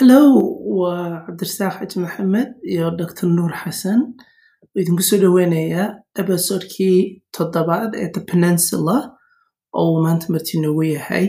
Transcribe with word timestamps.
Hello, 0.00 0.22
waa 0.80 1.24
Cabdirasaaq 1.26 1.74
Xaji 1.80 1.98
Maxamed 2.00 2.48
iyo 2.72 2.90
Dr. 2.98 3.26
Nuur 3.28 3.52
Xasan 3.62 4.00
oo 4.72 4.80
idinku 4.80 5.02
soo 5.08 5.18
dhaweynaya 5.22 5.84
episodekii 6.20 6.98
toddobaad 7.36 7.90
ee 8.02 8.08
The 8.14 8.20
Peninsula 8.30 8.96
oo 9.78 9.86
uu 9.92 10.02
maanta 10.04 10.26
marti 10.32 10.60
noogu 10.62 10.82
yahay 10.94 11.26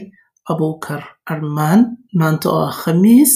Abuukar 0.52 1.04
Armaan 1.34 1.82
maanta 2.20 2.48
oo 2.50 2.64
ah 2.70 2.73
Khamiis 2.82 3.34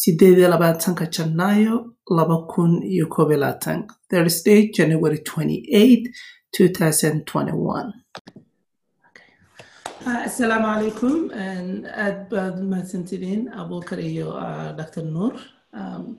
sideed 0.00 0.38
iyo 0.38 0.48
labaatanka 0.52 1.04
Janaayo 1.14 1.74
laba 2.16 2.36
kun 2.52 2.72
iyo 2.94 3.06
koob 3.14 3.30
iyo 3.30 3.38
labaatan 3.40 3.78
Thursday 4.10 4.60
January 4.76 5.18
28 5.18 6.12
2021 6.52 7.92
Ah, 7.92 8.03
Asalaamu 10.04 10.66
calaykum 10.68 11.30
aad 11.32 12.28
baad 12.30 12.56
mahadsantidiin 12.70 13.48
Abuukar 13.52 13.98
iyo 13.98 14.36
ah, 14.36 14.72
Dr. 14.76 15.02
Nuur 15.02 15.34
Um, 15.74 16.18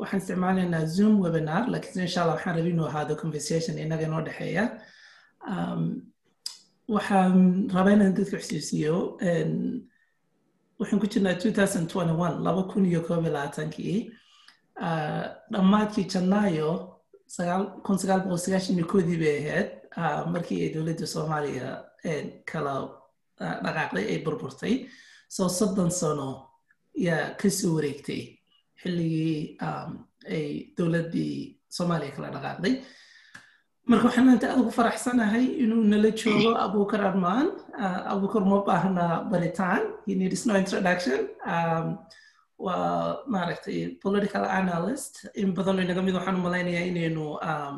waxaan 0.00 0.18
isticmaalaynaa 0.20 0.86
Zoom 0.86 1.20
webinar 1.22 1.68
laakiin 1.70 2.02
insha 2.02 2.22
Allah 2.22 2.34
waxaan 2.34 2.56
rabin 2.56 2.72
inuu 2.74 2.86
ahaado 2.90 3.14
conversation 3.16 3.78
inaga 3.78 4.02
inoo 4.06 4.20
dhexeeya. 4.26 4.64
Um, 5.50 6.02
waxaan 6.88 7.68
rabaa 7.74 7.92
inaan 7.94 8.14
dadka 8.18 8.38
xusuusiyo 8.42 8.96
waxaan 10.80 11.00
ku 11.00 11.06
jirnaa 11.06 11.34
2021 11.38 12.42
laba 12.46 12.62
kun 12.72 12.84
iyo 12.90 13.00
koob 13.06 13.24
labaatankii 13.26 14.10
Ah, 14.80 15.24
dhammaadkii 15.52 16.04
janaayo 16.12 16.70
kun 17.84 17.98
sagaal 18.02 18.20
boqol 18.24 18.38
sagaashan 18.44 18.76
iyo 18.78 18.86
koodii 18.92 19.18
bay 19.22 19.36
ahayd. 19.46 19.68
Ah, 19.96 20.26
markii 20.32 20.62
ay 20.64 20.70
dowladda 20.74 21.06
soomaaliya 21.06 21.68
kala 22.50 22.74
dhaqaaqday 23.64 24.04
ay 24.12 24.18
burburtay 24.26 24.74
soo 25.36 25.48
soddon 25.58 25.90
sano 26.00 26.28
yaa 27.06 27.24
ka 27.40 27.48
soo 27.58 27.72
wareegtay 27.76 28.22
xilligii 28.82 29.58
ay 30.36 30.46
dowladdii 30.76 31.34
soomaaliya 31.76 32.14
kala 32.16 32.28
dhaqaaqday 32.36 32.74
marka 33.90 34.04
waxaan 34.08 34.26
maanta 34.28 34.46
aad 34.50 34.60
ugu 34.62 34.72
faraxsanahay 34.78 35.46
inuu 35.64 35.82
nala 35.92 36.10
joogo 36.22 36.50
abuukar 36.66 37.02
armaan 37.10 37.46
abuukar 38.14 38.42
uma 38.46 38.58
baahna 38.68 39.04
baritaan 39.32 39.82
he 40.06 40.14
no 40.48 40.54
introduction. 40.62 41.20
Um, 41.54 41.86
waa 42.58 43.22
maaragtay 43.26 44.00
political 44.02 44.44
analyst. 44.44 45.26
In 45.34 45.54
badan 45.54 45.78
inaga 45.84 46.02
mid 46.02 46.14
waxaan 46.18 46.38
u 46.40 46.42
malaynayaa 46.46 46.90
inaynu 46.90 47.24
um, 47.50 47.76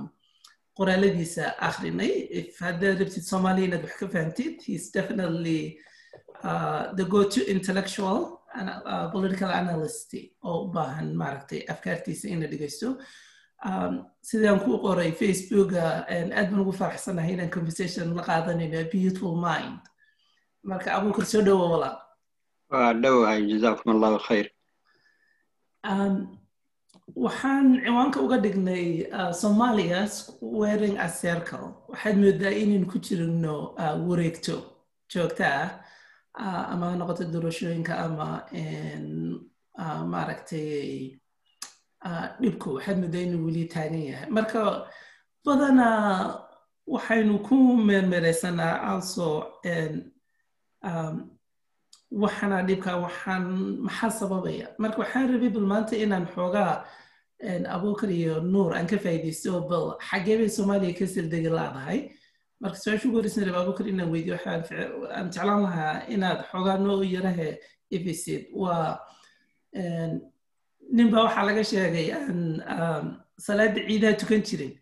qoraaladiisa 0.80 1.44
akhrinay 1.68 2.12
if 2.40 2.58
haddaad 2.66 2.98
rabtid 3.02 3.24
soomaaliya 3.30 3.66
inaad 3.68 3.84
wax 3.86 3.96
ka 4.02 4.06
fahantid 4.14 4.54
he's 4.66 4.86
definitely 4.98 5.60
uh, 6.48 6.82
the 6.98 7.04
go-to 7.14 7.40
intellectual 7.54 8.18
and 8.58 8.68
uh, 8.92 9.06
political 9.14 9.50
analyst 9.60 10.10
oo 10.50 10.58
u 10.64 10.68
baahan 10.76 11.08
maaragtay 11.22 11.60
afkaartiisa 11.72 12.26
in 12.32 12.40
la 12.42 12.48
dhegeysto 12.52 12.88
um, 13.68 13.94
sidaan 14.28 14.60
ku 14.64 14.78
qoray 14.86 15.10
facebooka 15.22 15.82
aad 16.16 16.46
baan 16.50 16.60
ugu 16.64 16.72
faraxsanahay 16.80 17.32
inaan 17.36 17.52
conversation 17.56 18.06
la 18.18 18.22
qaadanayno 18.30 18.80
beautiful 18.94 19.34
mind. 19.48 19.80
marka 20.70 20.88
abuukar 20.96 21.26
soo 21.32 21.42
dhowo 21.48 21.66
walaal 21.74 21.96
waa 22.72 22.92
dhowahay 23.02 23.40
jazakum 23.52 23.88
allahu 23.96 24.18
khayr 24.28 24.46
Um, 25.92 26.14
waxaan 27.16 27.80
ciwaanka 27.84 28.18
uga 28.20 28.38
dhignay 28.38 29.06
uh, 29.12 29.32
Somalia 29.32 30.06
wearing 30.40 30.96
a 30.98 31.08
circle. 31.08 31.66
Waxaad 31.88 32.16
moodaa 32.22 32.50
inaynu 32.62 32.86
ku 32.90 32.98
jirno 32.98 33.74
uh, 33.78 33.96
wareegto 34.08 34.56
joogta 35.12 35.46
ah 35.50 35.70
uh, 36.38 36.72
ama 36.72 36.96
noqoto 36.96 37.24
doorashooyinka 37.32 37.94
ama 37.98 38.28
maaragtay 40.12 41.18
dhibku. 42.40 42.68
Waxaad 42.76 42.98
moodaa 43.02 43.22
inuu 43.26 43.44
weli 43.46 43.64
taagan 43.72 44.02
yahay. 44.10 44.28
Marka 44.30 44.86
badanaa 45.44 46.46
waxaynu 46.86 47.38
ku 47.46 47.56
meermeereysanaa 47.76 48.82
also 48.90 49.26
en, 49.64 50.10
waxana 52.22 52.62
dhibka 52.66 52.92
waxaan 53.04 53.44
maxaa 53.86 54.10
sababaya? 54.10 54.66
Marka 54.78 54.98
waxaan 55.02 55.30
rabay 55.32 55.48
bal 55.54 55.66
maanta 55.72 55.94
inaan 55.96 56.26
xoogaa 56.34 56.84
abuukar 57.76 58.10
iyo 58.10 58.40
nuur 58.40 58.74
aan 58.76 58.86
ka 58.86 58.96
faa'iidaysto 58.98 59.60
bal 59.70 59.96
xagee 60.08 60.36
bay 60.40 60.48
soomaaliya 60.48 60.98
ka 60.98 61.06
sildegi 61.06 61.48
laadahay. 61.48 62.00
Marka 62.60 62.76
su'aasha 62.76 63.08
ugu 63.08 63.16
horeysan 63.18 63.44
raba 63.48 63.60
abuukar 63.64 63.86
inaan 63.88 64.10
weydiyo 64.12 64.34
waxaan 64.36 65.30
jeclaan 65.32 65.62
lahaa 65.66 65.94
inaad 66.14 66.38
xoogaa 66.50 66.78
noo 66.78 67.02
yarahe 67.02 67.58
ifisid 67.90 68.42
waa 68.62 68.98
ninba 70.96 71.18
waxaa 71.24 71.44
laga 71.48 71.62
sheegay 71.64 72.08
aan 72.12 73.22
salaada 73.46 73.80
ciidaha 73.88 74.18
tukan 74.20 74.42
jirin 74.48 74.72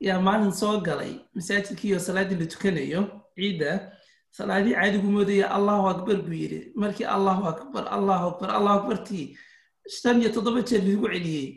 yaa 0.00 0.20
maalin 0.26 0.52
soo 0.52 0.80
galay 0.80 1.12
masaajidkii 1.36 1.94
oo 1.94 1.98
salaadii 2.08 2.38
la 2.40 2.46
tukanayo 2.52 3.02
ciidda 3.36 3.70
salaadii 4.38 4.74
caadigu 4.78 5.08
moodaya 5.16 5.46
allahu 5.56 5.84
akbar 5.94 6.16
buu 6.26 6.32
yidhi. 6.42 6.60
Markii 6.82 7.04
allahu 7.16 7.44
akbar 7.52 7.84
allahu 7.96 8.24
akbar 8.32 8.48
allahu 8.58 8.76
akbartii 8.80 9.36
shan 10.00 10.20
iyo 10.22 10.30
toddoba 10.36 10.60
jeer 10.68 10.82
lagu 10.88 11.06
celiyey 11.12 11.48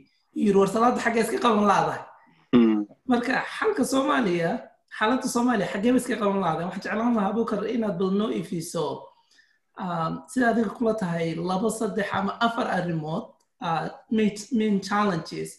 yiri 0.43 0.57
war 0.61 0.69
salaada 0.75 0.99
xaggee 1.05 1.23
iska 1.25 1.37
qaban 1.45 1.65
laadahay. 1.71 2.01
Mm. 2.55 2.79
marka 3.11 3.33
xalka 3.57 3.83
soomaaliya 3.93 4.51
xaaladda 4.97 5.27
soomaaliya 5.35 5.67
xaggee 5.73 5.91
ba 5.95 5.99
iska 6.01 6.15
qaban 6.21 6.39
laadahay. 6.43 6.65
Waxaan 6.69 6.83
jeclaan 6.85 7.13
lahaa 7.17 7.31
abukar 7.33 7.59
inaad 7.75 7.95
bal 7.99 8.11
noo 8.19 8.29
ifiso 8.41 8.85
um, 9.83 10.13
sida 10.31 10.45
adiga 10.51 10.71
kula 10.77 10.93
tahay 11.01 11.27
laba 11.49 11.69
saddex 11.79 12.07
ama 12.19 12.31
afar 12.47 12.67
arrimood 12.77 13.23
uh, 13.67 13.85
main, 14.57 14.75
challenges 14.87 15.49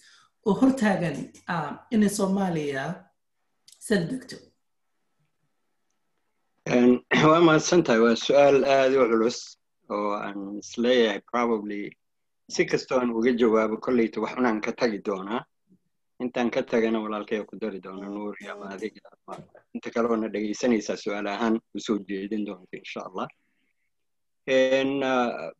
oo 0.46 0.54
hortaagan 0.60 1.16
um, 1.54 1.72
inay 1.94 2.10
soomaaliya 2.18 2.84
saldegto 3.88 4.36
En, 6.76 6.90
waa 7.28 7.40
mahadsantahay 7.48 8.00
waa 8.04 8.16
su'aal 8.26 8.58
aad 8.76 8.92
u 8.98 9.04
culus 9.10 9.38
oo 9.94 10.10
aan 10.24 10.38
is 10.62 10.70
leeyahay 10.84 11.20
probably 11.32 11.82
si 12.54 12.62
kastoo 12.70 12.98
aan 13.00 13.10
uga 13.18 13.32
jawaabo 13.40 13.76
kolleyta 13.84 14.20
wax 14.24 14.32
unaan 14.40 14.60
ka 14.64 14.72
tagi 14.80 14.98
doonaa 15.08 15.42
intaan 16.24 16.50
ka 16.54 16.60
tagana 16.62 16.98
walaalkaya 17.04 17.44
ku 17.48 17.56
dari 17.62 17.80
doona 17.80 18.08
nuur 18.08 18.34
iyo 18.42 18.52
ama 18.52 18.66
adiga. 18.74 19.00
Inta 19.74 19.88
kale 19.94 20.06
oona 20.08 20.28
dhegaysanaysaa 20.28 20.96
su'aal 21.02 21.26
ahaan 21.34 21.54
u 21.76 21.78
soo 21.86 21.98
jeedin 22.08 22.44
doonta 22.46 22.76
insha 22.76 23.00
allah. 23.08 23.26
Ah, 25.10 25.50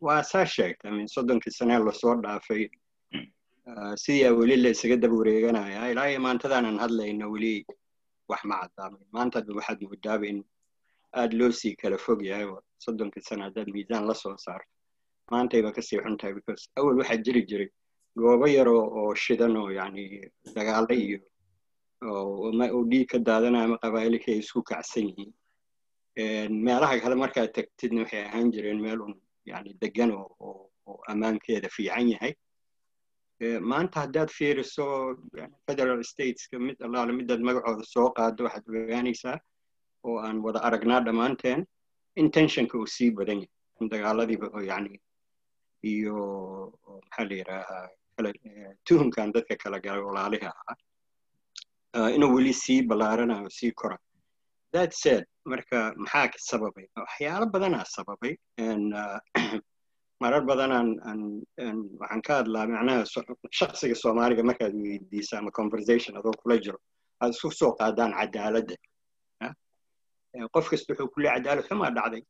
waa 0.00 0.22
saa 0.22 0.44
sheegta 0.46 0.90
mean, 0.90 1.08
soddonkii 1.08 1.50
sanee 1.58 1.78
la 1.78 1.92
soo 1.92 2.14
dhaafay. 2.22 2.68
Ah, 3.66 3.94
sidii 4.02 4.24
aa 4.26 4.32
weli 4.38 4.56
la 4.56 4.70
isaga 4.74 4.96
daba 5.02 5.16
wareeganaya 5.20 5.90
ilaa 5.92 6.08
iyo 6.10 6.20
maantadaanan 6.26 6.78
hadlayno 6.82 7.30
weli 7.34 7.66
wax 8.30 8.42
ma 8.44 8.56
caddaamay 8.62 9.04
maanta 9.16 9.38
hadda 9.38 9.54
waxaad 9.58 9.80
moodaaba 9.86 10.26
in 10.32 10.38
aad 11.20 11.32
loo 11.38 11.50
sii 11.60 11.74
kala 11.80 11.98
fog 11.98 12.20
yahay 12.30 12.46
soddonkii 12.84 13.22
sana 13.28 13.44
haddaad 13.48 13.68
miisaan 13.74 14.06
la 14.10 14.14
soo 14.14 14.36
saarto 14.46 14.71
maantayba 15.30 15.72
ka 15.74 15.82
sii 15.82 16.00
xun 16.04 16.16
tahay 16.18 16.34
because 16.34 16.68
awal 16.76 16.96
waxaa 17.00 17.22
jiri 17.24 17.42
jiray 17.50 17.68
goobo 18.16 18.46
yar 18.46 18.68
oo 18.68 19.14
shidan 19.14 19.56
oo 19.56 19.70
yacni 19.70 20.20
dagaalo 20.54 20.94
iyo 20.94 21.18
oo 22.04 22.84
dhiig 22.90 23.08
ka 23.08 23.18
daadanaya 23.18 23.64
ama 23.64 23.78
qabaa'ilka 23.78 24.28
ay 24.32 24.38
isku 24.42 24.62
kacsan 24.62 25.06
yihiin. 25.08 25.32
Meelaha 26.64 27.00
kale 27.00 27.14
markaad 27.14 27.52
tagtidna 27.54 28.02
waxay 28.04 28.22
ahaan 28.28 28.52
jireen 28.52 28.80
meel 28.82 29.00
un 29.00 29.14
yacni 29.46 29.72
degan 29.80 30.10
oo 30.12 30.70
ammaankeeda 31.08 31.68
fiican 31.76 32.08
yahay. 32.14 32.34
Maanta 33.60 34.00
haddaad 34.04 34.30
fiiriso 34.30 35.16
yani 35.38 35.54
federal 35.66 36.02
stateska 36.04 36.58
mid 36.58 36.76
allaale 36.86 37.12
midaad 37.12 37.40
magacooda 37.40 37.84
soo 37.94 38.10
qaado 38.18 38.44
waxaad 38.44 38.64
ogaanaysaa 38.68 39.38
oo 40.04 40.18
aan 40.26 40.42
wada 40.44 40.60
aragnaa 40.68 41.00
dhammaanteen 41.06 41.64
intentionka 42.16 42.78
uu 42.78 42.86
sii 42.86 43.10
badan 43.10 43.40
yahay. 43.42 43.50
In 43.80 43.88
dagaaladiiba 43.88 44.46
yani 44.70 45.00
iyo 45.82 46.16
maxaa 46.86 47.24
la 47.28 47.34
yidhaahaa 47.40 47.88
eh, 48.22 48.70
tuhumkan 48.86 49.32
dadka 49.34 49.56
kala 49.62 49.78
galay 49.84 50.02
walaaliha 50.08 50.50
ahaa 50.60 50.76
ah, 51.98 52.10
inuu 52.16 52.34
weli 52.36 52.52
sii 52.52 52.82
ballaaranayo 52.82 53.50
sii 53.50 53.72
kora 53.72 53.98
that 54.72 54.92
said 55.02 55.24
marka 55.44 55.92
maxaa 55.96 56.30
sababay? 56.50 56.86
Waxyaalo 56.96 57.46
badanaa 57.54 57.84
sababay. 57.84 58.34
Ah, 58.94 59.20
marar 60.22 60.42
badan 60.50 60.72
aan 60.72 60.88
aan 61.08 61.20
aan 61.64 61.78
waxaan 62.00 62.22
ka 62.26 62.32
hadlaa 62.40 62.66
macnaha 62.66 63.04
shakhsiga 63.58 63.94
soomaaliga 64.02 64.42
markaad 64.50 64.74
weydiisa 64.84 65.38
ama 65.38 65.50
conversation 65.50 66.16
adoo 66.16 66.32
kula 66.42 66.56
jiro 66.64 66.78
aad 67.20 67.30
isku 67.34 67.50
soo 67.50 67.72
qaadaan 67.80 68.12
cadaaladda. 68.18 68.76
Ah. 69.44 69.52
Eh, 70.34 70.46
qof 70.54 70.70
kasta 70.70 70.92
wuxuu 70.92 71.08
kule 71.14 71.28
cadaalad 71.34 71.64
xumaa 71.68 71.90
dhacday. 71.96 72.22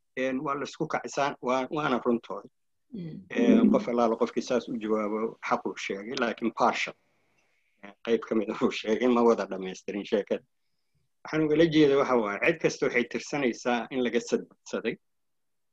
Waa 0.47 0.55
la 0.61 0.65
isku 0.71 0.87
kacisaan 0.95 1.37
waa- 1.49 1.69
waana 1.77 2.01
runtooda 2.07 2.49
qof 3.73 3.85
allaala 3.93 4.17
qofkii 4.23 4.43
saas 4.51 4.69
u 4.69 4.77
jawaabo 4.85 5.21
xaquu 5.49 5.71
sheegay 5.87 6.17
laakiin 6.23 6.53
Eh, 7.85 7.93
qayb 8.07 8.21
ka 8.29 8.35
mid 8.39 8.49
uu 8.63 8.71
sheegay 8.71 9.09
ma 9.09 9.23
wada 9.27 9.45
dhamaystirin 9.53 10.05
sheekada. 10.11 10.45
Waxaan 11.25 11.43
ugala 11.47 11.65
jeeda 11.75 11.97
waxa 12.01 12.15
waaye 12.25 12.39
cid 12.47 12.59
kasta 12.63 12.87
waxay 12.87 13.05
tirsanaysaa 13.13 13.79
in 13.91 14.01
laga 14.07 14.21
sadbadsaday 14.21 14.95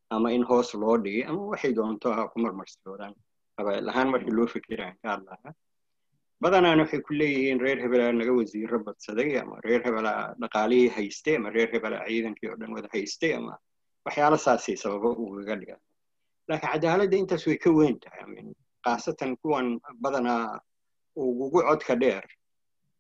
ama 0.10 0.32
in 0.38 0.44
hoos 0.50 0.74
loo 0.74 0.96
dhigay 0.98 1.24
ama 1.30 1.42
waxay 1.54 1.72
doonto 1.80 2.10
ha 2.18 2.24
ku 2.34 2.38
marmarsidoodaan 2.46 3.14
qabaa'il 3.58 3.90
ahaan 3.92 4.10
markii 4.14 4.34
loo 4.38 4.48
fikiraan 4.56 4.96
ka 5.04 5.08
hadlaya 5.14 5.52
badanaana 6.44 6.82
waxay 6.84 7.02
ku 7.08 7.14
leeyihiin 7.22 7.60
reer 7.66 7.78
hebelaa 7.84 8.12
naga 8.22 8.34
wasiiro 8.40 8.80
badsaday 8.88 9.30
ama 9.42 9.56
reer 9.68 9.82
hebelaa 9.88 10.34
dhaqaalihii 10.42 10.90
haystay 10.98 11.36
ama 11.40 11.50
reer 11.58 11.70
hebelaa 11.76 12.04
ciidankii 12.10 12.50
oo 12.52 12.58
dhan 12.62 12.74
wada 12.78 12.90
haystay 12.96 13.32
ama 13.40 13.54
waxyaalo 14.06 14.38
saasay 14.48 14.76
sababo 14.84 15.10
ugaga 15.30 15.56
dhigaan 15.62 15.82
laakiin 16.50 16.72
cadaaladda 16.74 17.18
intaas 17.22 17.44
way 17.48 17.58
ka 17.64 17.70
weyn 17.78 18.00
tahay. 18.00 18.26
Khaasatan 18.86 19.32
kuwan 19.42 19.68
badanaa 20.04 20.60
ugugu 21.16 21.62
codka 21.68 21.96
dheer 22.02 22.26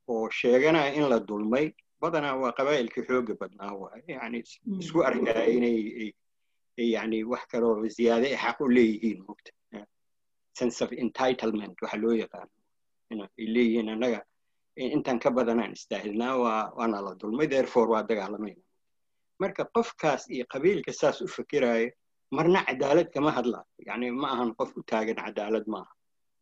oo 0.07 0.29
sheeganaya 0.29 0.93
in 0.97 1.05
la 1.11 1.19
dulmay 1.19 1.65
badanaa 2.01 2.35
waa 2.41 2.51
qabaa'ilkii 2.57 3.03
xooga 3.07 3.33
badnaa 3.41 3.73
waaye. 3.81 4.03
Yani 4.07 4.39
isku 4.81 4.99
arkaya 5.07 5.45
inay 5.55 6.13
yani 6.77 7.23
wax 7.31 7.43
kaloo 7.51 7.87
ziyaade 7.95 8.27
ay 8.31 8.37
xaq 8.43 8.57
u 8.61 8.67
leeyihiin 8.75 9.19
mugta 9.27 9.51
sense 10.59 10.81
of 10.85 10.91
entitlement 11.03 11.75
waxa 11.81 11.97
loo 12.03 12.13
yaqaano 12.23 13.23
ay 13.39 13.45
leeyihiin 13.55 13.89
annaga 13.93 14.21
intaan 14.95 15.19
ka 15.23 15.29
badanaan 15.37 15.71
istaahilnaa 15.77 16.35
waa 16.43 16.71
waana 16.77 17.01
la 17.05 17.13
dulmay 17.21 17.47
therefore 17.53 17.87
waa 17.93 18.03
dagaalamayna 18.09 18.61
marka 19.41 19.63
qofkaas 19.75 20.21
iyo 20.35 20.45
qabiilka 20.53 20.91
saas 20.93 21.21
u 21.21 21.27
fikiraya 21.27 21.91
marna 22.37 22.59
cadaalad 22.67 23.07
kama 23.15 23.31
hadlaayo 23.37 23.67
yani 23.89 24.11
ma 24.21 24.27
ahan 24.35 24.51
qof 24.59 24.71
u 24.77 24.81
taagan 24.91 25.17
cadaalad 25.25 25.65
maaha. 25.73 25.91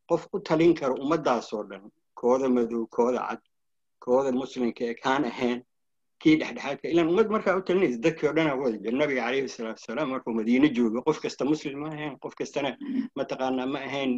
Qof 0.10 0.24
u 0.36 0.39
talin 0.48 0.74
karo 0.80 0.94
ummaddaasoo 1.04 1.63
dhan 1.69 1.84
kooda 2.19 2.48
madow 2.57 2.84
kooda 2.98 3.22
cad 3.30 3.42
kooda 4.06 4.31
muslimka 4.42 4.84
ee 4.89 4.95
kaan 5.06 5.24
ahayn 5.31 5.60
kii 6.22 6.36
dhexdhexaadka 6.42 6.86
ilaan 6.92 7.10
ummad 7.12 7.28
markaa 7.36 7.56
u 7.60 7.62
talinaysa 7.68 8.00
dadkii 8.06 8.28
o 8.30 8.34
dhan 8.38 8.48
aa 8.51 8.56
wada 8.62 8.92
nabiga 9.01 9.22
calayhi 9.25 9.50
salaatu 9.56 9.80
wasalaam 9.81 10.10
markuu 10.13 10.34
madiine 10.39 10.68
joogo 10.78 11.00
qof 11.07 11.18
kasta 11.25 11.44
muslim 11.51 11.75
ma 11.84 11.90
ahayn 11.95 12.13
qof 12.24 12.33
kastana 12.40 12.69
mataqaanaa 13.19 13.68
ma 13.74 13.80
ahayn 13.90 14.12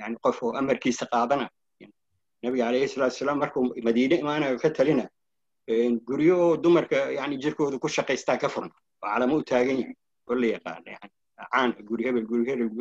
yani 0.00 0.16
qof 0.24 0.36
oo 0.46 0.52
amarkiisa 0.60 1.04
qaadana 1.14 1.46
nabiga 2.44 2.64
calayhi 2.66 2.88
salaatu 2.94 3.14
wasalaam 3.14 3.38
markuu 3.44 3.62
madiine 3.88 4.14
imaanayo 4.22 4.56
ka 4.64 4.70
talina 4.78 5.04
guryo 6.08 6.34
oo 6.44 6.56
dumarka 6.56 6.96
yani 7.18 7.36
jirkooda 7.42 7.78
ku 7.78 7.88
shaqaystaa 7.88 8.38
ka 8.42 8.48
furna 8.48 8.74
oo 8.74 9.08
calamo 9.08 9.36
u 9.36 9.42
taagan 9.42 9.78
yahay 9.80 9.96
oo 10.28 10.34
la 10.34 10.46
yaqaana 10.46 10.88
yani 10.96 11.10
caan 11.52 11.70
guri 11.88 12.04
hebel 12.06 12.24
guri 12.30 12.44
hebel 12.50 12.74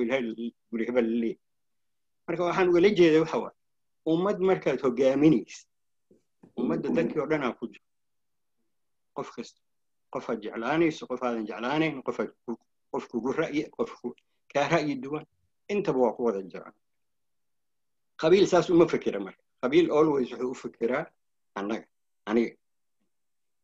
guri 0.72 0.86
hebel 0.88 1.08
leeyahay 1.22 1.40
marka 2.28 2.44
waxaan 2.44 2.70
ugala 2.70 2.90
jeeda 3.00 3.20
waxa 3.24 3.38
waa 3.44 3.54
ummad 4.06 4.38
markaad 4.50 4.80
hogaaminaysa 4.86 5.66
ummadda 6.60 6.90
dadkii 6.98 7.20
oo 7.22 7.28
dhan 7.32 7.54
ku 7.60 7.66
jiro 7.68 7.86
qof 9.16 9.30
kasta 9.36 9.60
qofaad 10.14 10.40
jeclaanayso 10.44 11.08
qof 11.08 11.22
aadan 11.24 11.46
jeclaanayn 11.50 12.02
qofaad 12.08 12.30
qof 12.92 13.04
kugu 13.12 13.32
ra'yi 13.42 13.70
qof 13.76 13.92
kaa 14.54 14.68
ra'yi 14.74 14.96
duwan 15.04 15.26
intaba 15.74 16.00
waa 16.00 16.14
ku 16.18 16.24
wada 16.26 16.42
jiraan 16.42 16.74
qabiil 18.22 18.48
saas 18.48 18.70
uma 18.70 18.88
fikira 18.88 19.20
marka 19.20 19.44
qabiil 19.62 19.92
always 19.92 20.32
wuxuu 20.32 20.52
u 20.52 20.56
fikiraa 20.64 21.06
annaga 21.60 21.88
aniga 22.26 22.56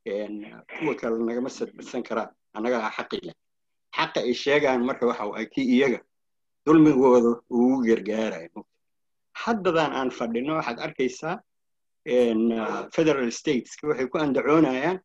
kuwa 0.05 0.95
kale 0.95 1.17
nagama 1.25 1.49
sadbisan 1.49 2.03
karaa 2.03 2.29
annagaa 2.53 2.91
xaqi 2.97 3.19
leh. 3.25 3.35
Xaqa 3.95 4.19
ay 4.21 4.33
sheegaan 4.33 4.85
marka 4.85 5.05
waxa 5.07 5.25
waa 5.31 5.45
kii 5.53 5.65
iyaga 5.75 5.99
dulmigooda 6.65 7.41
ugu 7.49 7.81
gargaarayo 7.87 8.65
haddadan 9.33 9.91
aan 9.93 10.09
fadhino 10.11 10.53
waxaad 10.59 10.79
arkaysaa 10.79 11.35
federal 12.95 13.31
stateska 13.31 13.87
waxay 13.87 14.07
ku 14.07 14.17
andacoonayaan. 14.17 14.99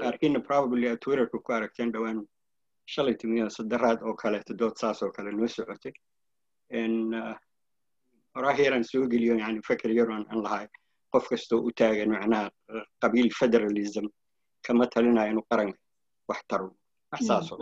Qaarkiina 0.00 0.40
probably 0.40 0.88
aad 0.88 1.00
twitterka 1.04 1.38
ku 1.44 1.52
aragteen 1.52 1.92
dhowaan 1.92 2.24
shalay 2.86 3.14
timiya 3.20 3.50
sadaraad 3.50 4.00
oo 4.02 4.14
kaleeto 4.14 4.54
dood 4.56 4.76
saas 4.80 5.02
oo 5.02 5.10
kale 5.12 5.30
noo 5.32 5.46
socotay. 5.48 5.92
Horaa 8.34 8.56
yaraan 8.58 8.84
soo 8.84 9.06
geliyo 9.08 9.36
yani 9.38 9.60
feker 9.62 9.90
yar 9.90 10.10
aan 10.10 10.26
lahay 10.42 10.66
qof 11.14 11.24
kastoo 11.32 11.60
u 11.68 11.70
taagan 11.80 12.10
macnaha 12.16 12.46
qabiil 13.02 13.28
federalism 13.40 14.06
kama 14.66 14.84
talinayo 14.94 15.30
inuu 15.32 15.46
qaranka 15.50 15.78
wax 16.30 16.40
taro 16.50 16.68
wax 17.12 17.20
saasoo 17.28 17.58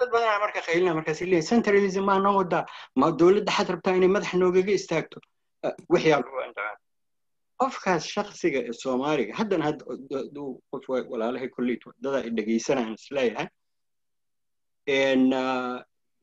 dad 0.00 0.10
badanaa 0.14 0.38
marka 0.44 0.60
qaylina 0.68 0.92
markaas 0.98 1.20
leeyahay 1.30 1.46
centralism 1.52 2.04
maa 2.10 2.18
noo 2.26 2.34
wadaa 2.40 2.64
ma 3.00 3.06
dowladda 3.20 3.52
xad 3.56 3.68
rabtaa 3.74 3.94
inay 3.98 4.10
madax 4.16 4.32
noogaga 4.42 4.72
istaagto? 4.80 5.18
Waxyaa 5.92 6.18
lagu 6.24 6.38
andacaa 6.46 6.76
qofkaas 7.60 8.04
shaksiga 8.14 8.58
ee 8.68 8.74
soomaaliga 8.82 9.32
haddana 9.40 9.64
hadduu 9.68 10.48
qof 10.70 10.84
walaalahay 11.12 11.48
kolley 11.56 11.76
dada 12.04 12.18
ay 12.24 12.30
dhegaysanayaan 12.36 12.94
is 13.00 13.06
leeyahay 13.16 13.48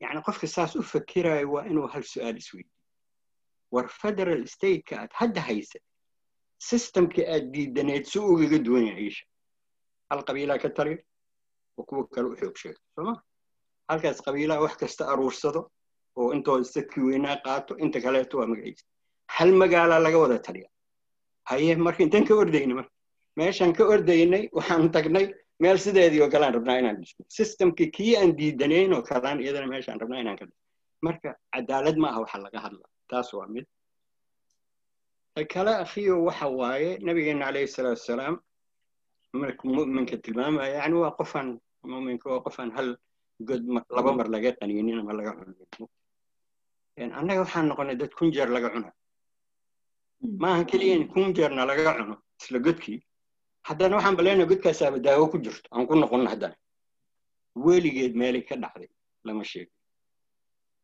yani 0.04 0.20
qofka 0.26 0.46
saas 0.54 0.72
u 0.76 0.82
fakirayo 0.92 1.46
waa 1.54 1.64
inuu 1.70 1.86
hal 1.92 2.02
su'aal 2.12 2.36
isweydiyo 2.42 2.74
war 3.74 3.86
federal 4.02 4.42
stateka 4.54 4.94
aad 5.02 5.10
hadda 5.20 5.40
haysa 5.48 5.78
systemka 6.58 7.22
aad 7.34 7.44
diidaneed 7.54 8.04
si 8.10 8.18
ugaga 8.18 8.58
duwan 8.66 8.86
yahay 8.90 9.06
isha. 9.12 9.24
Hal 10.10 10.20
qabiilaa 10.28 10.58
ka 10.62 10.68
taliya 10.70 10.98
oo 11.78 11.84
kuwa 11.88 12.08
kale 12.14 12.28
u 12.28 12.36
xoog 12.40 12.56
sheegto 12.62 12.82
sooma 12.94 13.14
halkaas 13.88 14.18
qabiilaa 14.26 14.60
wax 14.64 14.74
kasta 14.82 15.02
aruursado 15.12 15.60
oo 16.16 16.32
intooda 16.36 16.64
sadkii 16.64 17.02
weynaa 17.08 17.36
qaato 17.46 17.72
inta 17.84 17.98
kaleeto 18.04 18.38
waa 18.38 18.46
magaciisa. 18.52 18.84
Hal 19.36 19.50
magaalaa 19.62 20.00
laga 20.06 20.18
wada 20.18 20.38
taliya 20.46 20.68
haye 21.50 21.76
marka 21.76 22.02
intaan 22.06 22.24
ka 22.28 22.34
ordayna 22.34 22.74
marka 22.78 22.92
meeshaan 23.38 23.72
ka 23.78 23.84
ordaynay 23.94 24.48
waxaan 24.52 24.90
tagnay 24.96 25.26
meel 25.62 25.78
sideedii 25.84 26.20
oo 26.24 26.30
kalaan 26.34 26.54
rabnaa 26.56 26.78
inaan 26.80 26.96
dhisno 27.00 27.24
systemkii 27.36 27.90
kii 27.96 28.12
aan 28.20 28.30
diidanayn 28.38 28.92
oo 28.96 29.02
kalaan 29.10 29.40
iyadana 29.44 29.66
meeshaan 29.72 30.00
rabnaa 30.02 30.20
inaan 30.24 30.36
ka 30.40 30.44
dhisno 30.48 30.64
marka 31.06 31.28
cadaalad 31.54 31.96
ma 32.02 32.08
aha 32.10 32.20
waxa 32.24 32.38
laga 32.44 32.58
hadla 32.66 32.84
taas 33.10 33.28
waa 33.38 33.46
mid 33.54 33.66
kale 35.44 35.72
akhiyo 35.84 36.24
waxa 36.24 36.46
waaye 36.48 36.98
nabigeena 36.98 37.44
calayhi 37.46 37.68
salaatu 37.68 38.00
wasalaam 38.00 38.36
markuu 39.32 39.68
mu'minka 39.74 40.16
tilmaamaya 40.24 40.74
yani 40.82 40.94
waa 41.02 41.10
qofaan 41.18 41.60
mu'minka 41.84 42.26
waa 42.30 42.40
qofaan 42.46 42.70
hal 42.76 42.96
god 43.40 43.62
laba 43.96 44.12
mar 44.12 44.28
laga 44.28 44.52
qaniinin 44.60 44.98
ama 45.00 45.12
laga 45.12 45.32
cunin. 45.38 45.88
Annaga 47.18 47.40
waxaan 47.44 47.68
noqonay 47.68 47.96
dad 47.96 48.10
kun 48.18 48.32
jeer 48.32 48.48
laga 48.50 48.70
cuna. 48.74 48.90
Maaha 50.42 50.64
keliya 50.64 50.94
in 50.96 51.08
kun 51.08 51.34
jeerna 51.34 51.64
laga 51.66 51.94
cuno 51.98 52.16
isla 52.40 52.58
godkii. 52.58 52.98
Haddana 53.68 53.96
waxaan 53.96 54.16
baleyna 54.16 54.44
godkaasaaba 54.50 54.98
daawo 54.98 55.28
ku 55.30 55.38
jirto 55.38 55.68
aan 55.72 55.86
ku 55.86 55.94
noqonna 55.94 56.30
haddana. 56.30 56.56
Weligeed 57.54 58.14
meelay 58.16 58.42
ka 58.42 58.56
dhacday 58.56 58.88
lama 59.24 59.44
sheego 59.44 59.70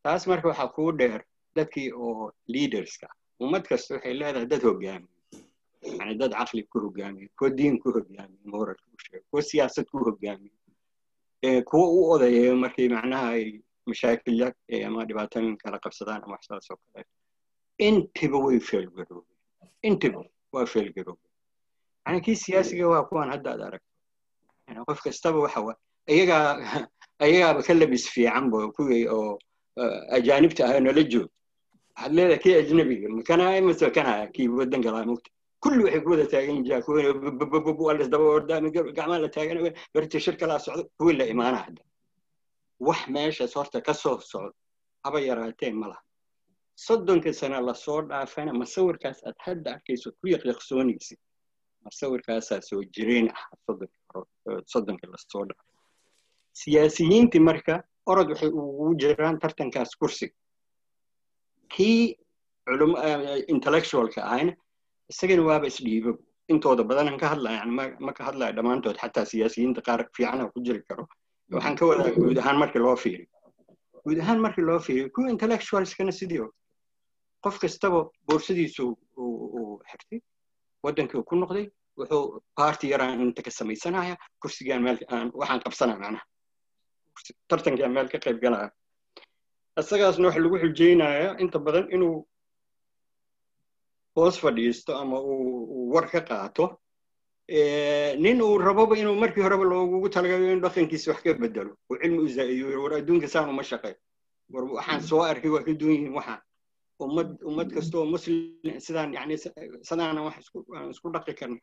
taas 0.03 0.27
marka 0.27 0.47
waxaa 0.47 0.67
kuu 0.75 0.91
dheer 0.91 1.21
dadkii 1.55 1.91
oo 1.91 2.31
leaderska 2.47 3.07
ummad 3.43 3.63
kasta 3.69 3.93
waxay 3.95 4.13
leedahay 4.19 4.45
dad 4.51 4.61
hogaamiye 4.67 5.09
yani 5.99 6.13
dad 6.21 6.31
caqli 6.39 6.63
ku 6.71 6.77
hogaamiye 6.85 7.27
kuwa 7.37 7.49
diin 7.57 7.75
ku 7.81 7.91
hogaamiye 7.95 8.41
moralka 8.53 8.83
u 8.95 8.97
sheego 9.03 9.25
kuwa 9.29 9.41
siyaasad 9.49 9.85
ku 9.91 9.97
hogaamiye 10.07 11.61
kuwa 11.69 11.85
u 11.97 11.99
odayeeyo 12.13 12.55
markay 12.55 12.87
macnaha 12.89 13.27
ay 13.37 13.45
mashaakil 13.85 14.41
ama 14.87 15.05
dhibaatooyin 15.05 15.57
kala 15.57 15.77
qabsadaan 15.79 16.21
ama 16.23 16.33
waxsaas 16.35 16.71
oo 16.71 16.77
kale 16.93 17.05
intiba 17.87 18.37
way 18.45 18.59
feelgaroobeen 18.59 19.37
intiba 19.89 20.23
waa 20.53 20.65
feelgaroobeen 20.65 21.31
yani 22.05 22.21
kii 22.25 22.35
siyaasiga 22.35 22.87
waa 22.87 23.03
kuwan 23.09 23.29
hadda 23.29 23.51
ad 23.53 23.61
aragto 23.67 23.91
yani 24.67 24.79
qof 24.87 24.99
kastaba 25.05 25.39
waxa 25.45 25.75
iyagaa 26.07 26.47
ayagaaba 27.19 27.61
ka 27.67 27.73
labis 27.73 28.05
fiican 28.13 28.49
bo 28.51 28.71
kuwii 28.71 29.05
oo 29.07 29.37
ajaanibta 30.17 30.65
ahaa 30.65 30.79
nala 30.79 31.03
joog 31.03 31.29
waxaad 31.95 32.11
leedahay 32.17 32.39
kii 32.43 32.55
ajnabiga 32.61 33.07
makanaya 33.17 33.61
mase 33.67 33.85
kanaya 33.97 34.25
kii 34.35 34.47
waddanka 34.59 34.89
lahaa 34.91 35.07
mugta 35.11 35.29
kulli 35.63 35.81
waxay 35.85 36.01
ku 36.05 36.11
taagan 36.33 36.55
yihiin 36.65 36.81
gacmaa 38.97 39.19
la 39.23 39.29
taagan 39.35 39.57
berti 39.93 40.17
shir 40.25 40.35
kalaa 40.41 40.59
socdo 40.65 40.83
kuwii 40.97 41.17
la 41.19 41.25
imaana 41.33 41.57
hadda 41.65 41.81
wax 42.87 42.99
meeshaas 43.15 43.53
horta 43.55 43.79
ka 43.87 43.93
soo 43.93 44.17
socdo 44.31 44.53
haba 45.03 45.19
yaraatee 45.29 45.71
ma 45.81 45.87
laha 45.91 46.01
soddonka 46.85 47.33
sana 47.33 47.57
la 47.67 47.73
soo 47.73 48.01
dhaafana 48.09 48.51
masawirkaas 48.61 49.19
aad 49.27 49.37
hadda 49.45 49.67
arkayso 49.75 50.07
ku 50.19 50.25
yaqyaqsoonaysid 50.33 51.19
masawirkaasaa 51.85 52.61
soo 52.69 52.81
jireen 52.95 53.27
ah 53.37 53.43
soddonka 54.73 55.05
la 55.13 55.17
soo 55.31 55.43
dhaafay 55.49 55.71
siyaasiyiintii 56.61 57.43
marka 57.49 57.73
orod 58.11 58.27
waxay 58.31 58.49
ugu 58.61 58.85
jiraan 59.01 59.37
tartankaas 59.43 59.91
kursiga 60.01 60.35
kii 61.73 62.17
intellectualka 63.53 64.19
ahayna 64.29 64.53
isagana 65.11 65.43
waaba 65.49 65.67
isdhiibo 65.71 66.11
intooda 66.53 66.83
badanaan 66.89 67.17
ka 67.21 67.27
hadlaya 67.33 67.65
ma 68.05 68.11
ka 68.17 68.23
hadlaya 68.27 68.51
dhammaantood 68.57 68.97
xataa 69.03 69.25
siyaasiyiinta 69.31 69.81
qaar 69.87 69.99
fiicana 70.15 70.49
ku 70.53 70.59
jiri 70.65 70.81
karo. 70.89 71.03
Waxaan 71.51 71.75
ka 71.79 71.85
wadaa 71.89 72.11
guud 72.17 72.37
ahaan 72.41 72.57
markii 72.61 72.81
loo 72.85 72.95
fiiriyo 73.03 73.27
guud 74.05 74.19
ahaan 74.23 74.39
markii 74.45 74.65
loo 74.69 74.79
fiiriyo 74.79 75.09
kuwa 75.15 75.29
intellectualskana 75.35 76.11
sidii 76.19 76.39
oo 76.45 76.49
qof 77.43 77.59
kastaba 77.63 77.99
boorsadiisu 78.27 78.83
uu 79.17 79.81
xirtay 79.89 80.19
waddankii 80.85 81.23
ku 81.29 81.35
noqday 81.41 81.65
wuxuu 81.97 82.41
party 82.59 82.85
yaraan 82.93 83.21
inta 83.25 83.41
ka 83.45 83.51
samaysanaya 83.51 84.15
kursigaan 84.41 84.81
meel 84.85 84.97
aan 85.15 85.27
waxaan 85.39 85.61
qabsanaa 85.65 85.97
macnaha. 86.01 86.23
Tartankaan 87.49 87.93
meel 87.97 88.07
ka 88.13 88.17
qayb 88.25 88.37
galaya 88.43 88.69
isagaasna 89.79 90.27
waxa 90.27 90.39
lagu 90.43 90.57
xujeynayaa 90.63 91.37
inta 91.43 91.59
badan 91.59 91.85
inuu 91.95 92.27
hoos 94.15 94.39
fadhiisto 94.39 94.95
ama 94.97 95.19
uu 95.21 95.91
war 95.93 96.07
ka 96.11 96.21
qaato 96.21 96.65
nin 98.23 98.41
uu 98.41 98.57
raboba 98.57 98.95
inuu 98.97 99.15
markii 99.15 99.43
horeba 99.43 99.63
loogugu 99.63 100.09
talagayo 100.09 100.51
in 100.53 100.61
dhaqankiisa 100.61 101.11
wax 101.11 101.21
ka 101.23 101.33
bedelo 101.33 101.71
uu 101.89 101.97
cilmi 102.01 102.17
u 102.23 102.27
zaa'iyo 102.27 102.83
war 102.83 102.93
adduunka 102.93 103.27
saan 103.27 103.49
uma 103.49 103.63
shaqeey 103.63 103.95
war 104.53 104.63
waxaan 104.77 105.01
soo 105.01 105.21
arkay 105.23 105.49
waa 105.51 105.63
ka 105.63 105.73
duwan 105.73 105.93
yihiin 105.95 106.13
waxaan. 106.15 106.41
Ummad 106.99 107.29
ummad 107.43 107.69
kasta 107.75 107.97
oo 107.97 108.05
muslim 108.05 108.79
sidaan 108.79 109.13
yani 109.13 109.35
sidaanan 109.83 110.23
wax 110.27 110.35
aan 110.75 110.89
isku 110.93 111.09
dhaqi 111.11 111.33
karna. 111.39 111.57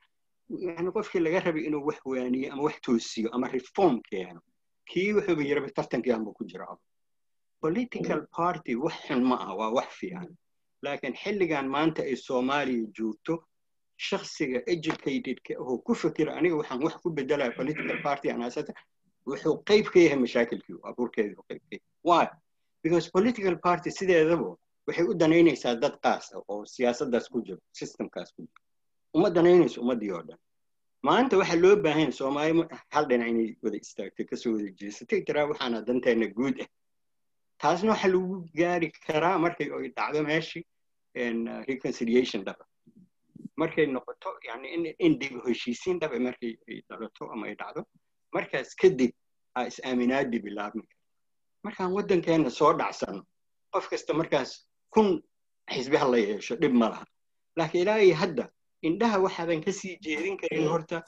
Yani 0.76 0.90
qofkii 0.92 1.20
laga 1.24 1.40
rabay 1.40 1.64
inuu 1.68 1.86
wax 1.88 1.98
waaniyo 2.04 2.52
ama 2.52 2.62
wax 2.62 2.76
toosiyo 2.84 3.28
ama 3.32 3.48
reform 3.48 4.00
keeno 4.10 4.40
kii 4.90 5.12
wuxuuba 5.16 5.42
yaraba 5.42 5.68
tartankii 5.76 6.12
aanba 6.12 6.32
ku 6.36 6.44
jira 6.44 6.66
political 7.64 8.20
party 8.36 8.72
wax 8.84 8.94
xun 9.08 9.22
ma 9.30 9.36
ah 9.46 9.54
waa 9.58 9.70
wax 9.78 9.88
fiican. 10.00 10.28
Laakiin 10.84 11.14
xilligan 11.22 11.66
maanta 11.74 12.02
ay 12.02 12.16
soomaaliya 12.26 12.86
joogto 12.96 13.34
shakhsiga 14.06 14.58
educatedka 14.72 15.52
oo 15.62 15.78
ku 15.86 15.92
fikira 15.94 16.30
aniga 16.38 16.56
waxaan 16.60 16.82
wax 16.86 16.94
ku 17.02 17.08
bedelaya 17.18 17.52
political 17.58 17.98
party 18.06 18.26
anaasata 18.34 18.72
wuxuu 19.26 19.56
qayb 19.68 19.86
ka 19.94 19.98
yahay 20.04 20.18
mashaakilkii 20.24 20.76
abuurkeedu 20.90 21.42
qayb 21.48 21.60
ka 21.70 21.74
yahay. 21.76 21.80
Why? 22.08 22.24
Because 22.82 23.06
political 23.16 23.56
party 23.66 23.90
sideedaba 23.98 24.56
waxay 24.86 25.04
u 25.10 25.14
danaynaysaa 25.14 25.74
dad 25.82 25.94
qaas 26.04 26.24
ah 26.36 26.42
oo 26.48 26.64
siyaasaddaas 26.74 27.28
ku 27.32 27.38
jiro 27.46 27.60
systemkaas 27.72 28.32
ku 28.34 28.42
jiro. 28.42 28.62
Uma 29.14 29.30
danaynayso 29.30 29.80
ummaddii 29.84 30.10
oo 30.16 30.22
dhan 30.28 30.38
maanta 31.06 31.38
waxaa 31.38 31.60
loo 31.64 31.76
baahan 31.84 32.10
soomaali 32.12 32.64
hal 32.94 33.04
dhinac 33.10 33.28
inay 33.32 33.48
wada 33.62 33.76
istaagtay 33.84 34.26
ka 34.30 34.36
soo 34.36 34.52
wada 34.56 34.70
jeesatay 34.80 35.20
tiraa 35.26 35.46
waxaana 35.50 35.78
danteena 35.86 36.26
guud 36.36 36.58
ah 36.64 36.68
taasna 37.62 37.90
waxaa 37.94 38.10
lagu 38.14 38.36
gaari 38.60 38.88
karaa 39.06 39.36
markay 39.44 39.68
ay 39.78 39.88
dhacdo 39.96 40.20
meeshii 40.30 40.64
reconciliation 41.70 42.44
dhaba 42.44 42.64
markay 43.56 43.86
noqoto 43.86 44.30
yani 44.48 44.94
in 45.06 45.18
dib 45.20 45.34
heshiisiin 45.46 45.98
dhaba 46.00 46.18
markay 46.26 46.52
ay 46.68 46.76
dhalato 46.88 47.24
ama 47.32 47.46
ay 47.46 47.54
dhacdo. 47.54 47.82
Markaas 48.34 48.74
kadib 48.80 49.12
aa 49.56 49.66
is-aaminaadii 49.70 50.40
bilaabmi. 50.46 50.82
Karta 50.82 50.96
markaan 51.64 51.92
waddankeena 51.96 52.50
soo 52.50 52.72
dhacsano 52.80 53.22
qof 53.74 53.88
kasta 53.90 54.12
markaas 54.20 54.50
kun 54.94 55.22
xisbi 55.74 55.96
ha 55.96 56.06
la 56.12 56.18
yeesho 56.18 56.56
dhib 56.56 56.72
ma 56.80 56.88
laha. 56.92 57.04
Laakiin 57.56 57.82
ilaa 57.82 57.98
iyo 58.06 58.14
hadda 58.22 58.44
indhaha 58.82 59.18
waxaadan 59.24 59.60
ka 59.64 59.72
sii 59.72 59.98
jeedin 60.04 60.36
karin 60.40 60.68
horta 60.68 61.02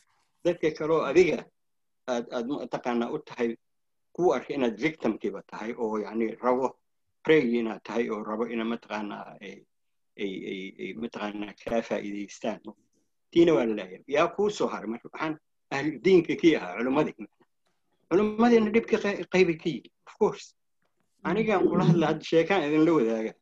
dadka 0.45 0.71
kaleoo 0.79 1.03
adiga 1.11 1.39
aad 2.09 2.27
aad 2.37 2.47
mataqaanaa 2.49 3.11
u 3.11 3.19
tahay 3.19 3.57
kuu 4.15 4.31
arka 4.37 4.51
inaad 4.57 4.77
victimkiiba 4.87 5.41
tahay 5.51 5.73
oo 5.83 5.99
yani 6.05 6.27
rabo 6.45 6.67
prey 7.25 7.43
inaad 7.61 7.83
tahay 7.87 8.05
oo 8.11 8.23
rabo 8.31 8.45
ina 8.55 8.65
mataqaanaa 8.73 9.27
ay 9.45 9.55
ay 10.25 10.33
ay 10.51 10.61
ay 10.83 10.91
mataqaanaa 11.03 11.53
kaa 11.65 11.83
faa'iidaystaan. 11.89 12.61
Tiina 13.31 13.53
waa 13.57 13.67
la 13.69 13.75
leeyahay 13.79 14.05
yaa 14.17 14.29
kuu 14.37 14.51
soo 14.59 14.69
haray 14.73 14.89
marka 14.93 15.09
waxaan 15.13 15.35
ahludiinka 15.75 16.35
kii 16.41 16.55
ahaa 16.57 16.77
culimmadii. 16.79 17.27
Culimmadiina 18.11 18.71
dhibka 18.75 18.97
qaybi 19.35 19.55
ka 19.63 19.69
yihi 19.75 19.91
of 20.09 20.15
course. 20.21 20.47
Anigaan 21.25 21.67
kula 21.69 21.85
hadla 21.89 22.07
hadda 22.11 22.25
sheekaan 22.31 22.63
idinla 22.69 22.93
wadaaga. 22.99 23.33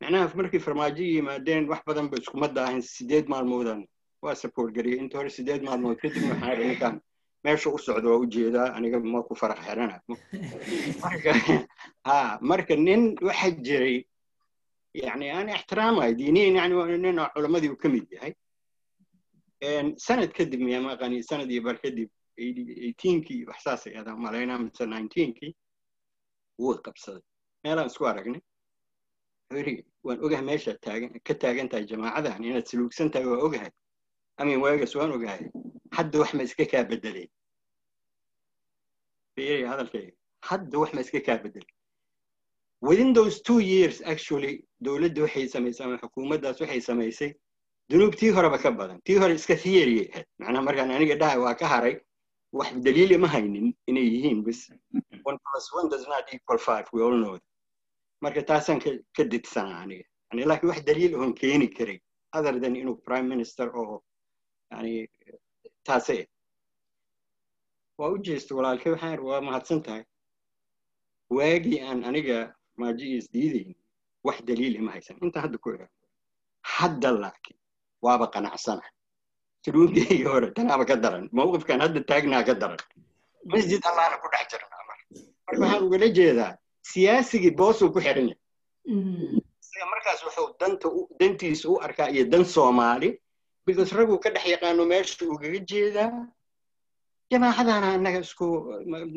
Macnaha 0.00 0.34
markii 0.38 0.58
farmaajo 0.66 1.02
yimaadeen 1.12 1.68
wax 1.70 1.80
badan 1.86 2.08
ba 2.10 2.16
iskuma 2.18 2.48
daahin 2.56 2.82
sideed 2.82 3.26
maalmoodan 3.32 3.80
waa 4.22 4.34
support 4.34 4.74
gariyay 4.74 4.98
inta 5.02 5.18
hore 5.18 5.30
sideed 5.30 5.62
maalmood 5.62 5.96
kadibna 6.02 6.34
waxaan 6.34 6.58
ninkaan 6.68 6.96
meesha 7.44 7.70
u 7.70 7.78
socdo 7.78 8.10
waa 8.10 8.18
u 8.18 8.26
jeedaa 8.26 8.72
aniga 8.76 9.00
ma 9.00 9.22
ku 9.22 9.34
farax 9.34 9.58
marka 11.02 11.32
ha 12.06 12.38
marka 12.40 12.76
nin 12.76 13.16
waxa 13.20 13.50
jiray 13.50 14.04
yani 14.94 15.32
aan 15.32 15.48
ixtiraamayo 15.48 16.18
diiniyan 16.18 16.54
yani 16.56 16.98
nin 16.98 17.18
culammadii 17.34 17.70
uu 17.70 17.76
ka 17.76 17.88
mid 17.88 18.06
yahay. 18.10 18.34
Sanad 19.96 20.32
kadib 20.32 20.60
miya 20.60 20.80
maqani 20.80 21.22
sanad 21.22 21.50
iyo 21.50 21.62
bar 21.62 21.76
kadib 21.82 22.10
eighteenkii 22.38 23.44
wax 23.46 23.62
saas 23.62 23.86
ay 23.86 23.96
adaa 23.98 24.16
malaynaa 24.16 24.58
mise 24.58 24.86
nineteenkii 24.86 25.52
wuu 26.58 26.76
qabsaday. 26.86 27.22
Meelaan 27.64 27.86
isku 27.86 28.06
aragnay. 28.06 28.42
Wuxuu 29.52 29.84
waan 30.02 30.18
ogahay 30.24 30.44
meesha 30.44 30.78
taagan 30.78 31.20
ka 31.26 31.34
taagan 31.34 31.68
tahay 31.68 31.84
jamaacadan 31.84 32.44
inaad 32.44 32.66
saluugsan 32.66 33.10
tahay 33.10 33.26
waa 33.26 33.44
ogahay. 33.46 33.72
Amin 34.38 34.60
waagas 34.64 34.94
waan 34.96 35.12
ogahay 35.12 35.50
hadda 35.96 36.18
wax 36.22 36.30
ma 36.38 36.42
iska 36.48 36.64
kaa 36.72 36.84
bedeleen 36.90 37.30
fiiri 39.34 39.64
hadalkayga 39.72 40.12
hadda 40.50 40.76
wax 40.82 40.90
ma 40.96 41.00
iska 41.06 41.20
kaa 41.28 41.38
bedeleen 41.44 41.72
within 42.88 43.10
those 43.18 43.36
two 43.48 43.60
years 43.72 43.96
actually 44.12 44.52
dowladda 44.86 45.20
waxay 45.26 45.46
samaysay 45.54 45.84
ama 45.86 45.96
xukuumaddaas 46.02 46.60
waxay 46.64 46.80
samaysay 46.90 47.30
dunuub 47.90 48.14
tii 48.20 48.30
horeba 48.36 48.58
ka 48.64 48.70
badan 48.80 48.98
tii 49.06 49.18
hore 49.22 49.34
iska 49.40 49.56
theory 49.64 49.96
ahayd 50.10 50.26
macnaha 50.40 50.62
markaan 50.68 50.90
aniga 50.96 51.16
dhahay 51.22 51.38
waa 51.44 51.54
ka 51.62 51.66
haray 51.74 51.94
wax 52.58 52.70
daliili 52.86 53.16
ma 53.24 53.28
haynin 53.34 53.66
inay 53.90 54.06
yihiin 54.14 54.40
bis 54.48 54.60
one 55.30 55.38
plus 55.46 55.66
one 55.78 55.88
does 55.94 56.06
not 56.12 56.24
equal 56.34 56.58
five. 56.58 56.86
We 56.92 57.02
all 57.06 57.16
know. 57.22 57.34
that 57.36 57.42
marka 58.24 58.42
taasaan 58.50 58.78
ka 59.16 59.22
didsanaa 59.32 59.80
aniga 59.84 60.04
yani 60.30 60.44
laakiin 60.50 60.68
wax 60.72 60.80
daliil 60.88 61.14
oon 61.20 61.32
keeni 61.40 61.68
karay 61.78 61.98
other 62.38 62.54
than 62.62 62.76
inuu 62.82 62.96
prime 63.06 63.28
minister 63.34 63.66
oo 63.82 63.96
yani 64.72 64.92
taase 65.88 66.16
waa 67.98 68.10
u 68.14 68.18
jeesta 68.26 68.54
walaalkay 68.58 68.92
waxaan 68.92 69.20
waa 69.28 69.40
mahadsan 69.48 69.82
tahay 69.82 70.04
waagii 71.36 71.80
aan 71.88 72.04
aniga 72.08 72.38
maaji 72.80 73.06
isdiidayn 73.18 73.74
wax 74.26 74.38
daliil 74.48 74.74
ima 74.80 74.90
haysan 74.96 75.16
intaan 75.22 75.42
hadda 75.46 75.58
ku 75.58 75.70
eego 75.70 75.86
hadda 76.76 77.08
laakiin 77.22 77.58
waaba 78.04 78.26
qanacsana 78.34 78.84
saluunkeyga 79.64 80.28
hore 80.34 80.48
tanaaba 80.56 80.84
ka 80.84 80.96
daran. 80.96 81.28
Mawqifkan 81.32 81.80
hadda 81.80 82.00
taagnaa 82.10 82.44
ka 82.44 82.54
daran. 82.54 82.80
Masjid 83.44 83.80
allahna 83.90 84.16
ku 84.22 84.28
dhex 84.32 84.44
jirnaa 84.52 84.82
marka 84.88 85.04
marka 85.46 85.60
waxaan 85.60 85.84
ugala 85.86 86.08
jeedaa 86.18 86.52
siyaasigii 86.92 87.56
boosuu 87.60 87.92
ku 87.92 88.00
xiran 88.06 88.28
yahay 88.28 88.40
isaga 89.62 89.86
markaas 89.92 90.20
wuxuu 90.26 90.48
danta 90.60 90.88
dantiisa 91.20 91.68
u 91.72 91.76
arkaa 91.86 92.08
iyo 92.14 92.24
dan 92.32 92.44
soomaali 92.54 93.08
because 93.66 93.90
raguu 93.98 94.18
ka 94.20 94.30
dhex 94.30 94.44
yaqaano 94.54 94.82
meesha 94.92 95.24
ugaga 95.34 95.60
jeedaa 95.70 96.10
jamaacadana 97.30 97.88
annaga 97.96 98.20
isku 98.26 98.46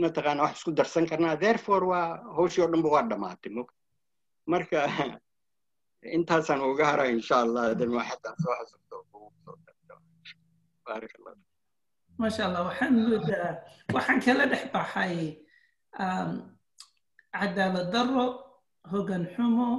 mataqaana 0.04 0.42
wax 0.46 0.54
isku 0.60 0.72
darsan 0.72 1.06
karnaa. 1.10 1.40
Therefore 1.46 1.84
waa 1.92 2.06
hawshii 2.38 2.62
oo 2.64 2.70
dhanba 2.74 2.90
waa 2.96 3.06
dhammaatay 3.12 3.52
mog 3.58 3.70
marka 4.48 4.80
intaasaan 6.18 6.62
uga 6.64 6.86
hara 6.92 7.06
insha 7.16 7.36
allah 7.46 7.66
dan 7.80 7.90
waa 7.96 8.08
xataa 8.10 8.36
soo 8.44 8.54
xasuusto 8.60 8.96
baarak 10.88 11.12
allah 11.20 11.34
maasha 12.22 12.42
allah 12.48 12.62
waxaan 12.70 12.94
moodaa 13.04 13.52
waxaan 13.96 14.20
kala 14.26 14.44
dhex 14.52 14.64
baxay 14.76 15.16
cadaalad 17.36 17.90
darro 17.94 18.26
hogan 18.92 19.24
xumo 19.36 19.70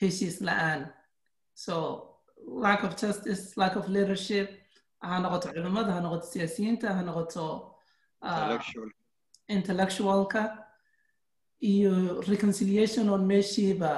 heshiis 0.00 0.40
la'aan. 0.46 0.90
So 1.54 1.74
lack 2.46 2.82
of 2.84 2.96
justice 2.96 3.56
lack 3.56 3.76
of 3.76 3.88
leadership. 3.88 4.48
Ha 5.02 5.18
noqoto 5.20 5.48
culimmada 5.54 5.92
ha 5.96 6.00
noqoto 6.00 6.26
siyaasiyiinta 6.32 6.88
ha 6.96 7.02
noqoto 7.02 7.44
intellectualka. 9.48 10.42
Iyo 11.62 12.20
reconciliation 12.28 13.08
on 13.08 13.22
meeshiiba 13.26 13.92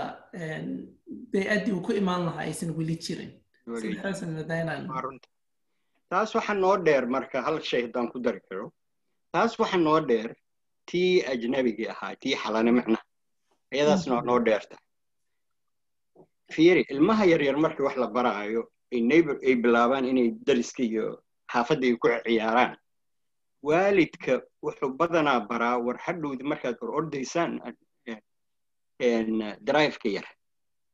bay-addii 1.33 1.73
uu 1.73 1.83
ku 1.83 1.93
imaan 1.93 2.25
lahaa 2.27 2.45
aysan 2.47 2.71
weli 2.79 2.97
jirin. 3.05 3.33
Taas 6.11 6.35
waxa 6.35 6.55
noo 6.55 6.77
dheer 6.87 7.07
marka 7.07 7.43
hal 7.43 7.61
shay 7.61 7.83
haddaan 7.87 8.11
ku 8.13 8.21
dari 8.21 8.41
karo. 8.49 8.73
Taas 9.33 9.59
waxa 9.59 9.77
noo 9.79 10.01
dheer 10.01 10.35
tii 10.87 11.23
ajnabigii 11.33 11.89
ahaa 11.95 12.15
tii 12.23 12.35
xalane 12.43 12.71
micna. 12.79 12.99
Iyadaas 13.75 14.07
noo 14.07 14.39
dheerta 14.47 14.77
fiiri 16.55 16.83
ilmaha 16.91 17.25
yaryar 17.27 17.57
markii 17.57 17.83
wax 17.87 17.97
la 17.97 18.07
baraayo 18.07 18.63
ay 18.93 19.01
neighbor 19.01 19.37
ay 19.47 19.55
bilaabaan 19.57 20.05
inay 20.05 20.31
dariska 20.47 20.83
iyo 20.83 21.23
xaafadda 21.53 21.87
ay 21.87 21.97
ku 21.97 22.09
ciyaaraan. 22.27 22.77
Waalidka 23.63 24.43
wuxuu 24.63 24.91
badanaa 24.99 25.41
baraa 25.49 25.79
war 25.79 25.99
hadhowdi 25.99 26.45
markaad 26.45 26.77
hor 26.81 26.91
ordaysaan 26.99 27.61
driveka 29.69 30.09
yar. 30.09 30.27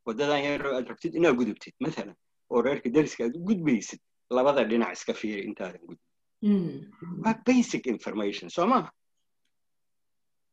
Waddadan 0.07 0.43
yar 0.45 0.63
aad 0.67 0.89
rabtid 0.89 1.15
inaad 1.15 1.37
gudubtid 1.37 1.75
mathalan 1.81 2.17
oo 2.51 2.63
reerka 2.63 2.89
dariska 2.91 3.25
aad 3.25 3.37
u 3.37 3.45
gudbaysid 3.49 4.01
labada 4.31 4.65
dhinac 4.65 4.93
iska 4.97 5.15
fiiri 5.15 5.43
intaadan 5.47 5.81
gudbin. 5.87 6.91
Waa 7.25 7.35
basic 7.47 7.87
information 7.87 8.51
soo 8.51 8.67
maha 8.67 8.91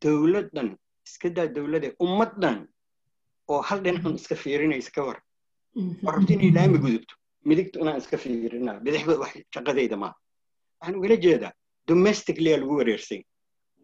dowladdan 0.01 0.77
iska 1.08 1.29
daa 1.29 1.48
dowladda 1.48 1.89
ummaddan 2.00 2.68
oo 3.50 3.62
hal 3.62 3.79
dhinacun 3.84 4.15
iska 4.15 4.36
fiirinaysa 4.36 4.91
ka 4.96 5.01
war. 5.08 5.18
Oo 6.06 6.12
rabti 6.12 6.34
inay 6.34 6.51
laami 6.58 6.77
gudubto. 6.84 7.13
Midigta 7.46 7.79
inaan 7.79 7.98
iska 8.01 8.18
fiirina 8.18 8.79
bidixda 8.84 9.15
wax 9.24 9.34
shaqadayda 9.53 9.98
maaha 10.03 10.15
waxaan 10.79 10.96
ugala 11.00 11.15
jeedaa 11.25 11.51
domestically 11.88 12.51
lagu 12.58 12.75
wareersay. 12.79 13.22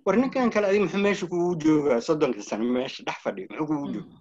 War 0.05 0.15
ninkan 0.17 0.49
kale 0.53 0.65
adig 0.69 0.81
muxuu 0.85 1.01
meesha 1.05 1.25
kugu 1.27 1.55
joogaa 1.63 2.01
soddonka 2.07 2.41
sano 2.49 2.65
meesha 2.75 3.03
dhex 3.07 3.17
fadhiyo 3.23 3.47
muxuu 3.49 3.67
kugu 3.67 3.87
jooga. 3.93 4.13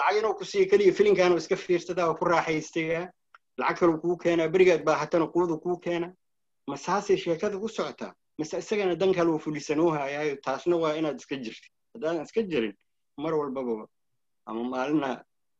Lacag 0.00 0.16
inuu 0.20 0.34
ku 0.38 0.44
siiya 0.44 0.66
keliya 0.70 0.92
filinkan 0.98 1.36
iska 1.36 1.56
fiirsadaa 1.56 2.06
oo 2.10 2.14
ku 2.14 2.24
raaxaystayaa 2.24 3.04
lacag 3.58 3.78
kale 3.80 3.98
kuu 4.02 4.16
keenaa 4.22 4.48
berigaad 4.54 4.82
baahatana 4.88 5.26
quudu 5.34 5.58
kuu 5.64 5.76
keena. 5.84 6.12
Ma 6.68 6.76
saasay 6.76 7.16
sheekada 7.16 7.56
u 7.58 7.68
socotaa 7.68 8.12
mase 8.38 8.58
isagana 8.62 8.94
dan 8.94 9.12
kale 9.14 9.30
uu 9.30 9.38
fulisanuu 9.38 9.90
hayaayo 9.90 10.36
taasna 10.44 10.76
waa 10.76 10.94
inaad 11.00 11.16
iska 11.20 11.36
jirtid 11.36 11.72
haddaadan 11.94 12.22
iska 12.22 12.42
jirin 12.42 12.74
mar 13.16 13.34
walbaba 13.34 13.86
ama 14.48 14.62
maalina 14.72 15.10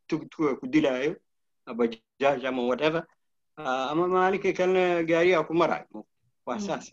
tugtuga 0.09 0.50
ku 0.61 0.66
dilaayo 0.75 1.12
bajaaj 1.78 2.42
ama 2.50 2.62
whatever. 2.71 3.02
Ama 3.92 4.04
maalinka 4.14 4.52
kalena 4.59 5.02
gaariyaa 5.11 5.45
ku 5.49 5.54
marayo 5.61 6.07
waa 6.47 6.59
saas 6.66 6.87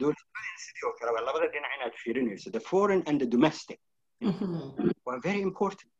dowladnimada 0.00 0.58
sidii 0.64 0.84
oo 0.88 0.92
kale 0.98 1.10
waa 1.16 1.24
labada 1.28 1.46
dhinac 1.52 1.72
inaad 1.76 1.94
fiirinayso 2.02 2.48
the 2.56 2.60
foreign 2.70 3.02
and 3.08 3.16
the 3.22 3.26
domestic 3.34 3.78
waa 5.06 5.18
very 5.26 5.40
important. 5.48 5.90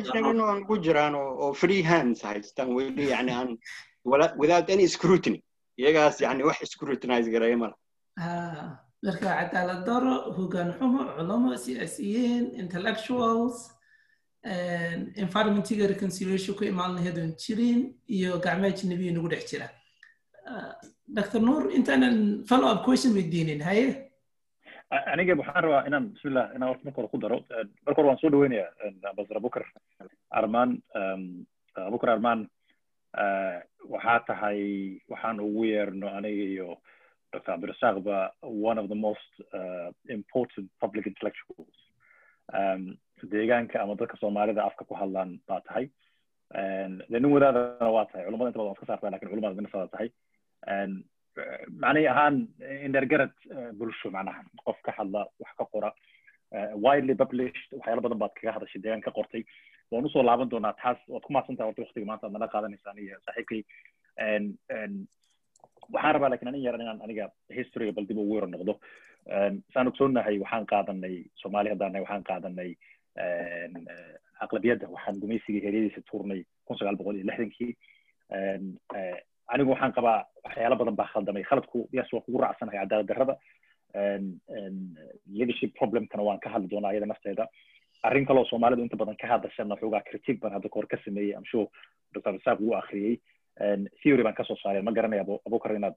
Jira 0.00 0.16
marka 0.24 0.40
waa 0.46 0.54
nagu 0.60 0.74
jiraan 0.86 1.14
oo 1.14 1.52
free 1.62 1.82
hands 1.82 2.22
haystaan 2.22 2.68
weli 2.78 3.10
yani 3.14 3.32
aan 3.38 3.50
without 4.42 4.70
any 4.70 4.86
scrutiny. 4.94 5.40
Iyagaas 5.80 6.20
yani 6.20 6.42
wax 6.48 6.58
scrutinize 6.74 7.28
gareeya 7.34 7.56
mala 7.62 7.76
marka 9.06 9.28
cadaalad 9.40 9.82
daro 9.86 10.14
hogaan 10.36 10.70
xumo 10.78 11.00
culamo 11.16 11.50
siyaasiyiin 11.64 12.44
intellectuals 12.62 13.56
environmentiga 15.24 15.86
reconciliation 15.94 16.54
ku 16.58 16.64
imaan 16.64 16.94
laheedoon 16.96 17.32
jirin 17.42 17.80
iyo 18.16 18.38
gacmo 18.44 18.66
ajnabiya 18.70 19.12
nagu 19.14 19.28
dhex 19.32 19.44
jira. 19.50 19.68
Dr 21.16 21.40
nuur 21.46 21.70
intaanan 21.78 22.16
follow 22.48 22.68
up 22.72 22.80
question 22.86 23.12
weydiinin 23.18 23.60
haye 23.68 23.86
aniga 25.12 25.34
waxaan 25.40 25.62
rabaa 25.64 25.86
inaan 25.88 26.04
bismillah 26.14 26.46
inaan 26.56 26.68
horta 26.70 26.84
marka 26.86 26.98
hore 27.00 27.10
ku 27.12 27.18
daro. 27.24 27.38
Marka 27.86 27.98
hore 27.98 28.08
waan 28.10 28.20
soo 28.22 28.30
dhaweynaya 28.34 28.66
ambassador 29.10 29.38
abukar 29.42 29.64
armaan. 30.30 30.70
Abukar 31.88 32.10
armaan 32.16 32.40
waxaa 33.92 34.20
tahay 34.28 34.60
waxaan 35.10 35.40
ugu 35.46 35.64
yeerno 35.72 36.06
aniga 36.18 36.44
iyo 36.54 36.68
dr 37.32 37.42
cabdirasaaqba 37.48 38.16
one 38.70 38.78
of 38.82 38.86
the 38.92 38.98
most 39.06 39.32
uh, 39.60 39.88
important 40.18 40.66
public 40.84 41.04
intellectuals. 41.12 41.76
Um, 42.60 42.82
deegaanka 43.32 43.76
ama 43.82 43.94
dadka 44.00 44.16
soomaalida 44.22 44.62
afka 44.68 44.84
ku 44.90 44.94
hadlaan 45.02 45.30
baa 45.48 45.60
tahay 45.68 45.84
de 47.12 47.18
nin 47.22 47.32
wadaadana 47.36 47.88
waa 47.96 48.04
tahay 48.10 48.24
culamada 48.28 48.50
inta 48.52 48.62
waa 48.66 48.74
iska 48.76 48.86
saartaa 48.90 49.10
laakiin 49.14 49.30
culamada 49.32 49.58
minasada 49.60 49.88
tahay 49.94 50.08
macnay 51.82 52.04
ahaan 52.12 52.36
indhergarad 52.86 53.32
bulsho 53.80 54.10
macnaha 54.16 54.42
qof 54.66 54.78
ka 54.86 54.92
hadla 54.98 55.20
wax 55.42 55.52
ka 55.60 55.64
qora 55.74 55.90
widely 56.86 57.14
published 57.22 57.68
waxyaala 57.78 58.04
badan 58.06 58.20
baad 58.24 58.34
kaga 58.38 58.54
hadashay 58.56 58.82
deegaan 58.84 59.04
ka 59.06 59.14
qortay 59.18 59.42
waan 59.92 60.04
u 60.08 60.12
soo 60.16 60.24
laaban 60.30 60.50
doonaa 60.54 60.74
taas 60.82 60.98
waad 61.14 61.24
ku 61.28 61.32
mahadsantaha 61.36 61.68
horta 61.70 61.84
waktiga 61.86 62.06
maanta 62.10 62.26
aad 62.28 62.34
nala 62.36 62.48
qaadanaysaan 62.56 62.98
iyo 63.06 63.16
saaxiibkay 63.28 63.62
waxaan 65.94 66.14
rabaa 66.16 66.30
laakiin 66.32 66.48
anin 66.52 66.62
yaran 66.66 66.80
inaan 66.84 67.00
aniga 67.06 67.26
historyga 67.58 67.92
bal 67.96 68.06
dib 68.08 68.18
ugu 68.22 68.34
yaro 68.38 68.48
noqdo. 68.54 68.74
Saan 69.74 69.88
ogsoonahay 69.90 70.36
waxaan 70.44 70.66
qaadanay 70.72 71.16
soomaali 71.42 71.68
haddaan 71.72 72.00
waxaan 72.04 72.24
qaadanay 72.30 72.70
aqlabiyadda 74.44 74.86
waxaan 74.94 75.20
gumaysigii 75.22 75.62
heryadiisa 75.66 76.02
tuurnay 76.10 76.40
kun 76.66 76.76
sagaal 76.78 76.96
boqol 77.00 77.16
iyo 77.20 77.26
lixdankii. 77.30 77.72
Anigu 79.52 79.70
waxaan 79.74 79.92
qabaa 79.98 80.18
waxyaala 80.44 80.76
badan 80.80 80.96
baa 81.00 81.10
khaldamay. 81.12 81.42
Khaladku 81.50 81.88
yes 81.92 82.08
waa 82.12 82.24
kugu 82.26 82.38
raacsanahay 82.44 82.80
cadaalad 82.82 83.08
darrada. 83.10 83.34
Leadership 85.36 85.72
problemkana 85.80 86.22
waan 86.28 86.40
ka 86.44 86.48
hadli 86.54 86.68
doonaa 86.72 86.92
iyada 86.94 87.06
nafteeda. 87.12 87.46
Arrin 88.08 88.26
kaloo 88.26 88.44
soomaalidu 88.50 88.82
inta 88.82 88.96
badan 88.96 89.16
ka 89.22 89.26
hadashana 89.32 89.76
xoogaa 89.80 90.02
critique 90.08 90.40
baan 90.42 90.54
hadda 90.56 90.68
kahor 90.68 90.86
ka 90.92 90.96
sameeyey 91.04 91.36
am 91.38 91.44
sure 91.50 91.68
dr. 92.14 92.34
Saaq 92.44 92.58
wuu 92.60 92.74
akhriyey 92.80 93.14
theory 94.02 94.22
baan 94.26 94.34
ka 94.34 94.44
soo 94.44 94.56
saaray 94.62 94.82
ma 94.82 94.92
garanaya 94.92 95.24
abukar 95.46 95.74
inaad 95.76 95.96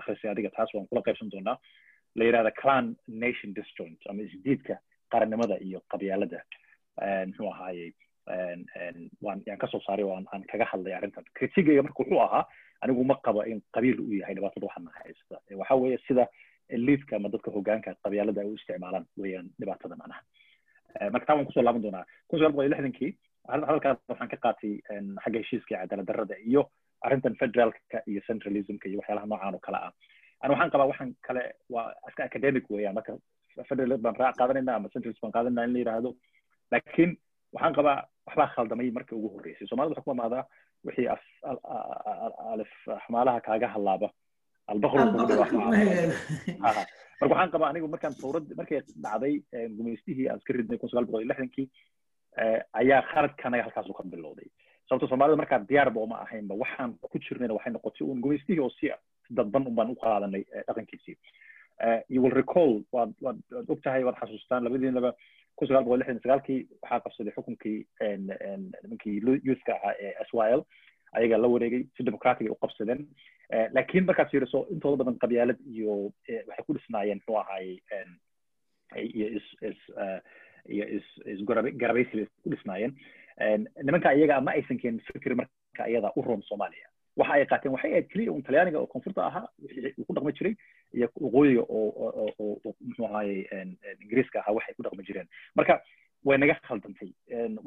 akhrisay 0.00 0.30
adiga 0.30 0.50
taas 0.56 0.74
waan 0.74 0.86
kula 0.90 1.02
qaybsan 1.08 1.30
doonaa 1.34 1.56
la 2.18 2.24
yidhahda 2.24 2.50
clan 2.60 2.96
nation 3.08 3.54
disjoint. 3.54 4.00
Ama 4.10 4.22
isdiidka 4.22 4.78
qarannimada 5.12 5.56
iyo 5.66 5.80
qabyaalada 5.92 6.40
muxuu 7.28 7.50
ahaayey 7.52 7.90
yaan 9.46 9.58
ka 9.62 9.66
soo 9.72 9.80
saaray 9.86 10.04
oo 10.04 10.16
aan 10.18 10.42
kaga 10.52 10.64
hadlay 10.72 10.94
arrintan 10.98 11.24
critigayga 11.38 11.82
marka 11.86 12.02
wuxuu 12.02 12.20
ahaa 12.26 12.44
anigu 12.82 13.04
ma 13.04 13.16
qaba 13.26 13.46
in 13.52 13.62
qabiil 13.76 14.00
uu 14.00 14.12
yahay 14.20 14.34
dhibaatada 14.34 14.66
waxana 14.66 14.90
haysta 14.98 15.40
waxa 15.60 15.74
weeye 15.82 15.98
sida 16.08 16.24
eliidka 16.76 17.16
ama 17.16 17.28
dadka 17.34 17.50
hogaanka 17.56 17.94
qabyaalada 18.04 18.40
ay 18.42 18.48
u 18.50 18.54
isticmaalaan 18.58 19.06
weeyaan 19.22 19.48
dhibaatada 19.60 19.96
macnaha 20.02 20.22
marka 21.14 21.26
taa 21.26 21.36
waan 21.38 21.46
ku 21.48 21.52
soo 21.56 21.62
laaban 21.66 21.82
doonaa 21.86 22.04
kun 22.28 22.38
sagaal 22.38 22.52
boqol 22.54 22.66
iyo 22.66 22.72
lixdankii 22.74 23.10
hadalkaas 23.48 23.98
waxaan 24.08 24.28
ka 24.32 24.36
qaatay 24.44 24.72
xagga 25.24 25.38
heshiiska 25.42 25.70
iyo 25.74 25.80
cadaalad 25.82 26.06
darrada 26.10 26.36
iyo 26.50 26.62
arrintan 27.06 27.34
federaalka 27.40 27.98
iyo 28.10 28.20
centralismka 28.28 28.86
iyo 28.88 28.98
waxyaalaha 29.00 29.26
noocaan 29.26 29.54
oo 29.54 29.60
kale 29.66 29.78
ah 29.86 29.92
ani 30.42 30.52
waxaan 30.54 30.70
qabaa 30.74 30.88
waxaan 30.92 31.10
kale 31.26 31.42
waa 31.74 31.86
iska 32.08 32.22
academic 32.30 32.64
weeyaan 32.70 32.94
marka 32.98 33.12
federalism 33.68 34.02
baan 34.06 34.16
raac 34.22 34.34
qaadanayna 34.40 34.72
ama 34.76 34.88
centralism 34.94 35.22
baan 35.24 35.34
qaadanayna 35.36 35.66
in 35.68 35.72
la 35.74 35.78
yidhaahdo 35.82 36.10
laakiin 36.72 37.10
waxaan 37.54 37.74
qabaa 37.78 37.98
waxbaa 38.28 38.48
khaldamay 38.54 38.90
markii 38.98 39.16
ugu 39.18 39.28
horreysay 39.34 39.66
soomaalida 39.70 39.94
waxaa 39.96 40.06
ku 40.08 40.14
amaadaa 40.16 40.44
wixii 40.86 41.08
alif 42.52 42.72
xamaalaha 43.04 43.40
kaaga 43.48 43.68
hallaaba 43.74 44.08
marka 45.20 45.30
waxaan 47.30 47.50
qabaa 47.54 47.70
anigu 47.72 47.88
markaan 47.94 48.14
towrad 48.22 48.46
markay 48.60 48.80
dhacday 49.04 49.34
gumaystihii 49.78 50.26
aan 50.30 50.38
iska 50.40 50.52
ridnay 50.58 50.78
kun 50.82 50.88
sagaal 50.92 51.06
boqol 51.08 51.22
iyo 51.24 51.30
lixdankii 51.32 51.66
ayaa 52.80 53.02
khaladkanaga 53.12 53.62
halkaasuu 53.66 53.94
ka 53.98 54.02
bilowday 54.14 54.48
sababto 54.88 55.08
soomaalida 55.08 55.36
markaa 55.42 55.58
diyaarba 55.70 56.00
uma 56.06 56.16
ahaynba 56.24 56.54
waxaan 56.62 56.94
ku 57.10 57.18
jirnayna 57.26 57.54
waxay 57.58 57.72
noqotay 57.72 58.06
un 58.12 58.20
gumaystihii 58.24 58.62
oo 58.64 58.70
si 58.80 58.90
dadban 59.38 59.66
un 59.70 59.74
baan 59.78 59.90
u 59.92 59.96
qaadanay 60.04 60.44
dhaqankiisii. 60.66 61.16
You 62.12 62.20
will 62.22 62.34
recall 62.42 62.72
waad 62.92 63.12
waad 63.24 63.38
waad 63.54 63.70
og 63.72 63.82
tahay 63.84 64.02
waad 64.04 64.18
xasuustaan 64.20 64.64
labadiinaba 64.64 65.12
kun 65.56 65.68
sagaal 65.68 65.84
boqol 65.86 66.00
lixdan 66.02 66.20
sagaalkii 66.24 66.58
waxaa 66.82 67.00
qabsaday 67.04 67.32
xukunkii 67.36 67.78
nimankii 68.82 69.16
youthka 69.48 69.72
ahaa 69.76 69.94
ee 70.06 70.12
s 70.28 70.30
y 70.34 70.50
l 70.58 70.62
ayaga 71.18 71.38
la 71.42 71.48
wareegay 71.54 71.82
si 71.96 72.02
democratic 72.08 72.46
ay 72.46 72.52
u 72.54 72.58
qabsadeen. 72.64 73.00
Laakiin 73.76 74.04
markaad 74.10 74.30
fiiriso 74.32 74.66
intooda 74.74 75.00
badan 75.04 75.18
qabyaalad 75.22 75.58
iyo 75.74 75.94
waxay 76.48 76.64
ku 76.66 76.74
dhisnaayeen 76.76 77.18
muxuu 77.20 77.38
ahaayey 77.42 77.78
iyo 79.14 79.26
is 79.38 79.46
is 79.70 79.80
iyo 80.68 80.84
is 80.96 81.06
is 81.26 81.40
garabaysi 81.82 82.16
bay 82.16 82.26
ku 82.42 82.50
dhisnaayeen 82.50 82.94
nimanka 83.82 84.14
iyaga 84.14 84.40
ma 84.40 84.52
aysan 84.52 84.78
keenin 84.78 85.00
fikir 85.12 85.34
marka 85.34 85.88
iyada 85.88 86.12
u 86.16 86.22
roon 86.22 86.42
soomaaliya. 86.42 86.86
Waxa 87.16 87.32
ay 87.34 87.46
qaateen 87.46 87.72
waxay 87.74 87.90
ahayd 87.92 88.08
keliya 88.12 88.32
un 88.32 88.42
talyaaniga 88.42 88.78
oo 88.78 88.86
koonfurta 88.86 89.26
ahaa 89.26 89.48
wixii 89.62 90.04
ku 90.06 90.14
dhaqmi 90.14 90.32
jiray 90.38 90.54
iyo 90.94 91.08
waqooyiga 91.20 91.62
oo 91.68 92.74
muxuu 92.86 93.06
ahaayey 93.06 93.46
ingiriiska 94.02 94.40
ahaa 94.40 94.54
waxay 94.58 94.74
ku 94.74 94.82
dhaqmi 94.82 95.04
jireen. 95.08 95.28
Marka 95.56 95.80
way 96.28 96.36
naga 96.38 96.54
khaldantay 96.68 97.10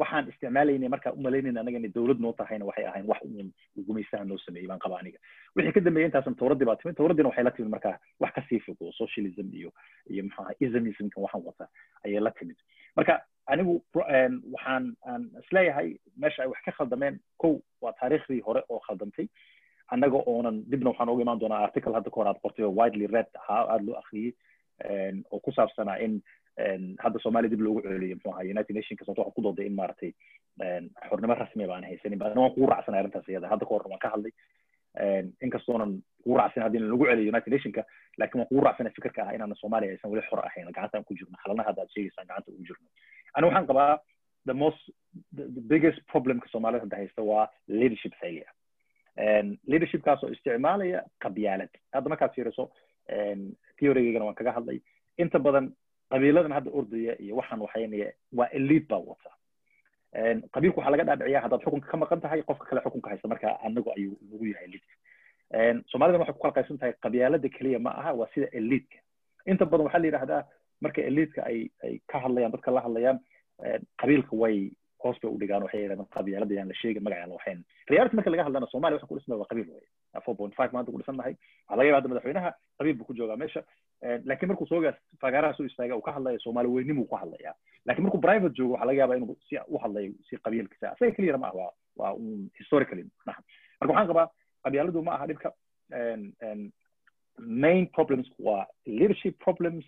waxaan 0.02 0.28
isticmaalaynay 0.32 0.90
marka 0.94 1.14
umalaynayna 1.20 1.62
anaga 1.64 1.78
inay 1.80 1.92
dowlad 1.96 2.20
noo 2.26 2.34
tahayna 2.42 2.66
waxay 2.70 2.86
ahayn 2.90 3.06
wax 3.12 3.22
uun 3.26 3.50
gumaystaha 3.88 4.26
noo 4.30 4.38
sameeyey 4.46 4.68
baan 4.72 4.80
qaba 4.86 5.00
aniga. 5.02 5.18
Wixii 5.56 5.74
ka 5.74 5.80
dambeeyay 5.88 6.08
intaasan 6.10 6.36
towraddii 6.42 6.66
baa 6.70 6.76
timid. 6.82 6.96
Towraddiina 7.00 7.30
waxay 7.30 7.44
la 7.48 7.52
timid 7.52 7.72
marka 7.76 7.92
wax 8.20 8.34
ka 8.36 8.42
sii 8.50 8.60
fog 8.66 8.78
oo 8.82 8.92
socialism 8.92 9.48
iyo 9.60 9.72
iyo 10.10 10.24
ahaa 10.38 10.54
islamismka 10.60 11.22
waxaan 11.26 11.44
wata 11.50 11.68
ayay 12.06 12.20
la 12.20 12.32
timid. 12.32 12.58
Marka 12.96 13.22
anigu 13.48 13.74
waxaan 13.96 14.86
aan 15.08 15.24
is 15.42 15.50
leeyahay 15.52 15.90
meesha 16.18 16.44
ay 16.44 16.50
wax 16.54 16.62
ka 16.66 16.72
khaldameen 16.78 17.20
kow 17.42 17.56
waa 17.82 17.94
taariikhdii 18.00 18.42
hore 18.48 18.62
oo 18.70 18.80
khaldantay 18.88 19.28
annaga 19.94 20.18
oonan 20.26 20.64
dibna 20.70 20.90
waxaan 20.94 21.10
uga 21.10 21.22
imaan 21.26 21.40
doonaa 21.40 21.64
article 21.68 21.94
hadda 21.94 22.12
aad 22.30 22.40
qortay 22.44 22.66
oo 22.66 22.76
widely 22.80 23.08
read 23.08 23.30
ahaa 23.42 23.66
aada 23.74 23.84
loo 23.86 23.98
akhriyey 24.02 24.32
oo 25.32 25.40
ku 25.40 25.52
saabsanaa 25.52 25.98
in 26.06 26.22
hadda 27.04 27.20
soomaaliya 27.24 27.52
dib 27.54 27.62
loogu 27.68 27.82
celiyo 27.88 28.16
muxuu 28.16 28.32
ahaa 28.34 28.50
united 28.56 28.76
nationka 28.80 29.06
sababto 29.06 29.22
waxaan 29.22 29.36
ku 29.38 29.42
dooday 29.48 29.66
in 29.70 29.76
maaragtay 29.80 30.12
xornimo 31.10 31.36
rasmiya 31.44 31.68
baan 31.72 31.84
haysanin 31.90 32.20
bana 32.24 32.42
waan 32.42 32.54
kugu 32.56 32.68
raacsanay 32.74 33.00
arrintaas 33.02 33.30
iyada 33.34 33.48
hadda 33.54 33.66
kahor 33.70 33.88
waan 33.94 34.00
ka 34.06 34.10
hadlay 34.16 34.34
inkastoonan 35.48 35.92
kugu 36.24 36.38
raacsan 36.42 36.64
haddii 36.66 36.80
lagu 36.86 37.06
celiyo 37.10 37.32
united 37.34 37.54
nationka 37.56 37.82
laakiin 38.22 38.40
waan 38.42 38.50
kugu 38.52 38.66
raacsanay 38.68 38.94
fikirka 38.98 39.22
ah 39.28 39.36
inaan 39.38 39.56
soomaaliya 39.64 39.92
aysan 39.96 40.12
weli 40.14 40.26
xor 40.30 40.40
ahayn 40.50 40.68
gacanta 40.78 40.98
aan 41.00 41.08
ku 41.10 41.18
jirno 41.20 41.38
xalanaha 41.44 41.70
hadda 41.70 41.82
aad 41.86 41.92
sheegaysaan 41.96 42.28
gacanta 42.32 42.52
ugu 42.56 42.66
jirno 42.70 42.88
ani 43.36 43.48
waxaan 43.50 43.68
qabaa 43.72 43.92
the 44.50 44.54
most 44.64 44.84
the, 45.38 45.44
biggest 45.74 46.00
problemka 46.14 46.48
soomaalida 46.54 46.84
hadda 46.86 46.98
haysta 47.02 47.22
waa 47.32 47.46
leadership 47.82 48.14
failure 48.22 48.52
leadershipkaas 49.74 50.24
isticmaalaya 50.36 51.00
qabyaalad 51.26 51.74
hadda 51.96 52.10
markaad 52.14 52.34
fiiriso 52.38 52.66
theorygaygana 53.80 54.26
waan 54.30 54.36
kaga 54.42 54.52
hadlay 54.58 54.80
inta 55.24 55.40
badan 55.48 55.66
qabiiladan 56.14 56.54
hadda 56.58 56.72
ordaya 56.80 57.14
iyo 57.26 57.36
waxaan 57.40 57.62
waxaynaya 57.66 58.08
waa 58.40 58.50
elite 58.60 58.88
baa 58.92 59.02
wata. 59.10 59.32
Qabiilku 60.54 60.78
waxaa 60.80 60.92
laga 60.96 61.04
dhaadhiciyaa 61.10 61.44
haddaad 61.46 61.64
xukunka 61.66 61.88
ka 61.92 61.98
maqan 62.04 62.22
tahay 62.22 62.42
qofka 62.50 62.66
kale 62.70 62.82
xukunka 62.86 63.10
haysta 63.10 63.28
marka 63.32 63.48
anagu 63.68 63.90
ayuu 63.98 64.18
nagu 64.32 64.46
yahay 64.52 64.68
lidka 64.74 64.94
soomaalida 65.92 66.20
waxay 66.22 66.36
ku 66.38 66.42
kala 66.44 66.78
tahay 66.82 66.94
qabyaalada 67.06 67.50
keliya 67.56 67.80
ma 67.86 67.92
aha 68.00 68.12
waa 68.20 68.30
sida 68.34 68.48
eliidka 68.60 68.98
inta 69.52 69.66
badan 69.66 69.86
waxaa 69.88 70.02
la 70.04 70.08
yidhahdaa 70.10 70.42
marka 70.86 71.00
eliidka 71.10 71.40
ay 71.50 71.60
ay 71.86 71.94
ka 72.12 72.18
hadlayaan 72.24 72.52
dadka 72.56 72.72
la 72.78 72.82
hadlayaan 72.86 73.18
qabiilka 74.02 74.34
way 74.44 74.58
hoos 75.04 75.18
bay 75.24 75.32
u 75.34 75.38
dhigaan 75.42 75.64
waxay 75.66 75.82
yidhahdaan 75.84 76.10
qabyaalada 76.16 76.66
la 76.72 76.76
sheegin 76.82 77.04
magacaan 77.08 77.30
la 77.30 77.36
waxayn 77.40 77.60
reality 77.94 78.16
marka 78.20 78.30
laga 78.34 78.44
hadlana 78.48 78.68
soomaaliya 78.74 78.98
waxa 79.00 79.10
ku 79.12 79.18
dhisnaa 79.20 79.40
waa 79.42 79.50
qabiil 79.52 79.70
way 79.76 79.86
dhisan 80.14 81.18
nahay. 81.18 81.36
Waxaa 81.68 81.78
laga 81.78 81.88
yaaba 81.90 81.98
hadda 82.00 82.10
madaxweynaha 82.14 82.52
qabiil 82.78 82.96
buu 82.98 83.06
ku 83.06 83.14
joogaa 83.14 83.38
meesha. 83.38 83.64
Laakiin 84.26 84.48
markuu 84.50 84.68
soogaas 84.68 84.96
fagaaraha 85.22 85.54
soo 85.58 85.66
istaaga 85.66 85.96
uu 85.98 86.02
ka 86.02 86.12
hadlaya 86.12 86.40
soomaali 86.40 86.68
weynimuu 86.70 87.06
ku 87.06 87.16
hadlayaa 87.16 87.56
laakiin 87.86 88.04
markuu 88.04 88.22
private 88.22 88.54
joogo 88.58 88.74
waxaa 88.74 88.86
laga 88.90 89.00
yaabaa 89.00 89.18
inuu 89.18 89.38
si 89.50 89.56
u 89.68 89.78
hadlayo 89.84 90.12
si 90.30 90.38
qabiilkiisa 90.38 90.92
asaga 90.92 91.12
keliyana 91.16 91.38
ma 91.44 91.48
ah 91.48 91.56
waa 91.60 91.72
waa 92.02 92.14
un 92.14 92.50
historically 92.60 93.06
marka 93.26 93.42
waxaan 93.88 94.08
qabaa 94.12 94.28
qabyaaladu 94.64 95.04
ma 95.04 95.12
aha 95.16 95.28
dhibka. 95.28 95.50
Main 97.40 97.88
problems 97.96 98.28
waa 98.40 98.66
leadership 98.86 99.38
problems 99.44 99.86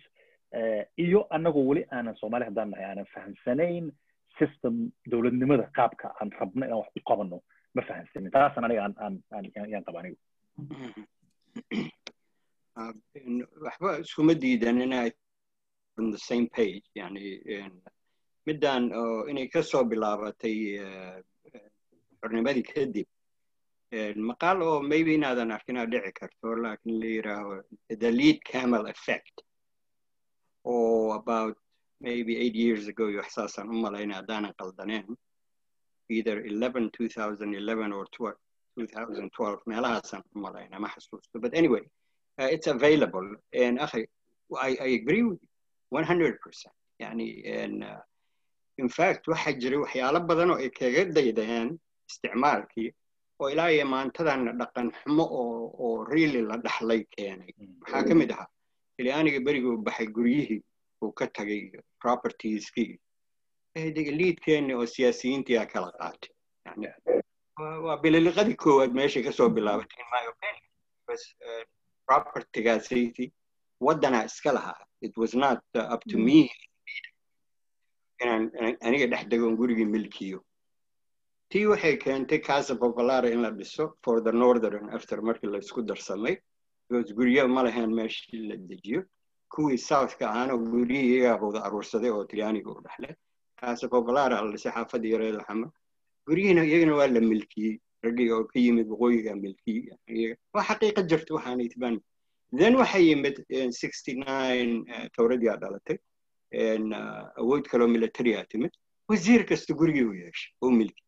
iyo 0.96 1.26
anagoo 1.30 1.66
weli 1.68 1.84
aanan 1.92 2.16
soomaali 2.20 2.44
haddaan 2.44 2.70
nahay 2.70 2.84
aanan 2.90 3.06
fahamsanayn 3.14 3.92
system 4.38 4.74
dowladnimada 5.10 5.66
qaabka 5.78 6.06
aan 6.20 6.30
rabno 6.40 6.66
inaan 6.66 6.78
wax 6.82 6.88
u 6.96 7.00
qabano 7.10 7.38
ma 7.76 7.82
fahamsanin 7.88 8.30
taasan 8.36 8.64
aniga 8.66 8.82
aan 8.86 8.94
aan 9.04 9.14
aan 9.36 9.70
yaan 9.72 9.84
qaba 9.88 9.98
anigu 10.02 10.18
waxba 13.66 13.90
iskuma 14.04 14.34
diidan 14.42 14.80
inay 14.86 15.10
on 15.98 16.10
the 16.10 16.18
same 16.28 16.46
page 16.58 16.84
yani 16.94 17.24
middan 18.46 18.82
inay 19.30 19.46
ka 19.54 19.62
soo 19.62 19.84
bilaabatay 19.90 20.56
xornimadii 22.20 22.66
kadib 22.72 23.08
maqaal 24.30 24.58
oo 24.68 24.78
maybe 24.92 25.14
inaadan 25.18 25.52
arkin 25.56 25.78
aa 25.80 25.86
dhici 25.92 26.12
karto 26.20 26.48
laakin 26.64 26.94
la 27.00 27.06
yidhaaho 27.16 27.52
the 28.02 28.10
lead 28.18 28.38
camel 28.52 28.84
effect. 28.94 29.36
Oo 30.64 31.12
about 31.20 31.56
maybe 32.06 32.32
eight 32.42 32.54
years 32.62 32.84
ago 32.92 33.04
iyo 33.10 33.20
waxsaasaan 33.22 33.70
u 33.70 33.76
malayna 33.84 34.14
haddaanan 34.20 34.54
qaldaneen 34.60 35.06
either 36.08 36.36
11 36.46 36.90
2011 36.90 37.92
or 37.92 38.06
2012 38.16 39.60
meelahaasaan 39.66 40.22
u 40.34 40.38
malayna 40.46 40.78
ma 40.84 40.88
xasuusto 40.94 41.40
but 41.44 41.54
anyway 41.54 41.82
uh, 42.38 42.48
it's 42.54 42.66
available. 42.66 43.28
And 43.64 43.78
I, 43.80 44.06
I 44.86 44.88
agree 45.00 45.22
with 45.22 45.40
you 45.42 45.48
100% 45.90 46.36
yani 47.00 47.26
and, 47.62 47.84
uh, 47.84 48.00
in 48.82 48.88
fact 48.98 49.22
waxaa 49.32 49.52
jiray 49.62 49.78
waxyaalo 49.84 50.20
badan 50.30 50.50
oo 50.50 50.58
ay 50.64 50.70
kaga 50.80 51.02
daydayeen 51.16 51.68
isticmaalkii 52.10 52.88
oo 53.40 53.48
ilaa 53.54 53.70
iyo 53.76 53.86
maantadan 53.94 54.42
dhaqan 54.60 54.88
xumo 55.00 55.24
oo 55.40 55.72
oo 55.84 56.04
really 56.14 56.42
la 56.50 56.56
dhaxlay 56.66 57.00
keenay. 57.16 57.50
Waxaa 57.82 58.02
ka 58.08 58.14
mid 58.20 58.30
ahaa 58.36 58.48
ilyaaniga 59.00 59.40
beriguu 59.46 59.76
baxay 59.86 60.06
guryihii 60.16 60.60
uu 61.02 61.12
ka 61.18 61.26
tagay 61.38 61.60
propertieski 62.02 62.84
liidkeenni 63.84 64.74
oo 64.74 64.86
siyaasiyiintii 64.86 65.58
aa 65.58 65.66
kala 65.66 65.90
qaatay 66.00 66.30
waa 67.86 67.96
bililiqadii 68.02 68.56
koowaad 68.64 68.92
meeshay 68.98 69.22
ka 69.22 69.32
soo 69.32 69.48
bilaabatay 69.48 70.04
because 71.06 71.26
propertygaasaytii 72.06 73.32
waddanaa 73.80 74.24
iska 74.24 74.52
lahaa 74.52 74.86
it 75.00 75.16
was 75.16 75.34
not 75.34 75.60
up 75.94 76.02
to 76.10 76.18
me. 76.18 76.50
inaan 78.22 78.44
aniga 78.86 79.06
dhex 79.06 79.24
degon 79.28 79.56
gurigii 79.56 79.84
milkiyo 79.84 80.38
tii 81.48 81.66
waxay 81.66 81.96
keentay 81.96 82.38
casa 82.38 82.74
populara 82.74 83.28
in 83.30 83.42
la 83.42 83.50
dhiso 83.50 83.84
for 84.04 84.24
the 84.24 84.32
northern 84.32 84.90
after 84.96 85.22
markii 85.22 85.50
la 85.50 85.58
isku 85.58 85.82
darsamay 85.82 86.36
because 86.88 87.14
guryo 87.14 87.48
ma 87.48 87.62
lahayn 87.62 87.92
meeshii 87.94 88.48
la 88.48 88.56
dejiyo 88.56 89.02
kuwii 89.54 89.78
southka 89.78 90.30
ahaana 90.30 90.56
guryihii 90.56 91.16
iyagaa 91.18 91.44
wada 91.46 91.64
aruursaday 91.64 92.10
oo 92.10 92.24
talyaaniga 92.24 92.70
u 92.70 92.80
dhexle 92.86 93.16
casa 93.60 93.88
populara 93.88 94.36
la 94.44 94.50
dhisay 94.54 94.72
xaafadda 94.76 95.08
yareedo 95.14 95.40
xama 95.48 95.66
guryihiina 96.28 96.62
iyagana 96.68 96.94
waa 97.00 97.06
la 97.16 97.20
milkiyey 97.20 97.74
raggii 98.04 98.30
oo 98.36 98.44
ka 98.50 98.58
yimid 98.64 98.86
waqooyiga 98.92 99.32
milkiyey. 99.44 100.36
Waa 100.54 100.64
xaqiiqa 100.68 101.02
jirta 101.10 101.34
waxaanay 101.36 101.68
tibaan 101.72 101.96
then 102.60 102.74
waxaa 102.80 103.02
yimid 103.08 103.36
sixty 103.82 104.12
nine 104.14 104.72
towradii 105.16 105.48
aa 105.52 105.56
dhalatay. 105.62 105.98
Awood 107.40 107.64
kaloo 107.70 107.88
military 107.96 108.32
aa 108.36 108.44
timid. 108.52 108.72
Wasiir 109.08 109.42
kasta 109.50 109.74
gurigii 109.74 110.04
u 110.04 110.14
yeeshay 110.14 110.52
oo 110.62 110.70
milki 110.70 111.02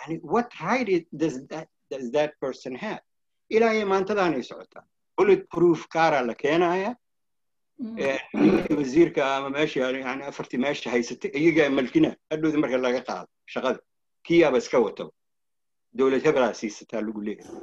yani 0.00 0.20
what 0.22 0.50
right 0.60 1.06
does 1.12 1.36
that, 1.50 2.32
person 2.40 2.76
have? 2.76 3.02
Ilaa 3.50 3.72
iyo 3.74 3.86
maantadaanay 3.86 4.42
socotaa. 4.42 4.84
Bullet 5.16 5.48
proof 5.54 5.86
kaaraa 5.88 6.22
la 6.22 6.34
keenaya 6.34 6.96
wasiirka 8.78 9.36
ama 9.36 9.50
meesha 9.50 9.80
yani 9.80 10.22
afartii 10.30 10.58
meesha 10.58 10.90
haysatay 10.90 11.30
iyagaa 11.30 11.70
malkina 11.70 12.16
hadhowda 12.30 12.58
marka 12.58 12.78
laga 12.78 13.00
qaado 13.08 13.28
shaqada 13.46 13.78
kiyaaba 14.26 14.58
iska 14.58 14.78
wato 14.86 15.12
dowlad 15.98 16.22
hebelaa 16.26 16.54
siisataa 16.54 17.00
lagu 17.00 17.20
leeyahay. 17.20 17.60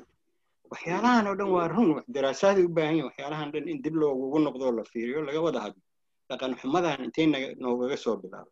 Waxyaalahan 0.72 1.28
oo 1.28 1.36
dhan 1.36 1.50
waa 1.56 1.68
run 1.68 1.90
daraasaday 2.08 2.64
u 2.66 2.70
baahan 2.70 2.96
yihiin 2.96 3.06
waxyaalahan 3.10 3.52
dhan 3.54 3.68
in 3.70 3.82
dib 3.82 3.96
loogugu 3.96 4.40
noqdo 4.40 4.72
la 4.78 4.84
fiiriyo 4.84 5.22
laga 5.22 5.42
wada 5.42 5.60
hadlo. 5.66 5.82
Dhaqan 6.30 6.56
xumadan 6.62 7.04
intay 7.06 7.28
noogaga 7.64 7.98
soo 7.98 8.18
bilaabay 8.18 8.52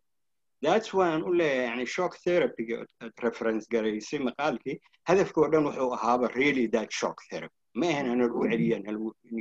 that's 0.62 0.94
why 0.94 1.08
aan 1.12 1.22
u 1.22 1.32
leeyahay 1.40 1.66
yani 1.68 1.86
shock 1.86 2.12
therapyga 2.24 2.76
aad 3.02 3.12
reference 3.26 3.66
garaysay 3.74 4.18
maqaalkii 4.28 4.76
hadafka 5.08 5.40
oo 5.40 5.48
dhan 5.52 5.64
wuxuu 5.66 5.92
ahaaba 5.96 6.28
really 6.36 6.66
that 6.68 6.92
shock 6.92 7.18
therapy. 7.30 7.54
Ma 7.74 7.86
ahan 7.92 8.06
hana 8.10 8.24
lagu 8.28 8.46
celiyaan 8.52 8.82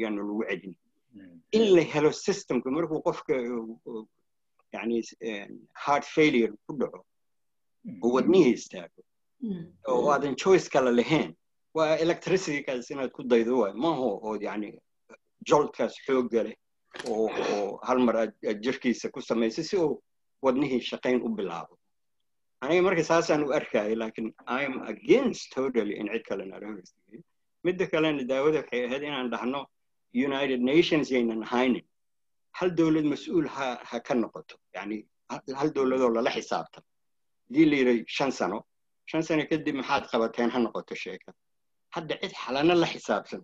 yaan 0.03 0.15
lagu 0.17 0.43
celin 0.49 0.75
in 1.58 1.63
la 1.76 1.82
helo 1.93 2.12
systemka 2.12 2.69
markuu 2.76 3.02
qofka 3.08 3.34
yani 4.76 5.02
heart 5.86 6.06
failure 6.15 6.54
ku 6.67 6.73
dhaco 6.82 6.99
oo 8.04 8.12
wadnihii 8.15 8.54
istaago 8.60 9.02
oo 9.93 10.10
aadan 10.13 10.36
choice 10.43 10.69
kale 10.73 10.91
lahayn 10.99 11.32
waa 11.78 11.95
electricitykaas 12.06 12.89
inaad 12.93 13.12
ku 13.17 13.23
daydo 13.23 13.60
waay 13.62 13.73
maaho 13.86 14.10
oo 14.28 14.34
yani 14.47 14.69
joltkaas 15.49 15.93
xoogga 16.06 16.43
leh 16.47 16.56
oo 17.10 17.28
oo 17.56 17.80
hal 17.88 17.99
mar 18.08 18.15
aad 18.23 18.34
jirkiisa 18.65 19.10
ku 19.15 19.21
samaysay 19.21 19.63
si 19.69 19.78
uu 19.78 20.02
wadnihii 20.45 20.82
shaqayn 20.89 21.21
u 21.28 21.30
bilaabo 21.39 21.78
aniga 22.63 22.82
marka 22.88 23.04
saasaan 23.12 23.43
u 23.47 23.54
arkaya 23.60 23.95
laakiin 24.02 24.30
i 24.60 24.65
am 24.65 24.76
against 24.93 25.43
totally 25.56 25.95
in 26.02 26.08
cid 26.13 26.23
kalena 26.30 26.58
midda 27.65 27.86
kalena 27.93 28.23
daawada 28.32 28.58
waxay 28.62 28.82
ahayd 28.88 29.04
inaan 29.10 29.30
dhahno 29.34 29.62
united 30.13 30.62
nations 30.62 31.12
yaynan 31.12 31.43
ahaynin 31.43 31.86
hal 32.52 32.69
dowlad 32.80 33.06
mas'uul 33.13 33.47
ha 33.47 33.80
ha 33.89 33.99
ka 33.99 34.13
noqoto? 34.13 34.56
Yani 34.76 35.06
hal 35.60 35.69
dowladoo 35.76 36.10
lala 36.15 36.32
xisaabtan 36.38 36.84
haddii 37.47 37.65
la 37.71 37.76
yidhi 37.78 38.04
shan 38.08 38.32
sano. 38.32 38.60
Shan 39.06 39.23
sano 39.23 39.43
kadib 39.52 39.76
maxaad 39.76 40.04
qabateen 40.12 40.49
ha 40.54 40.60
noqoto 40.60 40.95
sheeka? 40.95 41.34
Hadda 41.95 42.15
cid 42.21 42.34
xalana 42.43 42.76
la 42.76 42.88
xisaabsan. 42.93 43.41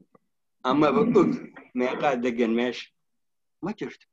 Amaba 0.64 1.02
og 1.22 1.32
meeqaa 1.80 2.16
degan 2.24 2.54
meesha. 2.60 2.88
Ma 3.62 3.72
jirto. 3.74 4.06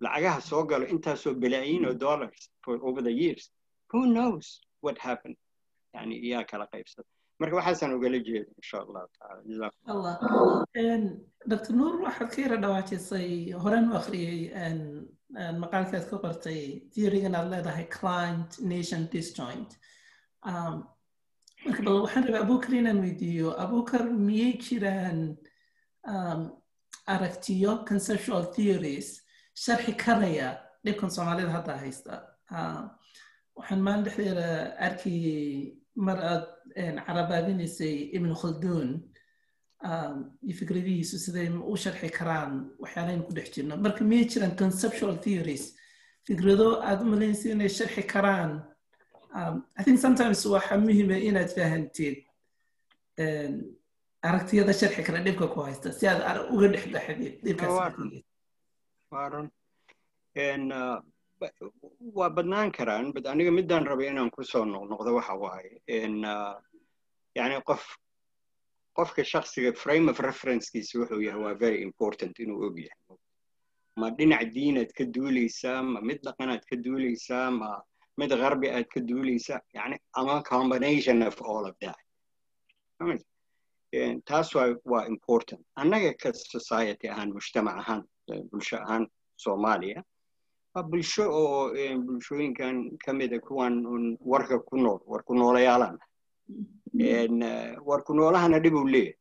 Lacagaha 0.00 0.40
soo 0.40 0.64
galo 0.70 0.86
intaasoo 0.94 1.34
bilaayiin 1.42 1.86
oo 1.86 1.94
dollars 1.94 2.50
for 2.64 2.74
over 2.88 3.02
the 3.02 3.12
years. 3.22 3.50
Who 3.92 4.06
knows 4.06 4.60
what 4.80 4.98
happened? 4.98 5.36
Yani 5.94 6.14
iyaa 6.26 6.44
kala 6.50 6.66
qaybsada 6.72 7.08
marka 7.40 7.54
waxaasaan 7.60 7.92
ugala 7.98 8.18
jeeda 8.28 8.50
insha 8.60 8.78
allahu 8.84 9.08
taala 9.18 10.12
dr 11.52 11.72
nuur 11.80 11.94
waxaad 12.06 12.28
ka 12.34 12.38
yara 12.44 12.56
dhawaajisay 12.64 13.30
horeen 13.62 13.86
u 13.90 13.94
akhriyey 14.00 14.40
maqaalkaad 15.62 16.04
ka 16.10 16.16
qortay 16.24 16.60
theorygan 16.94 17.34
aad 17.38 17.48
leedahay 17.52 17.86
client 17.98 18.50
nation 18.72 19.02
disjoint. 19.12 19.70
Marka 21.66 21.80
bal 21.86 21.96
waxaan 22.04 22.24
rabaa 22.28 22.42
abukar 22.46 22.72
inaan 22.80 23.00
weydiiyo. 23.06 23.48
Abukar 23.64 24.02
miyay 24.28 24.52
jiraan 24.66 25.18
aragtiyo 27.14 27.72
conceptual 27.88 28.44
theories 28.56 29.08
sharxi 29.64 29.92
karaya 30.04 30.48
dhibkan 30.84 31.10
soomaalida 31.16 31.52
hadda 31.56 31.74
haysta? 31.84 32.14
Waxaan 33.58 33.80
maalin 33.86 34.04
dhexdeeda 34.06 34.48
arkayay 34.86 35.77
mar 36.06 36.18
aad 36.32 36.44
carabaadinaysay 37.06 37.94
ibn 38.16 38.30
khaldun 38.40 38.88
iyo 40.46 40.54
fikradihiisu 40.60 41.16
siday 41.24 41.48
u 41.72 41.74
sharxi 41.84 42.08
karaan 42.18 42.52
waxyaalayn 42.82 43.22
ku 43.26 43.32
dhex 43.36 43.48
jirno. 43.54 43.74
Marka 43.84 44.02
miyay 44.10 44.26
jiraan 44.32 44.54
conceptual 44.62 45.14
theories 45.24 45.64
fikrado 46.26 46.66
aad 46.88 46.98
u 47.02 47.06
malaynaysa 47.12 47.46
inay 47.54 47.70
sharxi 47.78 48.02
karaan 48.14 48.52
I 49.78 49.82
think 49.84 49.98
sometimes 50.06 50.40
waxa 50.54 50.74
muhiima 50.84 51.16
inaad 51.28 51.50
fahanteed 51.56 52.16
aragtiyada 54.28 54.72
sharxi 54.80 55.02
kara 55.06 55.18
dhibka 55.26 55.46
ku 55.54 55.58
haysta 55.66 55.88
si 55.98 56.04
aad 56.10 56.38
uga 56.54 56.66
dhex 56.74 56.84
baxdid 56.94 57.34
dhibkaas 57.44 57.74
waa 62.18 62.30
badnaan 62.30 62.70
karaan 62.72 63.12
bad 63.12 63.26
aniga 63.26 63.50
midaan 63.50 63.86
rabay 63.90 64.08
inaan 64.12 64.30
ku 64.30 64.42
soo 64.44 64.64
noqnoqdo 64.64 65.10
waxa 65.18 65.34
waaye 65.44 65.72
yani 67.38 67.54
qof 67.68 67.82
qofka 68.98 69.22
shaksiga 69.32 69.72
frame 69.82 70.10
of 70.10 70.18
referencekiisa 70.20 70.98
wuxuu 71.00 71.20
yahay 71.26 71.42
waa 71.44 71.54
very 71.64 71.82
important 71.88 72.38
inuu 72.38 72.62
og 72.66 72.78
yahay 72.86 73.16
ma 74.00 74.10
dhinac 74.18 74.42
diinaad 74.54 74.90
ka 74.98 75.04
duulaysaa 75.14 75.82
ma 75.82 76.00
mid 76.00 76.18
dhaqanaad 76.26 76.62
ka 76.70 76.76
duulaysaa 76.84 77.50
ma 77.60 77.70
mid 78.20 78.30
qarbi 78.42 78.68
aad 78.76 78.86
ka 78.94 79.00
duulaysaa 79.10 79.60
yani 79.78 79.96
ama 80.20 80.42
combination 80.42 81.22
of 81.22 81.36
all 81.50 81.64
of 81.70 81.74
that. 81.84 81.98
taas 84.24 84.48
waa 84.54 85.06
important. 85.06 85.62
annaga 85.76 86.12
ka 86.22 86.32
society 86.32 87.06
ahaan 87.08 87.30
mujtamac 87.32 87.76
ahaan 87.82 88.02
bulsho 88.50 88.76
ahaan 88.76 89.04
soomaaliya 89.36 90.02
bulsho 90.82 91.24
oo 91.40 91.72
bulshooyinkan 92.06 92.98
ka 93.04 93.12
mida 93.12 93.38
kuwan 93.40 93.74
warka 94.20 94.58
ku 94.68 94.76
nool 94.76 95.00
war 95.06 95.22
ku 95.22 95.34
noolayaalaan 95.34 95.98
war 97.88 98.02
ku 98.04 98.14
noolahana 98.14 98.58
dhib 98.60 98.74
uu 98.74 98.86
leeyahay 98.86 99.16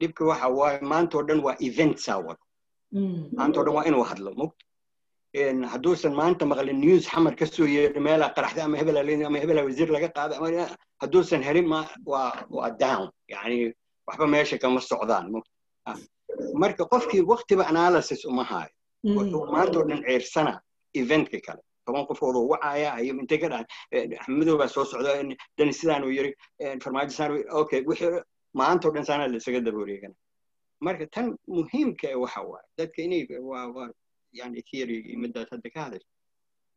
dhibka 0.00 0.24
waxa 0.24 0.48
waaye 0.48 0.80
maanta 0.80 1.18
oo 1.18 1.22
dhan 1.28 1.40
waa 1.46 1.56
eventsaa 1.60 2.18
wado 2.26 2.42
maanta 3.38 3.60
o 3.60 3.64
dhan 3.64 3.74
waa 3.74 3.84
inuu 3.88 4.04
hadlo 4.10 4.30
mugto 4.40 4.64
hadduusan 5.72 6.14
maanta 6.14 6.46
maqlin 6.46 6.78
news 6.80 7.04
xamar 7.08 7.34
ka 7.36 7.46
soo 7.46 7.66
yeedho 7.66 8.00
meelaa 8.00 8.34
qaraxda 8.36 8.64
ama 8.64 8.76
hebel 8.80 8.96
ama 9.26 9.38
hebela 9.38 9.64
wasiir 9.64 9.88
laga 9.90 10.08
qaada 10.08 10.36
ama 10.38 10.48
hadduusan 11.02 11.42
helin 11.42 11.66
ma 11.68 11.80
waa 12.06 12.46
waa 12.50 12.70
down. 12.70 13.10
Yani 13.28 13.72
waxba 14.06 14.26
meesha 14.26 14.58
kama 14.58 14.80
socdaan 14.80 15.30
mugto 15.32 15.50
marka 16.54 16.84
qofkii 16.92 17.22
waktiba 17.32 17.64
analysis 17.72 18.24
uma 18.24 18.44
haayo 18.44 18.72
wuxuu 19.04 19.46
maanta 19.52 19.78
oo 19.78 19.84
dhan 19.88 20.02
ceersana 20.06 20.60
eventka 21.02 21.38
kale. 21.46 21.62
Toban 21.86 22.04
qofoodoo 22.08 22.44
wacaya 22.52 22.88
ayo 22.98 23.12
intay 23.22 23.38
ka 23.42 23.48
dhacan 23.48 24.12
axmedow 24.20 24.56
baa 24.60 24.68
soo 24.68 24.84
socda 24.84 25.12
dani 25.58 25.72
sidaanuu 25.72 26.10
yiri 26.16 26.32
farmaajo 26.84 27.10
saan 27.18 27.32
okay 27.60 27.80
wixii 27.90 28.20
maanta 28.60 28.88
oo 28.88 28.92
dhan 28.94 29.04
saanaa 29.08 29.28
la 29.32 29.36
isaga 29.40 29.60
daba 29.66 29.78
wareegana 29.82 30.14
marka 30.80 31.06
tan 31.14 31.26
muhiimka 31.56 32.08
waxa 32.22 32.40
waaye 32.50 32.68
dadka 32.78 32.98
inay 33.06 33.22
yani 34.38 34.60
theory 34.70 35.16
midaad 35.22 35.48
hadda 35.50 35.70
ka 35.74 35.80
hadasho. 35.84 36.08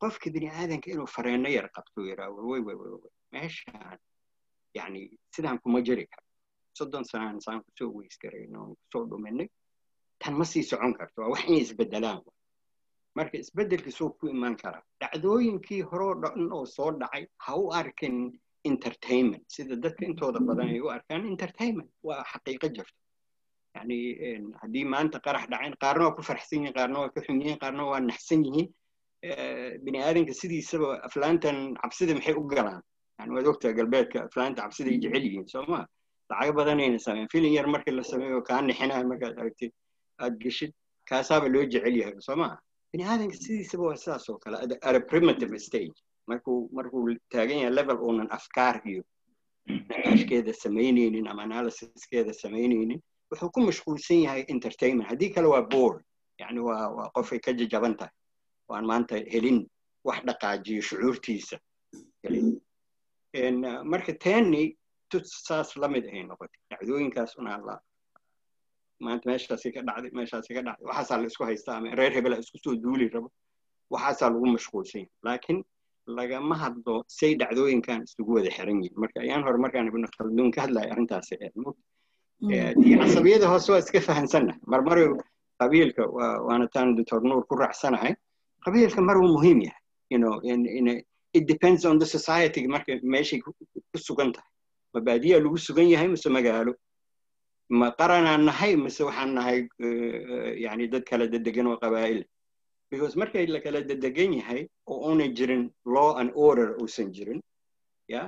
Qofka 0.00 0.30
bini 0.34 0.48
aadanka 0.48 0.88
inuu 0.90 1.06
fareenno 1.06 1.48
yar 1.56 1.68
qabto 1.76 2.00
yaraa 2.10 2.30
way 2.50 2.60
way 2.66 2.74
way 2.74 3.10
meeshaan 3.32 3.98
yani 4.74 5.00
sidaan 5.34 5.58
kuma 5.62 5.80
jiri 5.86 6.06
karo. 6.12 6.24
Soddon 6.78 7.04
sanaan 7.04 7.40
saan 7.44 7.60
ku 7.64 7.70
soo 7.78 7.90
weysgarayno 7.98 8.60
ku 8.74 8.84
soo 8.92 9.04
dhuminay 9.10 9.48
tan 10.18 10.34
ma 10.38 10.44
sii 10.44 10.62
socon 10.62 10.94
karto. 10.98 11.20
Waa 11.22 11.28
wax 11.34 11.44
inay 11.48 11.60
isbedelaan 11.60 12.20
marka 13.16 13.38
isbedelkiisuu 13.38 14.10
ku 14.18 14.28
iman 14.34 14.56
karaa 14.62 14.82
dhacdooyinkii 15.00 15.82
horoo 15.90 16.14
dhan 16.22 16.52
oo 16.52 16.64
soo 16.66 16.90
dhacay 17.00 17.26
ha 17.44 17.56
u 17.56 17.70
arkin 17.80 18.16
entertainment. 18.64 19.44
Sida 19.54 19.76
dadka 19.76 20.04
intooda 20.06 20.40
badan 20.40 20.68
ay 20.68 20.80
u 20.80 20.88
arkaan 20.96 21.26
entertainment 21.26 21.90
waa 22.02 22.22
xaqiiqo 22.32 22.68
jirto. 22.76 22.94
Yani 23.76 23.96
haddii 24.60 24.84
maanta 24.84 25.18
qarax 25.26 25.44
dhacayn 25.52 25.74
qaarna 25.82 26.04
waa 26.06 26.14
ku 26.16 26.22
farxsan 26.22 26.58
yihiin 26.60 26.74
qaarna 26.78 26.98
waa 27.02 27.10
ka 27.14 27.20
xun 27.26 27.40
yihiin 27.42 27.58
qaarna 27.62 27.84
waa 27.90 28.00
naxsan 28.00 28.44
yihiin. 28.46 28.68
Bini 29.84 29.98
aadanka 30.02 30.32
sidiisaba 30.40 30.88
aflaantan 31.08 31.74
cabsida 31.82 32.14
maxay 32.14 32.34
u 32.34 32.44
galaan? 32.54 32.82
Yani 33.18 33.30
waad 33.34 33.46
ogtaa 33.52 33.72
galbeedka 33.78 34.18
aflaanta 34.28 34.62
cabsiday 34.62 34.98
jecel 35.02 35.24
yihiin 35.28 35.46
soo 35.48 35.64
ma 35.68 35.80
lacago 36.30 36.52
badanayna 36.58 36.98
sameyn 36.98 37.28
filin 37.32 37.52
yar 37.52 37.66
markii 37.66 37.94
la 37.94 38.02
sameeyo 38.02 38.42
kaa 38.48 38.60
nixinaya 38.62 39.04
markaad 39.10 39.38
aragtid 39.40 39.72
aad 40.18 40.38
geshid 40.44 40.72
kaasaaba 41.08 41.48
loo 41.54 41.64
jecel 41.72 41.96
yahay 42.00 42.14
soo 42.26 42.36
ma 42.36 42.48
bini 42.92 43.04
aadanka 43.04 43.36
sidiisaba 43.36 43.84
waa 43.88 43.96
sidaas 43.96 44.28
oo 44.30 44.38
kale 44.38 44.56
at 44.88 44.96
a 44.96 45.00
primitive 45.00 45.58
stage. 45.58 45.96
markuu 46.26 46.68
markuu 46.72 47.00
taagan 47.32 47.58
yahay 47.58 47.74
level 47.78 47.98
uunan 48.06 48.28
afkaar 48.36 48.76
iyo 48.90 49.02
naqaashkeeda 49.90 50.52
samaynaynin 50.64 51.26
ama 51.28 51.42
analysiskeeda 51.42 52.32
samaynaynin 52.32 53.00
wuxuu 53.30 53.50
ku 53.54 53.60
mashquulsan 53.60 54.20
yahay 54.26 54.44
entertainment. 54.48 55.08
haddii 55.10 55.30
kale 55.34 55.46
waa 55.54 55.62
board 55.62 56.02
yani 56.38 56.60
waa 56.60 56.88
waa 56.96 57.10
qofay 57.16 57.38
ka 57.38 57.52
jajaban 57.52 57.96
tahay 57.96 58.12
waan 58.68 58.86
maanta 58.86 59.14
helin 59.32 59.58
wax 60.04 60.18
dhaqaajiyo 60.28 60.82
shucuurtiisa 60.88 61.56
marka 63.84 64.12
tenny 64.12 64.76
saas 65.24 65.76
la 65.76 65.88
mid 65.88 66.04
ay 66.06 66.22
noqotay 66.22 66.60
dhacdooyinkaas 66.70 67.36
unaa 67.38 67.58
la 67.66 67.74
maanta 69.06 69.24
meeshaasi 69.30 69.68
ka 69.74 69.80
dhacday 69.88 70.10
meeshaasi 70.18 70.50
ka 70.56 70.62
dhacday. 70.66 70.86
Waxaasaa 70.90 71.18
la 71.22 71.26
isku 71.30 71.44
haystaa 71.48 71.76
ama 71.78 71.94
reer 72.00 72.12
hebela 72.16 72.36
isku 72.44 72.58
soo 72.64 72.74
duuli 72.84 73.08
rabo. 73.14 73.28
Waxaasaa 73.94 74.30
lagu 74.34 74.46
mashquulsan. 74.56 75.06
Laakiin 75.26 75.58
lagama 76.18 76.54
hadlo 76.62 76.94
say 77.18 77.34
dhacdooyinkan 77.40 78.02
isugu 78.06 78.32
wada 78.38 78.50
xiran 78.56 78.78
yihiin 78.82 78.98
marka 79.02 79.18
ayaan 79.24 79.42
hore 79.46 79.58
markaan 79.64 79.86
ibnu 79.90 80.06
khalduun 80.18 80.50
ka 80.54 80.60
hadlaya 80.66 80.88
arrintaasi 80.94 81.34
iyo 82.42 82.98
casabiyada 83.02 83.46
hoose 83.52 83.68
waa 83.72 83.78
iska 83.78 84.00
fahansannahay 84.00 84.58
marmar 84.66 84.98
qabiilka 85.60 86.02
waana 86.46 86.66
taan 86.74 86.96
doctor 86.96 87.20
nuur 87.22 87.46
ku 87.46 87.54
raacsanahay. 87.54 88.14
Qabiilka 88.66 89.00
mar 89.08 89.16
wuu 89.22 89.30
muhiim 89.38 89.60
yahay. 89.66 89.80
You 90.10 90.18
know 90.18 90.40
in, 90.42 90.66
in 90.66 90.88
a, 90.88 90.94
it 91.32 91.46
depends 91.46 91.84
on 91.84 91.98
the 91.98 92.06
society. 92.06 92.66
Marka 92.66 92.98
meeshay 93.14 93.38
ku 93.40 93.54
sugan 93.96 94.32
tahay. 94.34 94.50
Ma 94.94 95.00
lagu 95.00 95.58
sugan 95.66 95.86
yahay 95.88 96.08
mise 96.08 96.26
magaalo 96.26 96.74
ma 97.80 97.88
qaranaan 98.00 98.42
nahay 98.48 98.72
mise 98.84 99.00
waxaan 99.08 99.30
nahay 99.38 99.58
yani 100.64 100.84
dad 100.92 101.04
kala 101.10 101.26
dedegan 101.34 101.66
oo 101.72 101.78
qabaa'il. 101.84 102.22
Because 102.90 103.14
markay 103.22 103.46
la 103.54 103.60
kala 103.64 103.80
dedegan 103.90 104.32
yahay 104.40 104.60
oo 104.92 104.98
una 105.12 105.26
jirin 105.38 105.62
law 105.96 106.10
and 106.20 106.30
order 106.46 106.68
uusan 106.82 107.08
jirin 107.16 107.40
ya 108.14 108.22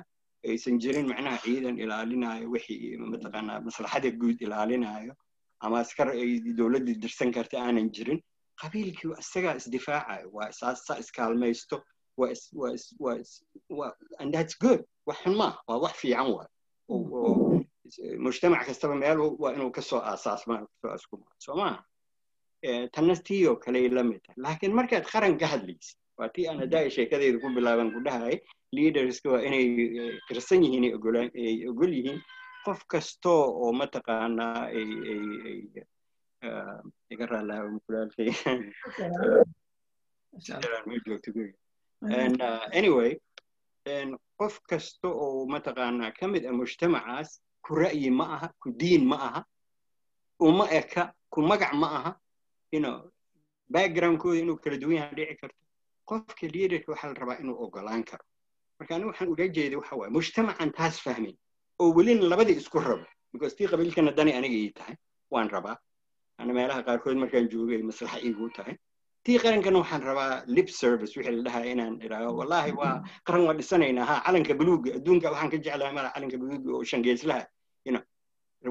aysan 0.53 0.79
jirin 0.83 1.07
macnaha 1.13 1.39
ciidan 1.45 1.77
ilaalinayo 1.85 2.47
wixii 2.55 2.97
mataqaanaa 3.13 3.61
maslaxada 3.67 4.11
guud 4.21 4.39
ilaalinayo 4.47 5.13
ama 5.65 5.77
askar 5.85 6.09
ay 6.17 6.31
dowladda 6.61 6.93
dirsan 7.05 7.31
karta 7.37 7.57
aanan 7.65 7.89
jirin 7.97 8.21
qabiilkii 8.63 9.13
isagaa 9.23 9.55
isdifaacayo 9.61 10.29
waa 10.37 10.51
saa 10.61 10.97
iskaalmaysto 11.05 11.77
waa 12.17 13.93
and 14.21 14.29
that's 14.35 14.55
good 14.65 14.81
wax 15.09 15.19
xun 15.25 15.35
maaha 15.41 15.59
waa 15.69 15.79
wax 15.85 15.95
fiican 16.03 16.29
waay 16.37 16.49
mujtamac 18.25 18.63
kastaba 18.69 18.95
meel 19.03 19.19
waa 19.43 19.53
inuu 19.57 19.71
ka 19.77 19.83
soo 19.83 20.01
aasaasma 20.11 20.55
soo 21.45 21.57
maaha 21.61 21.85
tanna 22.95 23.15
tii 23.27 23.47
oo 23.51 23.57
kale 23.65 23.89
la 23.97 24.03
mid 24.11 24.21
tahay 24.25 24.37
laakiin 24.45 24.75
markaad 24.79 25.05
qaran 25.13 25.35
ka 25.41 25.47
hadlaysid 25.53 25.99
waa 26.19 26.29
tii 26.35 26.47
aan 26.49 26.59
haddaa 26.65 26.91
sheekadayda 26.97 27.39
ku 27.43 27.49
bilaaban 27.57 27.93
ku 27.95 28.01
dhahay 28.07 28.37
leaderska 28.77 29.29
waa 29.35 29.43
inay 29.49 29.65
qirsan 30.29 30.65
yihiin 30.65 30.85
ay 30.89 31.57
ogol 31.71 31.93
yihiin 31.99 32.21
qof 32.65 32.81
kastoo 32.93 33.43
oo 33.63 33.73
mataqaanaa 33.81 34.61
ay 34.79 34.89
ay 35.13 35.23
ay 35.49 35.59
iga 37.13 37.27
raalaha 37.33 37.69
mukulaalkay 37.75 38.29
anyway 42.79 43.11
qof 44.41 44.55
kasta 44.71 45.09
oo 45.09 45.47
mataqaanaa 45.55 46.13
ka 46.19 46.25
mid 46.33 46.45
ah 46.47 46.53
mujtamacaas 46.61 47.31
ku 47.65 47.75
ra'yi 47.83 48.11
ma 48.19 48.25
aha 48.37 48.49
ku 48.63 48.69
diin 48.81 49.05
ma 49.11 49.17
aha 49.29 49.41
uma 50.41 50.65
eka 50.81 51.03
ku 51.33 51.41
magac 51.43 51.73
ma 51.83 51.89
aha 51.99 52.13
backgroundkooda 53.75 54.39
inuu 54.41 54.57
kala 54.63 54.77
duwan 54.77 54.97
yahay 54.97 55.15
dhici 55.17 55.37
karto. 55.41 55.57
Qofka 56.09 56.47
leaderka 56.55 56.93
waxaa 56.93 57.09
la 57.13 57.15
rabaa 57.21 57.39
inuu 57.41 57.57
ogolaan 57.65 58.05
karo. 58.05 58.25
Marka 58.79 58.95
anigu 58.95 59.09
waxaan 59.11 59.29
uga 59.33 59.49
jeeday 59.49 59.77
waxa 59.77 59.97
waaye 59.97 60.11
mujtamacan 60.13 60.71
taas 60.73 61.01
fahmin 61.01 61.37
oo 61.81 61.93
welina 61.97 62.29
labadii 62.29 62.57
isku 62.61 62.79
rabo 62.79 63.07
because 63.33 63.55
tii 63.57 63.67
qabiilkana 63.73 64.13
dani 64.13 64.33
aniga 64.33 64.55
ii 64.57 64.71
tahay 64.73 64.97
waan 65.31 65.49
rabaa. 65.49 65.77
Ana 66.39 66.53
meelaha 66.53 66.83
qaarkood 66.83 67.17
markaan 67.17 67.49
joogay 67.49 67.83
maslaxa 67.83 68.21
iigu 68.21 68.51
tahay. 68.53 68.77
Tii 69.25 69.39
qarankana 69.39 69.79
waxaan 69.81 70.03
rabaa 70.03 70.45
lip 70.47 70.69
service 70.69 71.17
wixii 71.17 71.33
la 71.37 71.43
dhahaa 71.43 71.65
inaan 71.73 71.95
idhaaho 72.05 72.37
wallahi 72.37 72.73
waa 72.73 73.01
qaran 73.25 73.47
waa 73.49 73.55
dhisanaynaa 73.57 74.05
ha 74.05 74.17
calanka 74.27 74.55
buluuga 74.55 74.91
adduunka 74.99 75.31
waxaan 75.33 75.51
ka 75.51 75.57
jeclahay 75.57 75.93
mala 75.95 76.11
calanka 76.15 76.37
buluuga 76.37 76.69
oo 76.77 76.85
shangeeslaha 76.85 77.47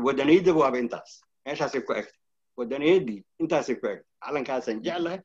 wadaniyadda 0.08 0.54
waaba 0.54 0.78
intaas 0.80 1.22
meeshaasay 1.46 1.82
ku 1.82 1.94
egtay 1.94 2.20
wadaniyaddii 2.58 3.20
intaasay 3.40 3.76
ku 3.76 3.88
egtay 3.88 4.06
calankaasaan 4.26 4.82
jeclahay 4.86 5.20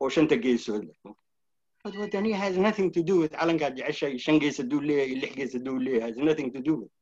oo 0.00 0.08
shanta 0.08 0.36
geesood 0.36 0.82
leh 0.88 0.96
but 1.84 1.94
wadaniya 1.96 2.36
has 2.38 2.56
nothing 2.56 2.90
to 2.90 3.02
do 3.02 3.14
with 3.22 3.32
calankaad 3.32 3.74
jeceshay 3.76 4.18
shan 4.18 4.38
gees 4.40 4.58
hadduu 4.58 4.80
leeyahay 4.80 5.14
lix 5.22 5.32
gees 5.38 5.52
hadduu 5.56 5.78
leeyahay 5.78 6.08
has 6.10 6.16
nothing 6.28 6.50
to 6.52 6.60
do 6.68 6.74
with 6.80 6.92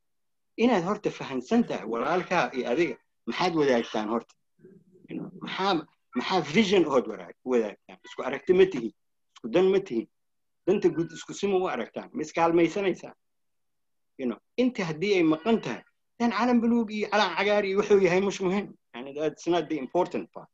inaad 0.57 0.85
horta 0.85 1.11
fahansan 1.11 1.65
tahay 1.69 1.87
walaalkaa 1.93 2.51
iyo 2.57 2.71
adiga 2.71 2.97
maxaad 3.27 3.55
wadaagtaan 3.61 4.09
horta 4.09 4.35
maxaa 5.41 5.87
maxaa 6.15 6.41
vision 6.57 6.85
ood 6.87 7.07
wadaagtaan 7.45 7.99
isku 8.07 8.23
aragti 8.29 8.53
ma 8.61 8.67
tihin 8.73 8.93
isku 9.35 9.49
dan 9.55 9.67
ma 9.75 9.81
tihin 9.89 10.09
danta 10.67 10.89
guud 10.97 11.11
isku 11.19 11.33
sima 11.41 11.57
u 11.57 11.67
aragtaan 11.75 12.11
ma 12.17 12.23
iskaalmaysanaysaan 12.27 13.15
inta 14.63 14.85
haddii 14.89 15.15
ay 15.19 15.23
maqan 15.35 15.61
tahay 15.65 15.83
dan 16.23 16.31
calan 16.39 16.59
buluug 16.63 16.89
iyo 16.99 17.07
calan 17.13 17.31
cagaar 17.39 17.65
iyo 17.69 17.77
wuxuu 17.81 18.01
yahay 18.07 18.21
mush 18.27 18.41
muhiim 18.47 18.67
yani 18.95 19.11
that's 19.19 19.47
not 19.53 19.65
the 19.71 19.79
important 19.85 20.27
part. 20.35 20.49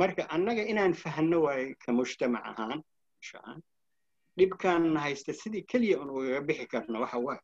Marka 0.00 0.22
annaga 0.34 0.62
inaan 0.72 0.94
fahanno 1.02 1.38
waaye 1.46 1.74
ka 1.84 1.90
mujtamac 1.98 2.42
ahaan 2.50 2.78
muqdisho-aan 2.82 3.58
dhibkan 4.38 4.82
haysta 5.04 5.32
sidii 5.40 5.64
keliya 5.70 5.96
un 6.02 6.08
ugaga 6.16 6.40
bixi 6.48 6.66
karno 6.72 7.00
waxa 7.04 7.18
waay. 7.26 7.40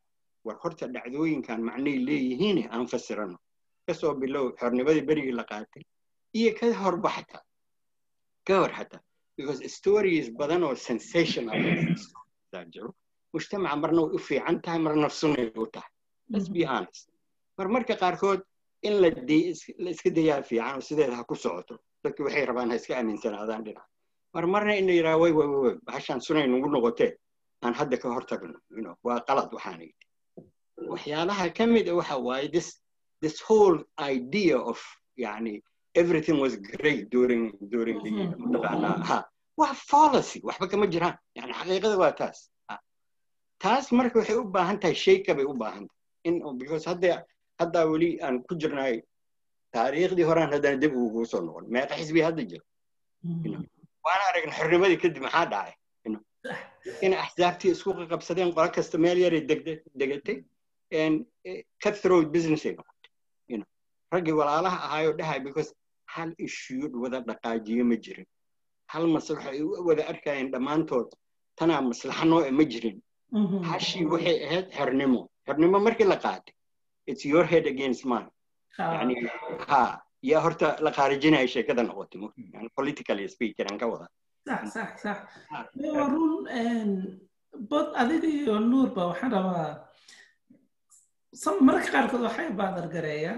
War 0.46 0.56
horta 0.62 0.86
dhacdooyinkan 0.94 1.60
macnay 1.68 1.96
leeyihiin 2.08 2.58
aan 2.74 2.86
fasirano. 2.92 3.36
Kasoo 3.86 4.14
bilow 4.22 4.46
xornimadii 4.60 5.04
berigii 5.10 5.36
la 5.40 5.44
qaatay 5.50 5.82
iyo 6.38 6.50
ka 6.58 6.66
horba 6.82 7.08
xataa 7.16 7.42
ka 8.46 8.54
hor 8.60 8.72
xataa 8.78 9.02
because 9.36 9.60
stories 9.78 10.26
badan 10.40 10.62
oo 10.64 10.74
sensational. 10.74 11.58
Jiro. 12.72 12.90
Mujtamaca 13.34 13.76
marna 13.82 14.00
way 14.02 14.14
u 14.16 14.18
fiican 14.28 14.56
tahay 14.64 14.80
marna 14.86 15.02
nafsunay 15.06 15.52
u 15.62 15.66
tahay. 15.74 15.90
Let's 16.32 16.48
be 16.56 16.62
honest 16.72 17.08
mar 17.58 17.68
marka 17.74 17.94
qaarkood 18.02 18.40
in 18.82 18.94
la 19.02 19.08
iska 19.94 20.10
dayaa 20.18 20.42
fiican 20.48 20.74
oo 20.78 20.80
sideeda 20.88 21.16
ha 21.16 21.24
ku 21.24 21.34
socoto. 21.34 21.74
Dadki 22.04 22.22
waxay 22.26 22.44
rabaan 22.50 22.70
ha 22.70 22.76
iska 22.80 22.94
aaminsanaadaan 22.98 23.64
dhinac. 23.66 23.86
Mar 24.34 24.44
marna 24.46 24.74
in 24.80 24.86
la 24.86 24.92
yidhaha 24.98 25.18
way 25.22 25.32
way 25.38 25.46
way 25.64 25.74
bahashaan 25.88 26.20
sunay 26.26 26.46
nugu 26.46 26.68
noqotee 26.74 27.12
aan 27.64 27.74
hadda 27.74 27.96
ka 28.02 28.08
hortagno. 28.14 28.58
Waa 29.06 29.20
qalad 29.28 29.50
waxaan 29.56 29.80
yidhi. 29.80 29.94
Waxyaalaha 30.92 31.54
ka 31.56 31.66
mid 31.66 31.88
a 31.88 31.94
waxa 32.00 32.16
waaye 32.28 32.48
this 32.52 32.68
this 33.20 33.40
whole 33.48 33.78
idea 33.98 34.56
of 34.58 34.78
yani 35.18 35.54
everything 35.94 36.38
was 36.44 36.54
great 36.56 37.10
during 37.10 37.42
during 37.74 37.98
the 38.04 38.10
mataqaanaa 38.44 39.02
ha 39.10 39.18
waa 39.60 39.74
policy 39.90 40.38
waxba 40.48 40.66
kama 40.70 40.86
jiraan. 40.86 41.16
Yani 41.38 41.52
xaqiiqada 41.60 41.96
waa 42.02 42.12
taas. 42.20 42.38
Taas 43.64 43.90
marka 43.98 44.18
waxay 44.20 44.36
u 44.38 44.44
baahan 44.56 44.78
tahay 44.82 44.94
shayka 44.94 45.34
bay 45.38 45.44
u 45.44 45.54
baahan 45.54 45.84
tahay. 45.88 45.96
In 46.28 46.34
because 46.58 46.84
hadda 46.90 47.24
haddaa 47.60 47.84
weli 47.92 48.10
aan 48.24 48.36
ku 48.48 48.54
jirnay 48.62 48.94
taariikhdii 49.74 50.26
horaan 50.30 50.52
haddana 50.54 50.76
dib 50.82 50.92
ugu 51.04 51.24
soo 51.32 51.40
noqon 51.46 51.64
meeqa 51.74 51.94
xisbi 52.00 52.20
hadda 52.28 52.42
jiro 52.50 52.64
waana 54.06 54.24
aragna 54.30 54.52
xornimadii 54.58 54.98
kadib 55.02 55.22
maxaa 55.26 55.46
dhacay? 55.52 55.74
In 57.06 57.12
axsaabtii 57.22 57.70
isku 57.74 57.90
qabsadeen 58.12 58.50
qolo 58.56 58.68
kasta 58.76 58.96
meel 59.04 59.18
yaray 59.24 59.42
degatay 60.00 60.36
cutthroat 61.82 62.28
business 62.34 62.62
ay 62.68 62.72
noqotay. 62.78 63.60
Raggii 64.14 64.34
walaalaha 64.40 64.78
ahaayoo 64.86 65.16
dhahay 65.20 65.40
because 65.46 65.70
hal 66.14 66.30
issue 66.46 66.88
wada 67.02 67.18
dhaqaajiyo 67.28 67.84
ma 67.90 67.96
jirin. 68.04 68.26
Hal 68.92 69.04
maslaxo 69.16 69.48
ay 69.52 69.60
wada 69.88 70.02
arkayeen 70.12 70.48
dhammaantood 70.54 71.08
tanaa 71.58 71.80
maslaxa 71.90 72.24
nooce 72.30 72.50
ma 72.60 72.64
jirin. 72.72 72.96
Hashii 73.70 74.06
waxay 74.12 74.36
ahayd 74.46 74.66
xornimo. 74.78 75.20
Xornimo 75.46 75.78
markii 75.86 76.08
la 76.12 76.16
qaatay 76.24 76.54
it's 77.10 77.24
your 77.32 77.44
head 77.52 77.64
against 77.74 78.02
mine. 78.12 78.28
Yani 78.78 79.14
ha. 79.70 79.82
Yaa 80.30 80.40
horta 80.44 80.68
la 80.84 80.90
khaarijinaya 80.96 81.48
sheekada 81.54 81.82
noqotay 81.88 82.20
yani 82.54 82.68
politically 82.78 83.26
speaker 83.34 83.64
aan 83.70 83.78
ka 83.82 83.86
wada. 83.92 84.06
Sax 84.48 84.62
sax 84.76 84.90
sax 85.04 85.18
waa 85.96 86.06
run 86.14 86.34
bod 87.70 87.86
adiga 88.02 88.28
iyo 88.38 88.54
nuurba 88.70 89.02
waxaan 89.10 89.30
rabaa 89.36 89.70
mararka 91.66 91.90
qaarkood 91.94 92.22
waxay 92.28 92.48
baadargareeya 92.60 93.34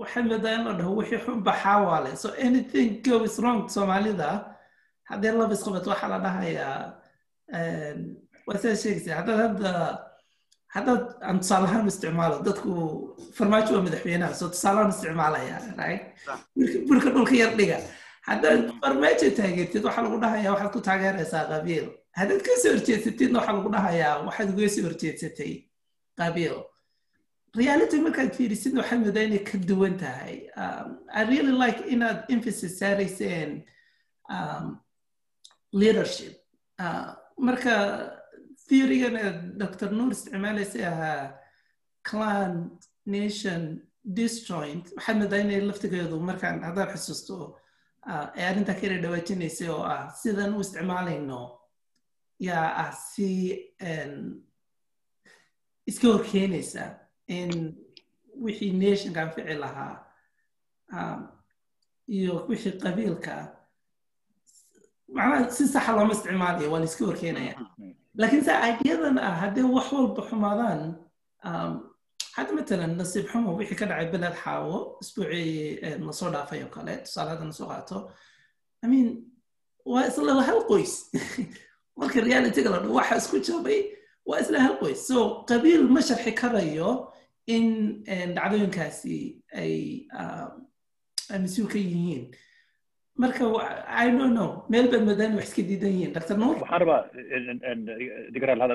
waxay 0.00 0.22
moodaa 0.30 0.54
in 0.58 0.62
la 0.66 0.72
dhaho 0.78 0.92
wixii 1.00 1.20
xun 1.24 1.38
baxaa 1.48 1.76
waale 1.86 2.10
so 2.22 2.28
anything 2.46 2.88
goes 3.08 3.34
wrong 3.42 3.60
soomaalida 3.74 4.30
haddii 5.10 5.32
laba 5.40 5.54
isqabato 5.58 5.88
waxaa 5.92 6.10
la 6.14 6.18
dhahayaa 6.26 6.76
waa 8.46 8.58
sidaa 8.62 8.78
sheegaysa 8.82 9.12
haddaad 9.20 9.40
hadda 9.46 9.72
haddaad 10.74 11.02
aan 11.28 11.38
tusaale 11.42 11.66
ahaan 11.68 11.86
isticmaalo 11.92 12.36
dadku 12.48 12.72
farmaajo 13.38 13.70
waa 13.76 13.84
madaxweynaha 13.86 14.34
soo 14.40 14.48
tusaalehaan 14.54 14.92
isticmaalaya 14.94 15.56
right? 15.80 16.02
Burka 16.88 17.10
dhulka 17.14 17.34
yar 17.42 17.52
dhiga. 17.60 17.78
Haddaad 18.30 18.60
farmaajo 18.82 19.26
taageertid 19.38 19.82
waxaa 19.88 20.04
lagu 20.06 20.18
dhahayaa 20.24 20.52
waxaad 20.54 20.72
ku 20.76 20.80
taageeraysaa 20.88 21.44
qabiil. 21.52 21.86
Haddaad 22.18 22.40
ka 22.46 22.52
soo 22.62 22.72
horjeedsatidna 22.74 23.38
waxaa 23.40 23.56
lagu 23.58 23.70
dhahayaa 23.76 24.14
waxaad 24.26 24.48
uga 24.54 24.68
soo 24.74 24.84
horjeedsatay 24.88 25.52
qabiil. 26.20 26.56
Reality 27.60 27.96
markaad 28.06 28.30
fiirisid 28.38 28.74
waxaad 28.80 29.00
moodaa 29.04 29.24
inay 29.28 29.42
ka 29.50 29.56
duwan 29.68 29.94
tahay. 30.02 30.34
I 31.18 31.20
really 31.32 31.54
like 31.64 31.78
inaad 31.94 32.18
emphasis 32.34 32.72
saarayseen 32.80 33.50
leadership. 35.72 36.34
Marka 37.48 37.74
theorygana 38.70 39.22
dr 39.62 39.88
nuur 39.98 40.10
isticmaalaysay 40.16 40.84
ahaa 40.92 41.22
clan 42.10 42.52
nation 43.16 43.62
disjoint 44.18 44.84
waxaad 44.96 45.16
moodaa 45.20 45.40
inay 45.44 45.60
laftigeedu 45.70 46.16
markaan 46.28 46.58
haddaad 46.68 46.90
xusuusto 46.94 47.36
ee 48.38 48.44
arrintaa 48.50 48.76
ka 48.80 48.86
dhawaajinaysay 49.04 49.68
oo 49.74 49.82
ah 49.94 50.02
sidan 50.22 50.54
u 50.56 50.60
isticmaalayno 50.66 51.40
yaa 52.48 52.68
ah 52.84 52.92
si 53.10 53.28
iska 55.90 56.06
horkeenaysa 56.14 56.84
in 57.38 57.50
wixii 58.44 58.72
nationka 58.84 59.22
anfici 59.22 59.54
lahaa 59.64 59.94
iyo 62.16 62.34
wixii 62.50 62.72
qabiilka 62.84 63.34
macnaha 65.16 65.50
si 65.56 65.64
saxa 65.74 65.92
looma 65.96 66.12
isticmaalayo 66.16 66.72
waa 66.72 66.80
la 66.82 66.88
iska 66.90 67.04
horkeenaya 67.10 67.54
laakiin 68.18 68.44
se 68.44 68.52
ideadan 68.70 69.18
ah 69.18 69.34
haddii 69.42 69.66
wax 69.76 69.86
walba 69.92 70.22
xumaadaan 70.28 70.80
hadda 72.36 72.52
matalan 72.58 72.92
nasiib 73.00 73.26
xumo 73.32 73.50
wixii 73.58 73.78
ka 73.80 73.86
dhacay 73.90 74.08
beled 74.12 74.34
xaawo 74.42 74.76
isbuucii 75.02 75.80
la 76.06 76.12
soo 76.18 76.30
dhaafay 76.34 76.60
oo 76.64 76.70
kale 76.76 76.94
tusaale 77.04 77.30
hadda 77.32 77.44
nasoo 77.50 77.68
qaato 77.72 77.98
i 78.82 79.00
waa 79.92 80.04
isla 80.10 80.42
hal 80.48 80.60
qoys 80.70 80.92
marka 81.98 82.18
realityga 82.28 82.70
la 82.74 82.78
dhaho 82.82 82.94
waxa 82.98 83.16
isku 83.20 83.36
jabay 83.48 83.78
waa 84.28 84.40
isla 84.42 84.58
hal 84.64 84.74
qoys 84.82 85.00
so 85.08 85.18
qabiil 85.48 85.82
ma 85.94 86.00
sharxi 86.08 86.32
karayo 86.40 86.90
in 87.54 87.66
dhacdooyinkaasi 88.36 89.16
ay 89.62 89.74
mas'uul 91.42 91.68
ka 91.72 91.78
yihiin 91.78 92.24
marka 93.22 93.44
i 94.02 94.06
don't 94.18 94.34
know. 94.38 94.50
Meel 94.72 94.86
baad 94.92 95.04
moodaan 95.08 95.36
wax 95.38 95.46
iska 95.50 95.62
diidan 95.68 95.92
yihiin? 95.96 96.12
Dr 96.16 96.36
nuur 96.42 96.56
waxaan 96.62 96.80
rabaa 96.82 97.00
digraal 98.34 98.60
hada 98.64 98.74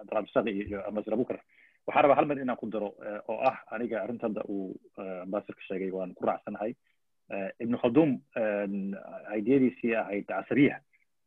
abdulabsaq 0.00 0.46
iyo 0.52 0.78
ambasir 0.88 1.12
abukar 1.16 1.38
waxaan 1.86 2.04
rabaa 2.04 2.18
hal 2.20 2.26
mid 2.30 2.38
inaan 2.44 2.58
ku 2.60 2.66
daro 2.74 2.90
oo 3.30 3.38
ah 3.50 3.56
aniga 3.74 4.02
arrinta 4.04 4.26
hadda 4.28 4.42
uu 4.54 4.74
ambasirka 5.26 5.62
sheegay 5.68 5.90
waan 5.96 6.14
ku 6.18 6.26
raacsanahay. 6.30 6.72
Ibnu 7.64 7.76
khaldum 7.82 8.10
ideyadiisii 9.38 9.94
ahayd 10.02 10.26
casariya 10.30 10.76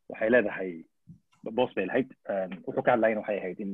waxay 0.10 0.30
leedahay 0.34 0.72
boos 1.58 1.72
bay 1.76 1.86
lahayd. 1.92 2.10
Wuxuu 2.68 2.84
ka 2.86 2.92
hadlayana 2.96 3.22
waxay 3.24 3.40
ahayd 3.44 3.60
in 3.66 3.72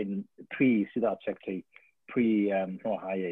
in 0.00 0.10
pre 0.52 0.68
sida 0.94 1.10
aad 1.10 1.20
sheegtay 1.26 1.58
pre 2.10 2.26
muxuu 2.72 2.94
ahaaye 2.98 3.30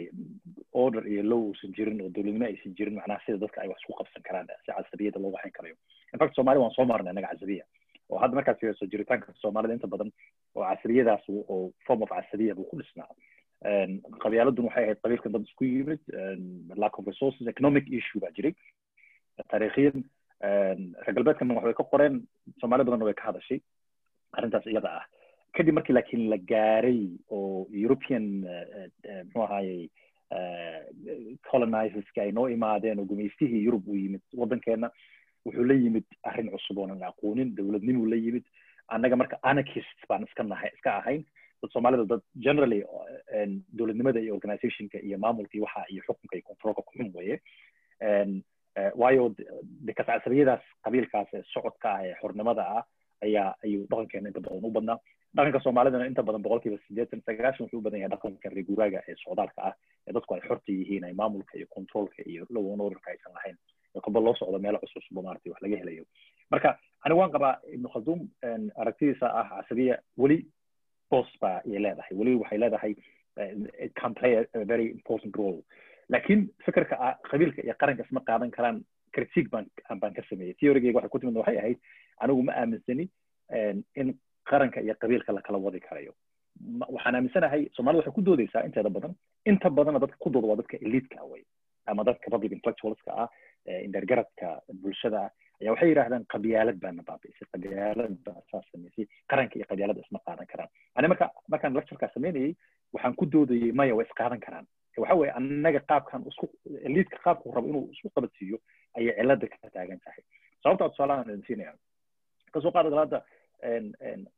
order 0.83 1.03
iyo 1.13 1.23
low 1.33 1.41
uusan 1.49 1.73
jirin 1.77 2.01
oo 2.05 2.09
dowladnimo 2.17 2.47
aysan 2.51 2.75
jirin 2.79 2.95
macnaha 2.99 3.21
sida 3.27 3.39
dadka 3.45 3.61
ay 3.63 3.69
wax 3.73 3.81
isku 3.83 3.95
qabsan 4.01 4.23
karaan 4.29 4.47
si 4.65 4.73
casabiyada 4.79 5.21
loo 5.25 5.33
waxayn 5.37 5.53
karayo. 5.59 5.77
Infact 6.15 6.35
soomaalida 6.37 6.63
waan 6.65 6.75
soo 6.79 6.87
marnay 6.93 7.13
innaga 7.13 7.31
casabiya 7.35 7.65
oo 8.11 8.19
hadda 8.23 8.37
markaad 8.39 8.59
fiiriso 8.61 8.87
jiritaanka 8.95 9.35
soomaalida 9.43 9.75
inta 9.79 9.87
badan 9.95 10.11
oo 10.57 10.65
casriyadaas 10.71 11.25
oo 11.33 11.61
form 11.87 12.03
of 12.03 12.11
casabiya 12.17 12.55
buu 12.59 12.69
ku 12.71 12.77
dhisnaa. 12.81 13.11
Qabyaaladun 14.25 14.67
waxay 14.69 14.85
ahayd 14.85 15.01
qabiilkan 15.05 15.33
dad 15.37 15.45
isku 15.49 15.65
yimid 15.65 16.01
lack 16.83 16.99
of 16.99 17.07
resources 17.13 17.47
economic 17.55 17.85
issue 17.99 18.21
baa 18.25 18.33
jiray. 18.39 18.55
Taariikhiyan 19.53 20.03
reer 20.43 21.15
galbeedkana 21.17 21.55
wax 21.59 21.65
way 21.69 21.75
ka 21.81 21.85
qoreen 21.93 22.15
soomaali 22.61 22.85
badanna 22.89 23.09
way 23.09 23.15
ka 23.21 23.29
hadashay. 23.31 23.61
Arrintaas 24.37 24.67
iyada 24.73 24.91
ah 25.01 25.05
kadib 25.57 25.75
markii 25.79 25.95
laakiin 25.97 26.29
la 26.33 26.39
gaaray 26.53 27.01
oo 27.31 27.67
european 27.83 28.25
muxuu 29.25 29.43
ahaaye 29.47 29.89
colonizerski 31.51 32.21
ay 32.21 32.33
noo 32.33 32.49
imaadeen 32.49 32.99
oo 32.99 33.05
gumaystihii 33.11 33.65
yurub 33.67 33.89
uu 33.89 33.97
yimid 34.03 34.23
waddankeena 34.41 34.91
wuxuu 35.47 35.65
la 35.71 35.75
yimid 35.75 36.05
arrin 36.23 36.51
cusub 36.55 36.79
oonan 36.79 37.03
aqoonin 37.11 37.55
dowladnimuu 37.57 38.07
la 38.07 38.17
yimid. 38.17 38.45
Annaga 38.89 39.17
marka 39.17 39.37
anarchist 39.43 40.01
baan 40.09 40.25
iska 40.29 40.43
nahay 40.43 40.71
iska 40.75 40.91
ahayn. 41.01 41.23
Dad 41.63 41.71
soomaalida 41.73 42.05
dad 42.13 42.23
generally 42.47 42.81
dowladnimada 43.79 44.21
iyo 44.21 44.35
organizationka 44.35 44.99
iyo 45.07 45.19
maamulka 45.19 45.55
iyo 45.55 45.65
waxa 45.65 45.85
iyo 45.93 46.03
xukunka 46.07 46.37
iyo 46.37 46.45
controlka 46.49 46.83
ku 46.83 46.93
xun 46.99 47.11
weeye. 47.15 47.37
Waayo 49.01 49.35
de 49.87 49.93
qabiilkaas 50.85 51.29
ee 51.35 51.43
socodka 51.55 51.89
ah 51.95 52.05
ee 52.07 52.15
xornimada 52.21 52.63
ah 52.79 52.85
ayaa 53.23 53.55
ayuu 53.65 53.87
dhaqankeena 53.91 54.29
inta 54.29 54.41
badan 54.41 54.65
u 54.65 54.71
badnaa 54.77 54.99
dhaqanka 55.37 55.61
soomaalidana 55.65 56.07
inta 56.11 56.23
badan 56.29 56.43
boqolkiiba 56.47 56.79
sideetan 56.87 57.23
sagaashan 57.27 57.65
wuxuu 57.67 57.81
badan 57.87 58.01
yahay 58.01 58.13
dhaqanka 58.15 58.49
reeguraaga 58.57 59.01
ee 59.11 59.17
socdaalka 59.25 59.61
ah 59.69 59.75
ee 60.09 60.13
dadku 60.17 60.35
ay 60.37 60.43
xorta 60.49 60.73
yihiin 60.79 61.05
ay 61.09 61.15
maamulka 61.21 61.57
iyo 61.59 61.67
controlka 61.77 62.23
iyo 62.33 62.47
law 62.57 62.65
and 62.73 62.83
orderka 62.87 63.11
aysan 63.15 63.33
lahayn 63.39 63.57
kolba 64.07 64.21
loo 64.27 64.35
socdo 64.41 64.59
meelo 64.67 64.79
cusub 64.83 65.23
maaragtay 65.27 65.53
wax 65.53 65.61
laga 65.67 65.77
helayo 65.83 66.05
marka 66.55 66.71
aniga 67.05 67.21
waan 67.21 67.33
qabaa 67.37 67.55
ibnu 67.77 67.89
khaldum 67.95 68.21
aragtidiisa 68.83 69.27
ah 69.41 69.47
casabiya 69.57 69.97
weli 70.23 70.39
boos 71.13 71.31
baa 71.45 71.57
ayay 71.67 71.81
leedahay 71.87 72.15
weli 72.21 72.35
waxay 72.43 72.59
leedahay 72.65 72.93
can 74.01 74.13
play 74.21 74.33
a 74.37 74.65
very 74.73 74.87
important 74.97 75.35
role. 75.43 75.61
laakiin 76.15 76.41
fikirka 76.67 76.97
qabiilka 77.31 77.61
iyo 77.67 77.75
qaranka 77.83 78.05
isma 78.07 78.21
qaadan 78.31 78.51
karaan 78.57 78.79
critique 79.17 79.51
baan 79.55 80.15
ka 80.19 80.23
sameeyey 80.31 80.55
theorygeyga 80.61 80.97
waxay 80.99 81.13
ku 81.15 81.19
timid 81.23 81.37
waxay 81.43 81.59
ahayd 81.63 81.79
anigu 82.25 82.43
ma 82.49 82.53
aaminsani 82.63 83.07
in 84.01 84.09
qaranka 84.51 84.81
iyo 84.81 84.95
qabiilka 85.03 85.33
lakala 85.33 85.59
wadi 85.59 85.81
karayo. 85.81 86.13
Waxaan 86.95 87.15
aaminsanahay 87.19 87.63
soomaalida 87.77 88.01
waxay 88.03 88.15
ku 88.19 88.23
doodeysaa 88.29 88.65
inteeda 88.69 88.91
badan. 88.91 89.15
Inta 89.47 89.71
badana 89.71 89.99
dadka 89.99 90.17
ku 90.25 90.31
dooda 90.31 90.47
waa 90.49 90.57
dadka 90.61 90.77
eliitka 90.87 91.17
ah 91.23 91.27
wey 91.33 91.45
ama 91.87 92.05
dadka 92.05 92.31
public 92.31 92.53
intellectualska 92.53 93.11
ah 93.23 93.29
indhergaradka 93.87 94.61
bulshada 94.83 95.21
ah. 95.27 95.31
Ayaa 95.63 95.73
waxay 95.75 95.89
yidhahdaan 95.93 96.25
qabyaalad 96.35 96.79
baana 96.83 97.03
baabi'isay 97.09 97.47
qabyaalad 97.55 98.15
baa 98.27 98.41
saas 98.51 98.65
samaysay 98.73 99.07
qaranka 99.31 99.55
iyo 99.59 99.67
qabyaalada 99.71 100.01
isma 100.05 100.19
qaadan 100.27 100.47
karaan. 100.53 100.71
Ani 100.97 101.09
marka 101.13 101.31
markaan 101.53 101.75
lecturekaa 101.79 102.11
sameynayay 102.15 102.55
waxaan 102.95 103.15
ku 103.21 103.25
doodayay 103.33 103.73
maya 103.73 103.95
way 103.99 104.07
isqaadan 104.07 104.41
karaan. 104.47 104.67
Waxa 105.03 105.15
weeye 105.21 105.33
annaga 105.39 105.81
qaabkan 105.91 106.27
isku 106.31 106.47
eliitka 106.89 107.19
qaabku 107.27 107.55
rabo 107.57 107.69
inuu 107.73 107.85
isku 107.95 108.09
qabadsiiyo 108.17 108.59
ayay 108.99 109.15
cilada 109.19 109.47
ka 109.53 109.71
taagan 109.77 110.01
tahay. 110.05 110.23
Sababtaa 110.63 110.89
tusaalahan 110.93 111.31
idin 111.31 111.45
siinaya 111.47 111.73
ka 112.53 112.61
soo 112.61 112.73
qaada 112.75 112.91
galaada 112.95 113.19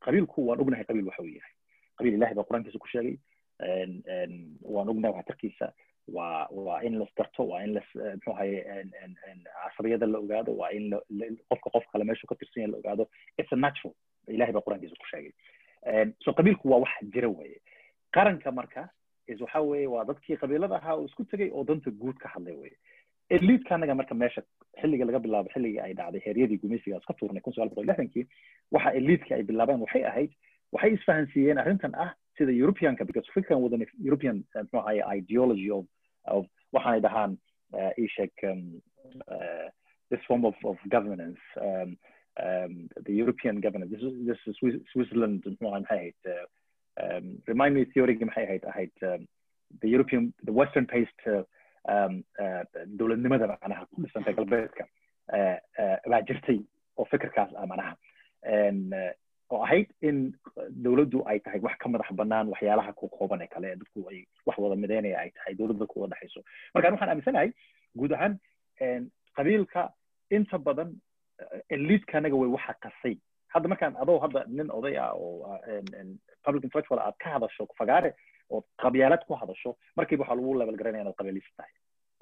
qabiilku 0.05 0.47
waan 0.49 0.61
ognahay 0.61 0.85
qabiil 0.85 1.07
waxa 1.11 1.23
uu 1.23 1.33
yahay 1.39 1.53
qabiil 1.99 2.15
ilahay 2.19 2.35
baa 2.39 2.47
qur'aankiisa 2.51 2.79
ku 2.79 2.89
sheegay 2.95 3.17
waan 4.75 4.89
ognahay 4.89 5.15
waxtarkiisa 5.17 5.73
waa 6.17 6.49
waa 6.51 6.81
in 6.83 6.99
las 7.01 7.09
garto 7.17 7.43
waa 7.51 7.63
in 7.65 7.75
las 7.75 7.89
muxuu 7.95 8.33
ahaye 8.33 8.59
casabiyada 9.63 10.07
la 10.07 10.19
ogaado 10.19 10.53
waa 10.61 10.71
in 10.79 10.91
qofka 11.51 11.71
qof 11.77 11.85
kale 11.93 12.05
meeshu 12.05 12.27
ka 12.27 12.35
tirsan 12.35 12.63
yahay 12.63 12.73
la 12.73 12.79
ogaado 12.79 13.09
it's 13.39 13.53
a 13.53 13.57
natural. 13.57 13.95
ilahay 14.29 14.53
baa 14.53 14.65
qur'aankiisa 14.67 14.97
ku 15.03 15.07
sheegay 15.13 15.33
so 16.25 16.33
qabiilku 16.33 16.69
waa 16.73 16.83
wax 16.85 16.93
jira 17.15 17.29
weeye 17.29 17.61
qaranka 18.17 18.53
marka 18.53 18.89
is 19.29 19.41
waxa 19.41 19.61
weeye 19.61 19.87
waa 19.95 20.05
dadkii 20.05 20.37
qabiilada 20.43 20.77
ahaa 20.77 20.95
oo 21.01 21.05
isku 21.09 21.25
tegay 21.25 21.51
oo 21.53 21.65
danta 21.65 21.91
guud 21.91 22.17
ka 22.25 22.29
hadlay 22.35 22.55
weeye 22.63 22.77
eliidka 23.29 23.75
anaga 23.75 23.95
marka 23.95 24.15
meesha 24.15 24.43
xilliga 24.81 25.09
laga 25.09 25.25
bilaabo 25.27 25.55
xilligii 25.55 25.83
ay 25.87 25.93
dhacday 26.01 26.23
heeryadii 26.27 26.61
gumeysiga 26.65 27.01
iska 27.03 27.15
tuurnay 27.21 27.43
kun 27.45 27.55
sagaal 27.57 27.71
boqol 27.73 27.89
lixdankii 27.91 28.27
waxa 28.75 28.97
eliidka 29.01 29.35
ay 29.39 29.45
bilaabeen 29.51 29.85
waxay 29.85 30.05
ahayd 30.11 30.33
waxay 30.75 30.93
isfahansiiyeen 30.99 31.63
arrintan 31.63 31.95
ah 32.05 32.11
sida 32.39 32.53
europeanka 32.63 33.05
because 33.05 33.27
fikran 33.35 33.63
wadan 33.65 33.87
european 34.09 34.37
muxuu 34.55 34.81
ahaye 34.83 35.03
ideology 35.19 35.71
of 35.79 35.85
of 36.37 36.45
waxaanay 36.77 37.01
dhahaan 37.07 37.39
ishek 38.07 38.35
this 40.11 40.23
form 40.29 40.45
of, 40.45 40.55
of 40.65 40.77
governance 40.97 41.41
um, 41.67 41.97
um, 42.47 42.89
the 43.07 43.15
european 43.23 43.61
governance 43.61 43.91
this 43.95 44.03
is, 44.09 44.15
this 44.31 44.41
is 44.47 44.81
switzerland 44.93 45.43
muxuu 45.47 45.71
ahay 45.71 45.81
maxay 45.81 45.99
ahayd 45.99 46.19
um, 47.05 47.27
remind 47.53 47.73
me 47.77 47.85
theorygi 47.95 48.31
maxay 48.31 48.47
ahayd 48.49 48.65
ahayd 48.73 48.95
um, 49.11 49.23
the 49.83 49.91
european 49.95 50.33
the 50.49 50.55
western 50.61 50.87
um, 50.95 51.09
uh, 51.35 51.43
dowladnimada 52.99 53.47
macnaha 53.53 53.87
ku 53.91 54.03
dhisantay 54.03 54.35
galbeedka 54.39 54.85
baa 56.11 56.23
jirtay 56.29 56.59
oo 56.99 57.05
fikirkaas 57.13 57.51
ah 57.61 57.67
macnaha 57.67 57.95
oo 59.53 59.61
ahayd 59.67 59.89
in 60.09 60.19
dowladdu 60.85 61.23
ay 61.31 61.39
tahay 61.45 61.61
wax 61.67 61.77
ka 61.83 61.89
madax 61.89 62.11
banaan 62.21 62.49
waxyaalaha 62.55 62.93
ku 63.01 63.09
kooban 63.17 63.43
ee 63.45 63.51
kale 63.55 63.69
dadku 63.81 64.07
ay 64.13 64.25
wax 64.47 64.57
wada 64.65 64.77
mideynaya 64.85 65.19
ay 65.25 65.31
tahay 65.39 65.55
dowladda 65.61 65.87
ku 65.93 66.01
wada 66.05 66.15
dhexayso 66.15 66.41
marka 66.75 66.91
waxaan 66.95 67.11
aaminsanahay 67.15 67.51
guud 67.99 68.13
ahaan 68.17 68.39
qabiilka 69.39 69.83
inta 70.37 70.59
badan 70.59 70.91
eliidka 71.77 72.19
anaga 72.19 72.37
way 72.43 72.51
waxa 72.57 72.75
qasay 72.85 73.15
hadda 73.55 73.69
markaan 73.73 73.95
adoo 74.03 74.19
hadda 74.25 74.41
nin 74.59 74.69
oday 74.79 74.95
ah 75.05 75.13
oo 75.15 75.59
public 76.45 76.65
intellectual 76.69 77.01
aad 77.07 77.17
ka 77.25 77.29
hadasho 77.37 77.67
fagaare 77.81 78.11
oo 78.51 78.61
qabyaalad 78.85 79.23
ku 79.29 79.35
hadasho 79.43 79.77
markiiba 79.97 80.23
waxaa 80.25 80.37
lagu 80.41 80.55
level 80.61 80.77
garanaya 80.81 81.03
inaad 81.05 81.17
qabiilist 81.21 81.53
tahay 81.57 81.73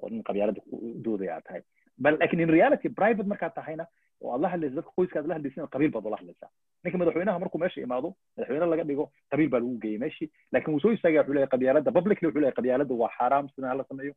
oo 0.02 0.08
nin 0.08 0.22
qabyaalada 0.28 0.60
doodaya 1.04 1.40
tahay. 1.48 1.62
Bal 2.04 2.16
laakiin 2.20 2.40
in 2.44 2.48
reality 2.56 2.88
private 2.88 3.26
markaad 3.32 3.54
tahayna 3.58 3.84
oo 4.22 4.32
aad 4.34 4.40
la 4.44 4.48
hadlaysa 4.54 4.74
dadka 4.78 4.92
qoyska 4.98 5.18
aad 5.20 5.26
la 5.30 5.34
hadlaysa 5.38 5.66
qabiil 5.74 5.90
baad 5.96 6.06
ula 6.10 6.16
hadlaysaa. 6.22 6.50
Ninka 6.84 6.98
madaxweynaha 6.98 7.38
markuu 7.42 7.58
meesha 7.62 7.80
imaado 7.86 8.08
madaxweyne 8.36 8.66
laga 8.72 8.84
dhigo 8.90 9.04
qabiil 9.32 9.50
baa 9.54 9.60
lagu 9.64 9.74
geeyey 9.84 9.98
meeshii 10.04 10.28
laakin 10.52 10.72
wuu 10.74 10.80
soo 10.84 10.92
istaagaya 10.96 11.20
wuxuu 11.22 11.34
leeyahay 11.36 11.52
qabyaalada 11.54 11.92
publicly 11.98 12.26
wuxuu 12.28 12.40
leeyahay 12.42 12.56
qabyaalada 12.60 12.94
waa 13.02 13.10
xaaraam 13.18 13.48
sidan 13.54 13.70
hala 13.72 13.84
sameeyo. 13.90 14.14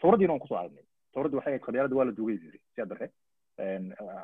Towradiina 0.00 0.32
waan 0.32 0.42
ku 0.44 0.48
soo 0.52 0.58
aragnay 0.62 0.84
towradii 1.14 1.38
waxay 1.40 1.52
ahayd 1.52 1.64
qabyaalada 1.68 1.96
waa 1.98 2.06
la 2.08 2.12
duugay 2.18 2.36
yiri 2.44 2.60
si 2.74 2.80
aad 2.84 2.88
darre. 2.92 3.08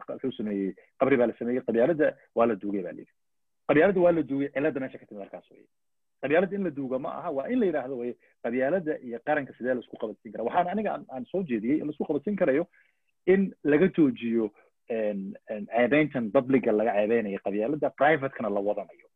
Wuxuu 0.08 0.32
sameeyey 0.38 0.72
qabri 1.00 1.16
baa 1.20 1.26
la 1.30 1.34
sameeyey 1.40 1.62
qabyaalada 1.68 2.08
waa 2.38 2.46
la 2.50 2.54
duugay 2.62 2.82
baa 2.86 2.92
layidhi 2.96 3.12
qabyaalada 3.68 4.00
waa 4.06 4.12
la 4.18 4.22
duugay 4.30 4.48
cilada 4.56 4.80
meesha 4.84 4.98
ka 5.02 5.06
timid 5.08 5.22
halkaas 5.24 5.50
weye 5.50 5.66
qabyaalada 6.22 6.54
in 6.56 6.64
la 6.64 6.70
duuga 6.70 6.98
ma 6.98 7.10
aha. 7.18 7.30
Waa 7.36 7.48
in 7.52 7.60
la 7.60 7.66
yidhaahdo 7.66 7.96
weye 8.02 8.14
qabyaalada 8.44 8.98
iyo 9.06 9.18
qaranka 9.26 9.52
sidee 9.58 9.74
la 9.74 9.80
isku 9.84 9.96
qabadsiin 10.02 10.32
kara 10.32 10.44
waxaan 10.48 10.68
aniga 10.74 10.90
aan 11.14 11.24
soo 11.32 11.42
jeediyey 11.42 11.78
in 11.80 11.86
la 11.86 11.92
isku 11.92 12.04
qabadsiin 12.10 12.36
karayo 12.42 12.66
in 13.26 13.52
laga 13.64 13.88
joojiyo 13.96 14.50
ceebeyntan 15.48 16.30
publica 16.36 16.72
laga 16.72 16.92
ceebeynayo 16.98 17.38
qabyaalada 17.46 17.90
privatekana 18.00 18.50
la 18.56 18.60
wadanayo. 18.68 19.06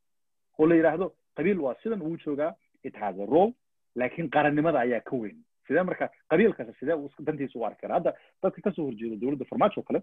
Oo 0.59 0.67
la 0.67 0.75
yidhaahdo 0.81 1.07
qabiil 1.37 1.59
waa 1.61 1.75
sidan 1.83 2.03
uu 2.03 2.17
joogaa 2.25 2.55
it 2.85 2.95
has 2.97 3.17
a 3.19 3.27
role 3.27 3.53
laakiin 3.95 4.31
qarannimada 4.31 4.79
ayaa 4.81 5.01
ka 5.01 5.17
weyn. 5.17 5.39
Sidee 5.67 5.83
marka 5.83 6.11
qabiilkaas 6.31 6.71
sidee 6.81 6.97
dantiisa 7.27 7.59
u 7.59 7.65
arki 7.67 7.87
hadda 7.87 8.15
dadka 8.43 8.61
ka 8.63 8.71
soo 8.77 8.85
horjeeda 8.89 9.17
dowladda 9.23 9.45
farmaajo 9.51 9.83
kale 9.83 10.01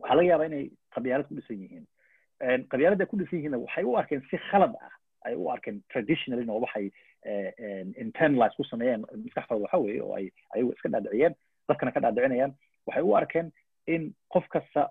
waxaa 0.00 0.16
laga 0.16 0.28
yaabaa 0.30 0.46
inay 0.50 0.64
qabyaalad 0.96 1.26
ku 1.28 1.34
dhisan 1.38 1.60
yihiin. 1.62 1.84
Qabyaalada 2.72 3.06
ku 3.06 3.16
dhisan 3.20 3.38
yihiinna 3.38 3.58
waxay 3.64 3.84
u 3.84 3.96
arkeen 4.00 4.22
si 4.30 4.36
khalad 4.50 4.74
ah 4.86 4.92
ay 5.28 5.34
u 5.36 5.50
arkeen 5.54 5.82
traditionally 5.92 6.46
oo 6.50 6.60
waxay 6.64 6.90
internalize 8.04 8.56
ku 8.56 8.64
sameeyeen 8.64 9.04
maskaxdooda 9.24 9.62
waxa 9.64 9.78
weeye 9.84 10.02
oo 10.02 10.14
ay 10.16 10.26
iska 10.74 10.88
dhaadhiciyeen 10.88 11.34
dadkana 11.68 11.92
ka 11.92 12.00
dhaadhicinayaan. 12.00 12.52
Waxay 12.86 13.02
u 13.02 13.14
arkeen 13.16 13.52
in 13.86 14.12
qof 14.32 14.46
kasta 14.48 14.90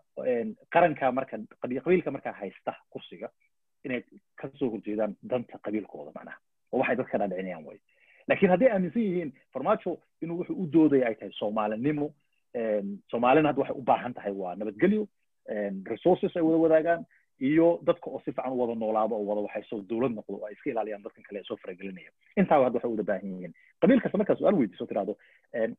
qaranka 0.73 1.11
marka 1.11 1.37
qabiilka 1.61 2.11
markaa 2.11 2.33
haysta 2.41 2.73
kursiga 2.89 3.29
inay 3.85 4.03
ka 4.35 4.49
soo 4.59 4.69
horjeedaan 4.73 5.15
danta 5.29 5.57
qabiilkooda 5.65 6.11
macnaha 6.15 6.37
oo 6.71 6.79
waxay 6.79 6.95
dadka 6.95 7.17
dhaadhicinayaan 7.17 7.65
way 7.65 7.77
laakiin 8.27 8.51
hadday 8.51 8.69
aaminsan 8.71 9.01
yihiin 9.01 9.31
farmaajo 9.53 9.97
inuu 10.21 10.37
wuxuu 10.39 10.57
u 10.63 10.67
doodaya 10.73 11.07
ay 11.07 11.15
tahay 11.15 11.31
soomaalinimo 11.39 12.07
soomaalina 13.11 13.49
hadda 13.49 13.61
waxay 13.61 13.77
u 13.81 13.85
baahan 13.91 14.13
tahay 14.13 14.31
waa 14.41 14.55
nabadgelyo 14.55 15.07
resources 15.93 16.35
ay 16.37 16.41
wada 16.47 16.57
wadaagaan 16.65 17.05
iyo 17.39 17.79
dadka 17.83 18.09
oo 18.09 18.19
si 18.25 18.31
fiican 18.31 18.51
u 18.53 18.59
wada 18.61 18.75
noolaado 18.75 19.15
oo 19.15 19.25
wada 19.29 19.41
waxayso 19.47 19.81
dowlad 19.89 20.11
noqdo 20.17 20.45
ay 20.45 20.53
iska 20.53 20.69
ilaaliyaan 20.69 21.03
dadkan 21.03 21.23
kale 21.23 21.43
soo 21.43 21.57
faragelinaya. 21.57 22.11
Intaa 22.37 22.63
hadda 22.63 22.77
waxay 22.79 22.91
u 22.91 23.03
baahan 23.03 23.31
yihiin. 23.33 23.53
Qabiil 23.81 24.01
kasta 24.01 24.17
markaa 24.17 24.35
su'aal 24.35 24.55
weydiiso 24.59 24.85
tirahdo 24.85 25.17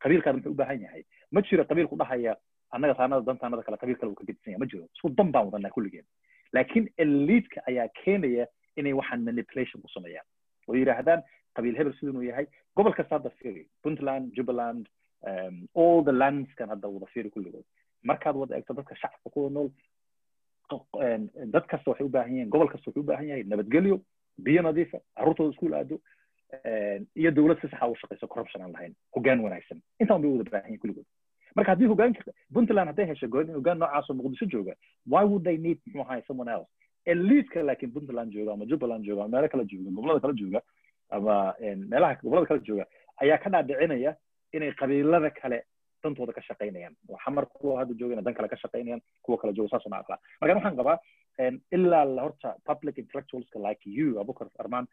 qabiilkaada 0.03 0.37
muxuu 0.39 0.53
u 0.53 0.61
baahan 0.61 0.81
yahay. 0.83 1.03
Ma 1.33 1.43
jiro 1.43 1.65
qabiil 1.65 1.89
ku 1.89 1.97
dhahaya 1.97 2.37
annaga 2.71 2.95
taanada 2.95 3.23
dantaanada 3.27 3.63
kale 3.63 3.77
qabiil 3.83 3.97
kale 3.99 4.11
uu 4.13 4.21
ka 4.21 4.25
gedisan 4.29 4.59
ma 4.59 4.67
jiro. 4.67 4.85
Isku 4.95 5.11
dan 5.19 5.33
baan 5.33 5.47
wadanaa 5.51 5.71
kulligeen 5.75 6.07
laakiin 6.53 6.89
eliidka 6.99 7.61
ayaa 7.67 7.89
keenaya 8.05 8.47
inay 8.77 8.93
waxaan 8.93 9.25
manipulation 9.25 9.83
ku 9.83 9.89
sameeyaan. 9.89 10.27
Oo 10.69 10.75
yidhaahdaan 10.77 11.23
qabiil 11.57 11.77
hebel 11.77 11.93
sidinuu 11.99 12.23
yahay. 12.23 12.47
Gobol 12.77 12.95
kasta 12.95 13.19
hadda 13.19 13.31
fiiri. 13.43 13.67
Puntland 13.83 14.31
jubbaland 14.37 14.87
um, 15.27 15.67
all 15.75 16.05
the 16.05 16.13
landskan 16.13 16.69
hadda 16.71 16.89
wada 16.89 17.07
fiiri 17.15 17.31
kulligood. 17.31 17.65
Markaad 18.05 18.37
wada 18.37 18.57
eegto 18.57 18.75
dadka 18.79 18.95
shacabka 18.95 19.31
kuwa 19.31 19.51
nool 19.51 19.71
dad 21.55 21.67
kasta 21.67 21.91
waxay 21.91 22.07
u 22.07 22.11
baahan 22.17 22.33
yihiin 22.35 22.51
gobol 22.51 22.69
kasta 22.69 22.91
wuxuu 22.91 23.01
u 23.01 23.09
baahan 23.11 23.29
yahay 23.29 23.43
nabadgelyo 23.45 24.01
biyo 24.39 24.63
nadiifa 24.63 24.99
carruurtooda 25.17 25.51
iskuul 25.55 25.75
aado 25.75 26.01
iyo 27.17 27.31
dowlad 27.31 27.61
si 27.61 27.69
saxa 27.69 27.87
u 27.89 27.97
shaqayso 27.97 28.27
corruption 28.29 28.63
aan 28.63 28.73
lahayn 28.73 28.95
hoggaan 29.17 29.41
wanaagsan 29.41 29.81
intaan 30.01 30.23
bay 30.23 30.31
wada 30.31 30.51
baahan 30.51 30.67
yihiin 30.71 30.81
kulligood 30.81 31.07
marka 31.57 31.71
haddii 31.73 31.87
hoggaanka 31.93 32.33
puntland 32.55 32.89
hadday 32.91 33.07
hesho 33.11 33.27
hoggaan 33.29 33.79
noocaas 33.79 34.11
oo 34.11 34.15
muqdisho 34.21 34.47
jooga 34.55 34.75
why 35.07 35.25
would 35.31 35.45
they 35.45 35.57
need 35.57 35.79
muxuu 35.87 36.03
ahay 36.03 36.23
someone 36.29 36.51
else? 36.53 36.69
Eliidka 37.05 37.63
laakiin 37.63 37.93
puntland 37.93 38.33
jooga 38.33 38.53
ama 38.53 38.65
jubbaland 38.71 39.05
jooga 39.05 39.23
ama 39.25 39.33
meelo 39.37 39.49
kala 39.49 39.65
jooga 39.65 39.91
gobollada 39.91 40.21
kala 40.21 40.35
jooga 40.41 40.61
ama 41.11 41.55
meelaha 41.91 42.15
gobollada 42.23 42.47
kala 42.47 42.61
jooga 42.69 42.85
ayaa 43.23 43.39
ka 43.39 43.51
dhaadhicinaya 43.51 44.17
inay 44.53 44.73
qabiilada 44.81 45.31
kale 45.31 45.59
dantooda 46.05 46.33
ka 46.39 46.43
shaqaynayaan 46.49 46.95
xamar 47.25 47.47
kuwa 47.59 47.79
hadda 47.81 47.95
joogana 48.01 48.23
dan 48.29 48.35
kale 48.39 48.49
ka 48.49 48.57
shaqaynayaan 48.65 49.03
kuwa 49.23 49.39
kale 49.43 49.53
jooga 49.59 49.71
saasoo 49.75 49.93
macaqla 49.95 50.19
marka 50.41 50.55
waxaan 50.59 50.77
qabaa 50.83 50.99
ilaa 51.79 52.05
la 52.17 52.23
horta 52.27 52.55
public 52.71 52.99
intellectualska 53.05 53.59
like 53.69 53.83
you 53.99 54.09
abukar 54.23 54.49
armaan 54.65 54.87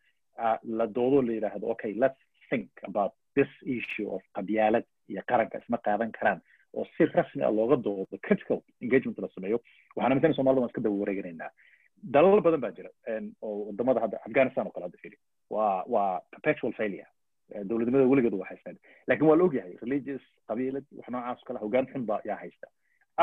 la 0.80 0.88
doodo 0.98 1.22
la 1.28 1.34
yidhaahdo 1.38 1.68
okay 1.76 1.94
let's 2.04 2.22
think 2.50 2.70
about 2.92 3.14
this 3.38 3.52
issue 3.78 4.08
of 4.16 4.22
qabyaalad 4.38 4.86
iyo 5.14 5.22
qaranka 5.32 5.58
isma 5.64 5.78
qaadan 5.88 6.12
karaan 6.20 6.42
oo 6.80 6.86
si 6.98 7.06
rasmi 7.18 7.42
ah 7.48 7.52
looga 7.60 7.76
doodo 7.88 8.18
critical 8.28 8.58
engagement 8.86 9.18
la 9.24 9.28
sameeyo. 9.36 9.58
Waxaan 9.96 10.12
aaminsan 10.12 10.34
somalida 10.40 10.62
waan 10.62 10.70
iska 10.72 10.82
daba 10.86 10.96
wareeganaynaa. 11.02 11.50
Dalal 12.16 12.42
badan 12.48 12.62
baa 12.66 12.72
jira 12.78 12.90
oo 13.48 13.54
waddamada 13.68 14.00
hadda 14.06 14.18
afghanistan 14.28 14.68
oo 14.68 14.74
kale 14.76 14.86
hadda 14.88 15.00
fili 15.04 15.18
waa 15.56 15.84
waa 15.96 16.10
perpetual 16.34 16.74
failure 16.80 17.08
dowladnimada 17.70 18.08
weligeed 18.12 18.34
waa 18.42 18.48
haystaan 18.52 18.78
laakiin 19.08 19.30
waa 19.30 19.38
la 19.38 19.44
ogyahay 19.50 19.74
religious 19.86 20.24
qabiilad 20.50 20.86
wax 20.98 21.08
noocaas 21.16 21.44
kale 21.48 21.60
hoggaan 21.64 21.88
xun 21.94 22.06
baa 22.12 22.22
yaa 22.30 22.40
haysta 22.44 22.68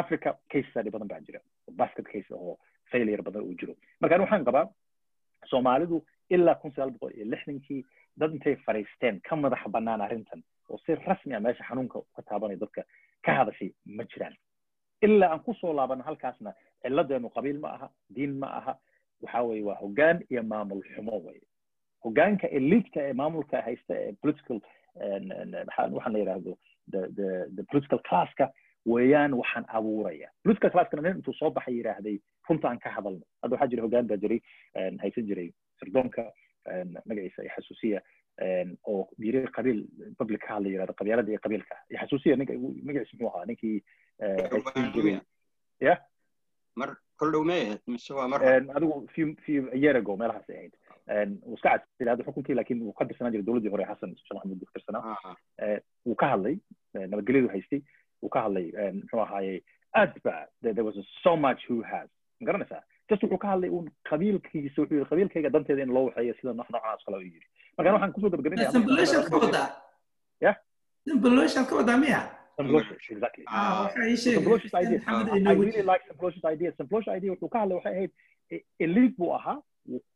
africa 0.03 0.29
case 0.53 0.68
study 0.70 0.91
badan 0.91 1.09
baa 1.12 1.20
jira 1.27 1.41
basket 1.83 2.07
case 2.12 2.31
oo 2.35 2.59
failure 2.93 3.23
badan 3.29 3.43
uu 3.49 3.55
jiro 3.61 3.75
marka 4.01 4.20
waxaan 4.25 4.45
qabaa 4.51 4.66
soomaalidu 5.51 6.05
ilaa 6.31 6.55
kun 6.62 6.70
sagaal 6.75 6.91
boqol 6.97 7.12
iyo 7.16 7.25
lixdankii 7.33 7.81
dad 8.20 8.33
intay 8.37 8.57
fariisteen 8.66 9.20
ka 9.29 9.37
madaxa 9.37 9.68
banaan 9.77 10.01
arrintan 10.07 10.43
oo 10.70 10.79
si 10.87 10.95
rasmi 10.95 11.35
ah 11.35 11.41
meesha 11.47 11.64
xanuunka 11.68 11.99
ka 12.16 12.23
taabanaya 12.29 12.59
dadka 12.64 12.83
ka 13.27 13.33
hadashay 13.39 13.70
ma 13.99 14.05
jiraan 14.12 14.37
ilaa 15.07 15.31
aan 15.33 15.41
ku 15.47 15.55
soo 15.61 15.73
laabano 15.79 16.03
halkaasna 16.09 16.53
ciladeenu 16.83 17.29
qabiil 17.37 17.59
ma 17.64 17.68
aha 17.77 17.89
diin 18.16 18.35
ma 18.43 18.49
aha 18.59 18.75
waxa 19.25 19.43
weye 19.49 19.62
waa 19.68 19.79
hoggaan 19.83 20.18
iyo 20.31 20.43
maamul 20.53 20.83
xumo 20.95 21.16
weye 21.27 21.43
hoggaanka 22.05 22.47
elitka 22.59 23.01
ee 23.09 23.13
maamulka 23.13 23.63
haysta 23.69 23.95
ee 24.05 24.13
political 24.23 24.59
waxaan 25.97 26.13
la 26.13 26.19
yidhaahdo 26.19 26.59
the 27.57 27.65
political 27.71 27.99
classka 28.09 28.51
weeyaan 28.87 29.33
waxaan 29.41 29.65
abuuraya. 29.69 30.29
Political 30.45 30.71
classkana 30.75 31.03
nin 31.03 31.17
intuu 31.19 31.35
soo 31.41 31.51
baxay 31.51 31.75
yidhaahday 31.79 32.17
runta 32.49 32.69
aan 32.69 32.79
ka 32.79 32.91
hadalno. 32.97 33.25
Hadda 33.43 33.55
waxaa 33.57 33.71
jira 33.73 33.83
hoggaan 33.87 34.07
baa 34.11 34.17
jiray 34.25 34.41
haysan 35.03 35.27
jiray 35.31 35.49
sirdoonka 35.81 36.25
magaciisa 37.09 37.43
xasuusiya 37.57 38.01
oo 38.91 39.09
yiri 39.19 39.45
qabiil 39.57 39.81
public 40.19 40.41
ka 40.47 40.55
hadla 40.55 40.69
yiraahdo 40.75 40.95
qabyaalada 41.01 41.31
iyo 41.33 41.41
qabiilka. 41.47 41.75
Xasuusiya 42.01 42.37
ninka 42.37 42.55
magaciisa 42.89 43.17
muxuu 43.17 43.29
ahaa? 43.35 43.47
Ninkii 43.47 43.77
haysan 44.51 44.93
jiray. 44.97 45.19
ya 45.81 45.95
mar 46.81 46.91
kol 47.19 47.31
dhow 47.33 47.45
may 47.45 47.61
ahayd 47.67 47.81
mise 47.87 48.11
waa 48.19 48.29
mar 48.29 48.41
adigu 48.77 49.07
few 49.47 49.63
a 49.73 49.77
year 49.85 49.97
ago 49.97 50.17
meelahaas 50.17 50.51
ay 50.51 50.57
ahayd 50.57 50.75
wuu 51.47 51.55
iska 51.55 51.69
cadsilay 51.73 52.11
hadda 52.13 52.25
xukunkii 52.29 52.55
laakiin 52.59 52.83
wuu 52.87 52.93
ka 52.99 53.05
tirsanaan 53.05 53.33
jiray 53.35 53.47
dowladdii 53.47 53.73
hore 53.75 53.85
xasan 53.91 54.15
sheekh 54.17 54.35
maxamuud 54.35 54.65
ka 54.69 54.73
tirsanaa 54.79 55.37
wuu 56.07 56.15
ka 56.23 56.29
hadlay 56.33 56.57
nabadgelyadu 56.95 57.49
haystay 57.55 57.81
wuu 58.23 58.29
ka 58.37 58.43
hadlay 58.47 58.67
muxuu 58.99 59.21
ahaaye 59.27 59.55
aad 60.01 60.13
ba 60.25 60.35
there 60.63 60.83
was 60.89 60.97
so 61.25 61.37
much 61.37 61.61
who 61.71 61.83
has. 61.93 62.09
ma 62.41 62.47
garanaysaa 62.47 62.83
just 63.11 63.23
wuxuu 63.23 63.39
ka 63.45 63.49
hadlay 63.53 63.71
uun 63.71 63.87
qabiilkiisa 64.11 64.83
wuxuu 64.83 64.95
yiri 64.99 65.09
qabiilkayga 65.11 65.51
danteeda 65.57 65.83
in 65.83 65.93
loo 65.97 66.05
waxeeyo 66.09 66.35
sida 66.41 66.53
nooc 66.61 66.71
noocaas 66.75 67.05
kale 67.07 67.17
u 67.17 67.25
yiri 67.27 67.47
markaan 67.77 67.95
waxaan 67.97 68.13
ku 68.13 68.21
soo 68.21 68.31
ka 69.31 69.37
wadaa 69.47 69.69
ya 70.47 70.53
ka 71.71 71.77
wadaa 71.81 71.99
miya 72.05 72.23
exactly. 73.15 73.45
Ah, 73.49 73.89
idea. 74.83 75.01
I 75.51 75.55
really 75.61 75.83
like 75.91 76.03
idea. 76.55 76.71
Idea 77.17 77.31
wuxuu 77.35 77.49
ka 77.55 77.59
hadlay 77.63 77.77
waxay 77.79 77.93
ahayd 77.97 78.11
elite 78.87 79.15
buu 79.19 79.33
ahaa 79.39 79.57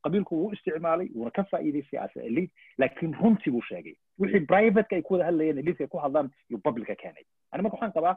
qabiilku 0.03 0.37
wuu 0.41 0.53
isticmaalay 0.53 1.09
wuuna 1.15 1.31
ka 1.31 1.45
faa'iidaystay 1.51 2.01
as 2.05 2.17
elite 2.17 2.53
laakiin 2.79 3.15
runtii 3.21 3.51
buu 3.53 3.63
sheegay 3.69 3.95
wixii 4.19 4.41
privateka 4.53 4.97
ay 4.97 5.03
ku 5.03 5.15
wada 5.15 5.25
hadlayeen 5.31 5.59
elite 5.59 5.81
ay 5.85 5.89
ku 5.89 5.99
hadlaan 5.99 6.31
yuu 6.51 6.59
publica 6.69 6.95
keenay 7.03 7.25
ani 7.53 7.63
marka 7.63 7.77
waxaan 7.77 7.93
qabaa 7.99 8.17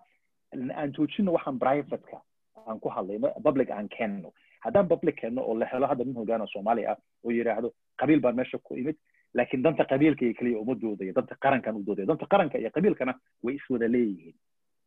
aan 0.82 0.93
joojino 0.97 1.34
waxaan 1.38 1.60
privateka 1.60 2.22
aan 2.68 2.80
ku 2.80 2.89
hadlayno 2.89 3.32
public 3.43 3.72
aan 3.72 3.89
keenno 3.97 4.34
haddaan 4.66 4.88
public 4.88 5.16
keenno 5.22 5.41
oo 5.41 5.56
la 5.60 5.66
helo 5.66 5.88
hadda 5.88 6.04
nin 6.06 6.16
hogaana 6.22 6.47
soomaali 6.54 6.86
ah 6.86 6.97
oo 7.26 7.32
yidhaahdo 7.32 7.74
qabiil 8.00 8.20
baan 8.20 8.36
meesha 8.36 8.58
ku 8.58 8.76
imid 8.76 8.95
laakiin 9.34 9.64
danta 9.64 9.86
qabiilkayga 9.86 10.34
keliya 10.39 10.60
uma 10.60 10.76
doodayo 10.76 11.14
danta 11.14 11.36
qarankan 11.43 11.76
u 11.76 11.84
doodayo 11.88 12.08
danta 12.08 12.26
qaranka 12.34 12.58
iyo 12.60 12.70
qabiilkana 12.78 13.14
way 13.43 13.56
iswada 13.56 13.88
leeyihiin 13.88 14.36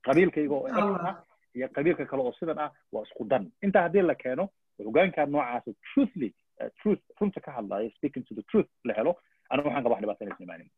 qabiilkayga 0.07 0.55
oo 0.55 0.67
ah 1.09 1.17
iyo 1.55 1.69
qabiilka 1.69 2.07
kale 2.07 2.23
oo 2.23 2.33
sidan 2.41 2.59
ah 2.59 2.71
waa 2.93 3.03
isku 3.03 3.25
dan 3.25 3.51
intaa 3.63 3.83
haddii 3.87 4.03
la 4.03 4.15
keeno 4.15 4.49
hogaankaa 4.85 5.27
noocaasa 5.27 5.73
truthly 5.95 6.35
truth 6.81 7.03
runta 7.21 7.41
ka 7.47 7.51
hadlaya 7.59 7.91
speaking 7.99 8.25
to 8.29 8.35
the 8.39 8.45
truth 8.51 8.71
la 8.89 8.95
helo 8.99 9.13
aniga 9.51 9.67
waxaan 9.69 9.85
qabaa 9.87 10.01
dhibaato 10.03 10.25
inaysan 10.27 10.47
imaanin 10.49 10.69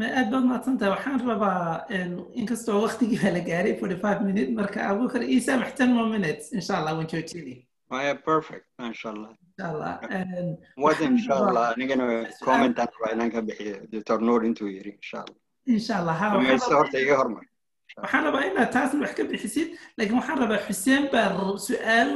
ma 0.00 0.06
aad 0.18 0.28
baad 0.34 0.44
mahadsantahay 0.50 0.90
waxaan 0.96 1.20
rabaa 1.32 1.58
inkastoo 2.42 2.78
waktigii 2.86 3.18
baa 3.24 3.32
la 3.38 3.42
gaaray 3.50 3.74
forty 3.80 3.96
five 4.04 4.20
minute 4.28 4.50
marka 4.60 4.78
abubakar 4.90 5.22
isa 5.38 5.58
maxtan 5.64 5.90
more 5.98 6.08
minutes 6.16 6.44
insha 6.58 6.72
allah 6.80 6.94
waan 7.00 7.10
joojini 7.14 7.56
Waya 7.92 8.14
perfect, 8.26 8.64
mashallah. 8.82 9.30
inshallah 9.52 9.94
Wad 10.84 10.98
inshallah, 11.06 11.64
anigana 11.74 12.04
comment 12.48 12.76
aan 12.82 12.90
rabaa 12.96 13.10
inaan 13.14 13.30
ka 13.34 13.40
bixiyo 13.48 13.76
Dr. 13.94 14.18
Noor 14.26 14.40
intuu 14.48 14.68
yiri 14.76 14.92
inshallah. 15.00 15.38
inshallah 15.76 16.14
ha 16.20 16.26
Dhamaysta 16.34 16.74
horta 16.80 16.98
iga 17.04 17.16
hormar. 17.20 17.42
waxaan 18.02 18.22
rabaa 18.28 18.42
inaad 18.50 18.70
taasna 18.76 19.00
wax 19.06 19.12
ka 19.18 19.24
bixisid 19.32 19.68
laakiin 19.98 20.16
waxaan 20.20 20.38
rabaa 20.44 20.60
xuseen 20.68 21.02
baa 21.14 21.28
su'aal 21.68 22.12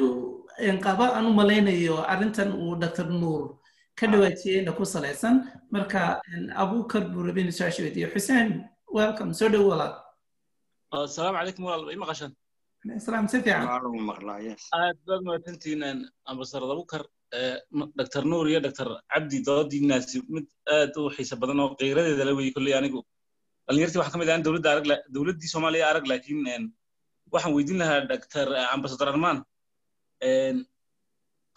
qaba 0.59 1.07
aan 1.17 1.27
u 1.27 1.33
malaynayo 1.41 1.97
arrintan 2.13 2.53
uu 2.53 2.77
dr 2.77 3.07
nuur 3.11 3.59
ka 3.99 4.07
dhawaajiyeyna 4.07 4.73
ku 4.77 4.85
salaysan. 4.85 5.35
Marka 5.71 6.21
abukar 6.63 7.03
buu 7.13 7.23
rabay 7.27 7.43
inuu 7.45 7.57
su'aasha 7.59 7.83
weydiiyo 7.83 8.09
xuseen 8.15 8.49
welcome. 8.99 9.33
Soo 9.35 9.49
dhow 9.49 9.65
walaal 9.71 9.95
asalaamu 10.93 11.39
calaykum 11.39 11.65
walaal 11.69 11.91
i 11.95 11.97
maqashan 12.05 12.31
salaam 13.07 13.27
si 13.29 13.37
fiican 13.43 13.67
aad 13.69 14.97
baad 15.07 15.23
mahadsantihiin 15.29 15.83
ambasarad 16.31 16.71
abukar 16.75 17.03
dr. 18.01 18.23
Nuur 18.31 18.47
iyo 18.51 18.61
dr. 18.67 18.89
Cabdi 19.13 19.39
doodiinaasi 19.49 20.23
mid 20.35 20.47
aad 20.77 20.93
u 21.01 21.11
xiisa 21.17 21.35
badan 21.43 21.61
oo 21.65 21.71
qiiradeeda 21.81 22.25
la 22.29 22.33
weyey 22.39 22.53
kolley 22.57 22.75
anigu. 22.79 23.01
Dhalinyartii 23.67 23.99
waxaa 24.01 24.13
ka 24.15 24.19
mid 24.23 24.29
ahaan 24.31 24.45
dowladda 24.47 24.69
arag 24.75 24.87
dowladdii 25.15 25.51
soomaaliya 25.55 25.85
arag 25.91 26.05
laakiin 26.11 26.71
waxaan 27.33 27.55
weydiin 27.57 27.79
lahaa 27.83 28.01
dr. 28.13 28.47
ambasador 28.75 29.09
armaan 29.15 29.39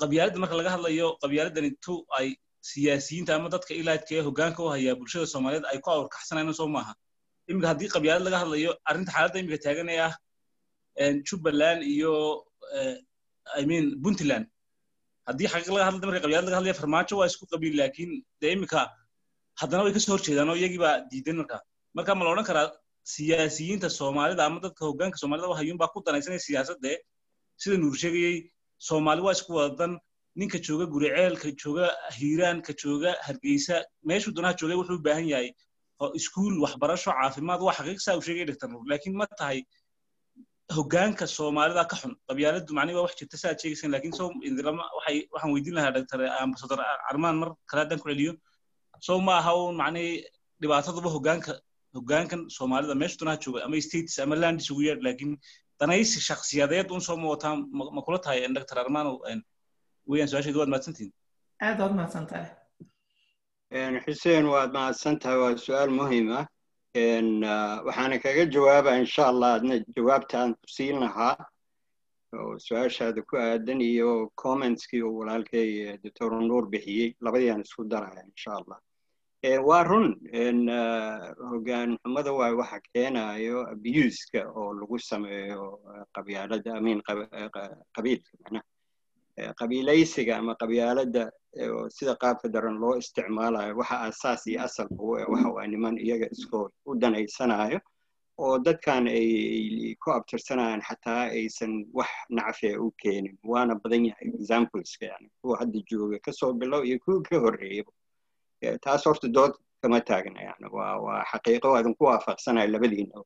qabyaaladda 0.02 0.40
marka 0.44 0.56
laga 0.60 0.72
hadlayo 0.76 1.08
qabyaaladani 1.24 1.70
tu 1.86 1.94
ay 2.20 2.28
siyaasiyiinta 2.72 3.32
ama 3.38 3.50
dadka 3.56 3.72
ilaadka 3.82 4.12
ee 4.18 4.24
hoggaanka 4.28 4.60
u 4.66 4.70
hayaa 4.76 4.96
bulshada 5.00 5.26
soomaaliyeed 5.34 5.66
ay 5.72 5.78
ku 5.86 5.90
awrkaxsanayaan 5.96 6.56
soo 6.60 6.70
maaha. 6.76 6.94
Iminka 7.50 7.68
haddii 7.72 7.90
qabyaalad 7.96 8.24
laga 8.28 8.38
hadlayo 8.44 8.72
arrinta 8.90 9.12
xaaladda 9.16 9.38
iminka 9.42 9.60
taagan 9.66 9.90
ee 9.96 10.00
ah 10.08 10.14
jubbaland 11.28 11.82
iyo 11.94 12.14
i 13.62 13.66
mean 13.70 13.86
puntland. 14.04 14.46
Haddii 15.30 15.48
xaqiiq 15.54 15.72
laga 15.76 15.86
hadlay 15.88 16.08
marka 16.10 16.22
qabyaalad 16.26 16.48
laga 16.50 16.58
hadlaya 16.60 16.76
farmaajo 16.82 17.14
waa 17.20 17.28
isku 17.32 17.46
qabiil 17.54 17.74
laakiin 17.82 18.12
dee 18.42 18.52
iminka 18.58 18.80
haddana 19.62 19.82
way 19.86 19.94
ka 19.96 20.00
soo 20.06 20.14
horjeedaan 20.16 20.50
oo 20.54 20.58
iyagii 20.62 20.82
baa 20.86 20.96
diidan 21.12 21.36
marka. 21.42 21.58
Marka 21.98 22.12
ma 22.18 22.24
la 22.26 22.30
odhan 22.34 22.48
karaa 22.50 22.68
siyaasiyiinta 23.16 23.88
soomaalida 24.00 24.42
ama 24.48 24.60
dadka 24.66 24.82
hoggaanka 24.90 25.18
soomaalida 25.22 25.48
wahayuun 25.54 25.78
baa 25.82 25.90
ku 25.94 25.98
danaysanaya 26.08 26.42
siyaasadde 26.48 26.92
sida 27.62 27.76
nuur 27.84 27.96
sheegayey 28.04 28.36
soomaali 28.78 29.22
waa 29.22 29.36
isku 29.38 29.54
wadadan. 29.60 29.94
Ninka 30.40 30.58
jooga 30.68 30.86
guriceel 30.94 31.36
ka 31.42 31.50
jooga 31.62 31.86
hiiraan 32.18 32.62
ka 32.62 32.74
jooga 32.82 33.12
hargeysa 33.28 33.76
meeshuu 34.10 34.32
doonaha 34.36 34.54
joogay 34.60 34.78
wuxuu 34.78 34.98
u 35.00 35.06
baahan 35.08 35.28
yahay 35.34 35.50
iskuul 36.20 36.56
waxbarasho 36.64 37.12
caafimaad 37.20 37.62
waa 37.68 37.74
xaqiiq 37.78 38.00
saa 38.06 38.16
uu 38.18 38.22
sheegay 38.28 38.46
dr 38.46 38.68
nuur 38.70 38.84
laakiin 38.92 39.16
ma 39.22 39.26
tahay 39.40 39.60
hoggaanka 40.78 41.26
soomaalida 41.38 41.84
ka 41.92 41.96
xun. 42.02 42.14
Qabyaaladdu 42.30 42.72
macnihi 42.78 42.96
waa 42.98 43.06
wax 43.08 43.16
jirta 43.20 43.38
saaad 43.44 43.58
sheegaysaan 43.62 43.92
laakiin 43.96 44.14
sow 44.20 44.30
indilama 44.48 44.84
waxay 44.98 45.18
waxaan 45.34 45.52
weydiin 45.56 45.76
lahaa 45.78 45.92
dr 45.98 46.20
ambasador 46.44 46.80
armaan 47.12 47.36
mar 47.42 47.50
kale 47.70 47.80
haddaan 47.84 48.00
ku 48.04 48.10
celiyo. 48.12 48.34
Sow 49.08 49.18
ma 49.28 49.34
aha 49.42 49.52
uun 49.62 49.76
macnihi 49.82 50.12
dhibaataduba 50.62 51.10
hoggaanka 51.16 51.52
hoggaankan 51.98 52.42
soomaalida 52.58 52.96
meesha 53.02 53.18
doonaha 53.20 53.42
jooga 53.46 53.60
ama 53.66 53.82
states 53.88 54.20
ama 54.20 54.36
landis 54.44 54.70
ugu 54.72 54.82
yeedh. 54.88 55.02
Laakiin 55.08 55.34
danaysi 55.80 56.20
shakhsiyadeed 56.30 56.92
un 56.96 57.02
soo 57.08 57.18
mootaan 57.26 57.58
ma 57.96 58.02
kula 58.06 58.20
tahay 58.26 58.40
dr 58.58 58.78
armano 58.84 59.12
weeyaan 60.10 60.30
su'aasheedu 60.32 60.60
waad 60.62 60.72
mahadsantihin 60.74 61.12
aad 61.68 61.80
waad 61.84 61.94
mahadsan 62.00 62.26
tahay 62.32 62.50
xuseen 64.06 64.46
waad 64.54 64.72
mahadsan 64.78 65.20
tahay 65.20 65.38
waa 65.44 65.56
su'aal 65.68 65.92
muhiim 66.00 66.28
ah. 66.40 66.46
Waxaana 67.88 68.18
kaga 68.24 68.44
jawaaba 68.56 68.92
insha 69.02 69.24
allah 69.32 69.50
adna 69.58 69.76
jawaabtaan 69.96 70.50
ku 70.60 70.66
siin 70.76 70.98
lahaa. 71.04 71.36
Oo 72.34 72.58
su'aashaada 72.68 73.22
ku 73.30 73.38
aadan 73.38 73.82
iyo 73.82 74.32
commentskii 74.44 75.02
uu 75.08 75.20
walaalkay 75.20 75.98
doctor 76.04 76.32
nuur 76.50 76.66
bixiyey. 76.74 77.10
Labadiiaan 77.26 77.62
isku 77.62 77.84
daraya 77.94 78.24
insha 78.32 78.52
allah 78.60 78.78
waa 79.44 79.84
run 79.84 80.16
hoggaan 81.50 81.98
xumada 82.04 82.32
waay 82.34 82.54
waxa 82.54 82.80
keenayo 82.94 83.68
abuska 83.70 84.50
oo 84.56 84.74
lagu 84.74 84.98
sameeyo 85.00 85.80
qabyaalada 86.16 86.78
amin 86.78 87.02
qabiilka 87.94 88.32
macnaha. 88.44 88.64
Qabiilaysiga 89.60 90.38
ama 90.38 90.56
qabyaalada 90.56 91.30
sida 91.90 92.16
qaabka 92.16 92.50
daran 92.50 92.80
loo 92.82 92.98
isticmaalayo 92.98 93.78
waxa 93.78 94.02
asaas 94.10 94.48
iyo 94.48 94.62
asalka 94.64 94.96
u 95.00 95.10
waxa 95.14 95.50
waa 95.54 95.68
niman 95.68 95.98
iyaga 95.98 96.28
iskoo 96.32 96.70
u 96.86 96.96
danaysanayo 96.96 97.80
oo 98.40 98.58
dadkan 98.60 99.08
ay 99.08 99.96
ku 100.02 100.12
abtirsanayaan 100.12 100.82
xataa 100.82 101.30
aysan 101.30 101.86
wax 101.94 102.10
nacfiya 102.30 102.82
u 102.82 102.92
keenin 102.98 103.38
waana 103.44 103.76
badan 103.76 104.06
yahay 104.06 104.28
exampleska 104.34 105.06
yani. 105.06 105.30
Kuwa 105.42 105.58
hadda 105.62 105.80
jooga 105.90 106.20
ka 106.20 106.32
soo 106.34 106.54
bilow 106.54 106.82
iyo 106.86 106.98
kuwa 107.00 107.22
ka 107.22 107.40
horreeyaba 107.40 107.92
taas 108.86 109.06
horta 109.06 109.28
dood 109.28 109.54
kama 109.82 110.00
taagna 110.02 110.42
yani 110.42 110.68
waa 110.78 110.98
waa 111.06 111.24
xaqiiqo 111.32 111.68
waadan 111.74 111.96
ku 111.96 112.04
waafaqsanayo 112.10 112.70
labadiina 112.76 113.22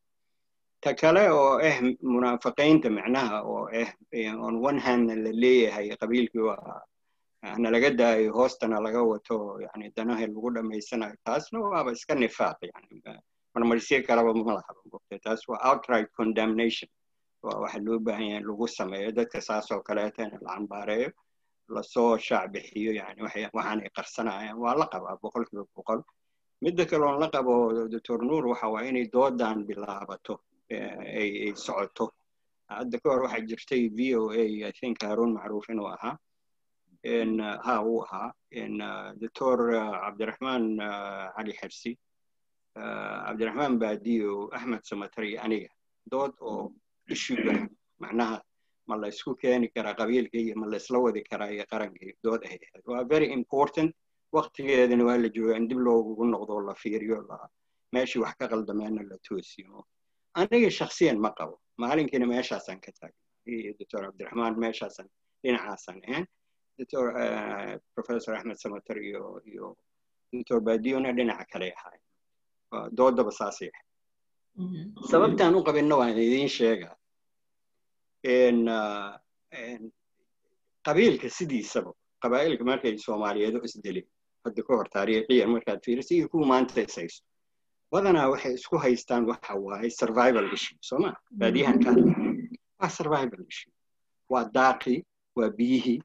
ta 0.84 0.94
kale 0.94 1.24
oo 1.32 1.60
ah 1.70 1.78
munaafiqiinta 2.14 2.90
macnaha 2.98 3.38
oo 3.44 3.64
ah 3.82 3.90
on 4.48 4.56
one 4.70 4.80
handna 4.80 5.16
la 5.16 5.32
leeyahay 5.44 5.88
qabiilkii 6.02 6.44
waa 6.50 6.82
nalaga 7.58 7.90
daayo 7.90 8.34
hoostana 8.38 8.78
laga 8.86 9.02
wato 9.12 9.60
yani 9.66 9.92
danaha 9.96 10.28
lagu 10.28 10.50
dhammaysanayo 10.56 11.16
taasna 11.26 11.60
waaba 11.60 11.92
iska 11.92 12.16
nifaaq 12.16 12.60
yani 12.72 13.02
marmarsiyo 13.56 14.04
kaleba 14.08 14.34
ma 14.34 14.62
taas 15.24 15.42
waa 15.50 15.60
outright 15.70 16.10
condemnation. 16.20 16.90
waa 17.44 17.60
waxa 17.64 17.80
loo 17.86 18.00
baahan 18.00 18.28
yahay 18.32 18.44
lagu 18.50 18.68
sameeyo 18.68 19.12
dadka 19.12 19.42
saas 19.42 19.72
oo 19.72 19.82
kaleeta 19.82 20.24
in 20.24 20.32
la 20.32 20.40
cambaareeyo 20.56 21.10
la 21.76 21.82
soo 21.84 22.18
shaac 22.18 22.52
bixiyo 22.54 22.92
yani 23.00 23.22
waxaan 23.26 23.80
ay 23.84 23.90
qarsanayaan 23.98 24.58
waa 24.64 24.76
la 24.80 24.86
qabaa 24.94 25.18
boqolkiiba 25.24 25.66
boqol. 25.76 26.02
Midda 26.62 26.86
kale 26.86 27.04
oon 27.06 27.20
la 27.20 27.28
qabo 27.30 27.54
doctor 27.94 28.20
nuur 28.24 28.46
waxa 28.52 28.68
waa 28.74 28.84
inay 28.90 29.08
doodan 29.14 29.66
bilaabato 29.68 30.36
ay 30.70 31.54
socoto. 31.56 32.06
Hadda 32.70 32.98
ka 33.02 33.08
hor 33.10 33.22
waxaa 33.26 33.46
jirtay 33.50 33.90
v 33.98 34.16
o 34.16 34.30
a 34.32 34.44
i 34.68 34.72
think 34.80 35.02
haruun 35.04 35.34
macruuf 35.38 35.68
inuu 35.70 35.88
ahaa. 35.96 36.16
Ha 37.66 37.74
uu 37.84 38.04
ahaa. 38.06 38.30
Doctor 39.22 39.58
cabdiraxmaan 40.04 40.64
cali 41.36 41.54
xersi. 41.60 41.98
Cabdiraxmaan 42.76 43.80
baadiyo 43.82 44.50
axmed 44.54 44.84
samatar 44.84 45.24
iyo 45.26 45.42
aniga. 45.44 45.70
Dood 46.12 46.34
oo 46.42 46.72
ishuga 47.10 47.68
macnaha 48.00 48.38
ma 48.92 48.96
la 49.02 49.08
isku 49.14 49.32
keeni 49.42 49.68
karaa 49.76 49.96
qabiilka 50.02 50.38
iyo 50.44 50.56
ma 50.62 50.66
la 50.72 50.78
isla 50.82 50.98
wadi 51.06 51.22
karaa 51.32 51.50
iyo 51.56 51.66
qarankii 51.74 52.14
dood 52.26 52.42
ay 52.50 52.58
ahayd 52.68 52.84
waa 52.94 53.04
very 53.14 53.28
important 53.40 53.92
waktigeedana 54.38 55.04
waa 55.10 55.18
la 55.24 55.30
joogaa 55.36 55.58
in 55.62 55.68
dib 55.72 55.80
loogu 55.88 56.26
noqdo 56.34 56.56
la 56.70 56.74
fiiriyo 56.84 57.18
meeshii 57.96 58.22
wax 58.26 58.36
ka 58.42 58.46
qaldameena 58.54 59.02
la 59.12 59.18
toosiyo 59.28 59.86
aniga 60.42 60.70
shaksiyan 60.80 61.18
ma 61.26 61.32
qabo 61.40 61.56
maalinkiina 61.84 62.26
meeshaasaan 62.34 62.80
ka 62.86 62.92
taagnay 63.00 63.56
iyo 63.64 63.72
doctor 63.80 64.02
cabdiraxmaan 64.06 64.54
meeshaasaan 64.64 65.10
dhinacaasaan 65.44 66.00
ahayn 66.10 66.26
doctor 66.80 67.04
professor 67.96 68.34
axmed 68.38 68.58
samatar 68.64 68.98
iyo 69.10 69.24
iyo 69.52 69.68
doctor 70.34 70.60
baadiyona 70.68 71.10
dhinaca 71.18 71.46
kale 71.54 71.68
ahaay 71.80 72.00
doodaba 73.00 73.32
saasay 73.40 73.70
ahayd 73.76 73.88
sababtaan 75.12 75.56
u 75.60 75.64
qabinna 75.68 75.96
waan 76.02 76.16
idiin 76.26 76.50
sheegaa 76.58 76.96
qabiilka 80.86 81.28
sidiisaba 81.38 81.92
qabaa'ilka 82.24 82.64
markay 82.72 82.98
soomaaliyeedu 83.06 83.60
isdilin 83.68 84.06
hadda 84.46 84.62
ka 84.68 84.74
hor 84.78 84.88
taariikhiyan 84.96 85.50
markaad 85.56 85.80
fiiriso 85.86 86.14
iyo 86.16 86.28
kuwa 86.32 86.46
maanta 86.52 86.82
is 86.82 86.96
haysto 86.98 87.26
badanaa 87.92 88.30
waxay 88.34 88.54
isku 88.60 88.76
haystaan 88.84 89.24
waxa 89.32 89.54
waaye 89.66 89.90
survival 89.90 90.46
issue 90.58 90.78
sooma 90.90 91.10
baadiyahan 91.40 91.78
ka 91.84 91.92
waa 92.82 92.90
survival 92.98 93.42
issue 93.52 93.72
waa 94.30 94.46
daaqii 94.58 95.00
waa 95.38 95.50
biyihii 95.58 96.00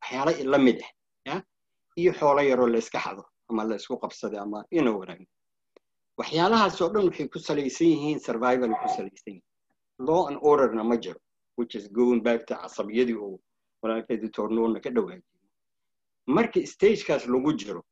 waxyaala 0.00 0.32
la 0.52 0.58
mid 0.66 0.78
ah 0.82 0.90
ya 1.30 1.36
iyo 2.00 2.12
xoolo 2.18 2.40
yaroo 2.50 2.66
la 2.74 2.78
iska 2.78 2.98
xado 3.04 3.22
ama 3.50 3.62
la 3.64 3.74
isku 3.80 3.96
qabsada 4.02 4.40
ama 4.42 4.64
ina 4.70 4.90
wanaag 4.98 5.22
waxyaalahaasoo 6.20 6.88
dhan 6.94 7.04
waxay 7.08 7.28
ku 7.28 7.38
salaysan 7.38 7.86
yihiin 7.92 8.20
survival 8.20 8.70
ku 8.82 8.88
salaysan 8.96 9.32
yihiin 9.34 9.42
law 10.08 10.22
and 10.28 10.38
orderna 10.50 10.84
ma 10.84 10.96
jiro 10.96 11.20
which 11.58 11.74
is 11.78 11.86
going 12.00 12.20
back 12.28 12.40
to 12.48 12.54
casabiyadii 12.62 13.16
oo 13.26 13.40
walaalkay 13.82 14.16
doctor 14.24 14.46
nuurna 14.56 14.80
ka 14.84 14.90
dhawaajiyo 14.90 15.22
marka 16.36 16.60
stagekaas 16.72 17.24
lagu 17.34 17.52
jiro. 17.60 17.82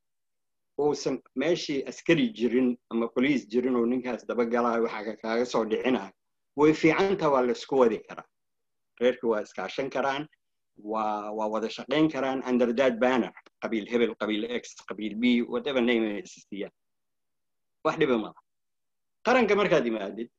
Uusan 0.79 1.15
meeshii 1.41 1.83
askari 1.89 2.25
jirin 2.37 2.67
ama 2.91 3.07
boliis 3.15 3.43
jirin 3.51 3.75
oo 3.79 3.85
ninkaas 3.91 4.21
dabagalaayo 4.29 4.83
waxaa 4.87 5.15
kaaga 5.23 5.45
soo 5.53 5.63
dhicinayo 5.71 6.11
way 6.59 6.73
fiicantaa 6.81 7.29
waa 7.33 7.41
la 7.47 7.51
isku 7.57 7.75
wadi 7.81 7.97
karaa 8.09 8.25
reerka 9.01 9.25
waa 9.31 9.41
iskaashan 9.45 9.89
karaan 9.95 10.23
waa 10.91 11.31
waa 11.37 11.47
wada 11.53 11.69
shaqayn 11.77 12.07
karaan 12.13 12.39
under 12.49 12.69
that 12.79 12.93
banner. 13.03 13.31
Qabiil 13.63 13.85
hebel 13.91 14.13
qabiil 14.21 14.43
x 14.61 14.63
qabiil 14.89 15.15
b 15.21 15.41
whatever 15.53 15.81
name 15.89 16.05
siiyaan 16.33 16.71
wax 17.85 17.95
dhiba 18.01 18.17
mala 18.23 18.39
qaranka 19.27 19.53
markaad 19.59 19.85
imaadid 19.91 20.29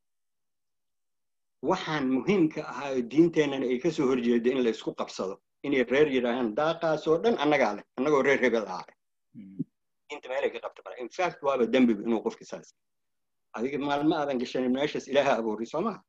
waxaan 1.63 2.07
muhiimka 2.17 2.61
ahaa 2.69 2.91
oo 2.95 3.03
diinteennana 3.11 3.67
ay 3.67 3.79
ka 3.79 3.91
soo 3.91 4.07
horjeedo 4.11 4.51
in 4.51 4.63
la 4.65 4.71
isku 4.71 4.95
qabsado 4.95 5.41
inay 5.63 5.83
reer 5.85 6.09
yidhaahaan 6.09 6.55
daaqaasoo 6.55 7.19
dhan 7.23 7.39
annagaa 7.39 7.75
leh 7.77 7.85
annagoo 7.99 8.23
reer 8.23 8.41
hebel 8.41 8.67
ahaa 8.67 8.85
leh. 8.89 8.97
Diinta 10.09 10.29
meelay 10.29 10.51
ka 10.51 10.61
qabta 10.65 10.83
mara 10.85 10.97
infact 11.05 11.43
waaba 11.43 11.67
dembigu 11.67 12.03
inuu 12.03 12.23
qofka 12.27 12.45
saas 12.45 12.75
adiga 13.57 13.79
maalmo 13.79 14.15
aadan 14.17 14.39
gashanin 14.39 14.73
meeshaas 14.73 15.09
ilaaha 15.09 15.33
abuuray 15.41 15.67
soo 15.67 15.81
maha 15.81 16.01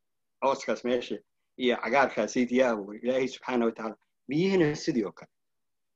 cooskaas 0.44 0.84
meesha 0.84 1.18
iyo 1.58 1.76
cagaarkaasiid 1.84 2.52
yaa 2.52 2.72
abuuray 2.76 3.00
ilaahay 3.04 3.28
subxaana 3.28 3.66
wa 3.66 3.72
tacaala 3.72 3.96
biyihina 4.30 4.76
sidii 4.76 5.04
oo 5.06 5.12
kale. 5.12 5.32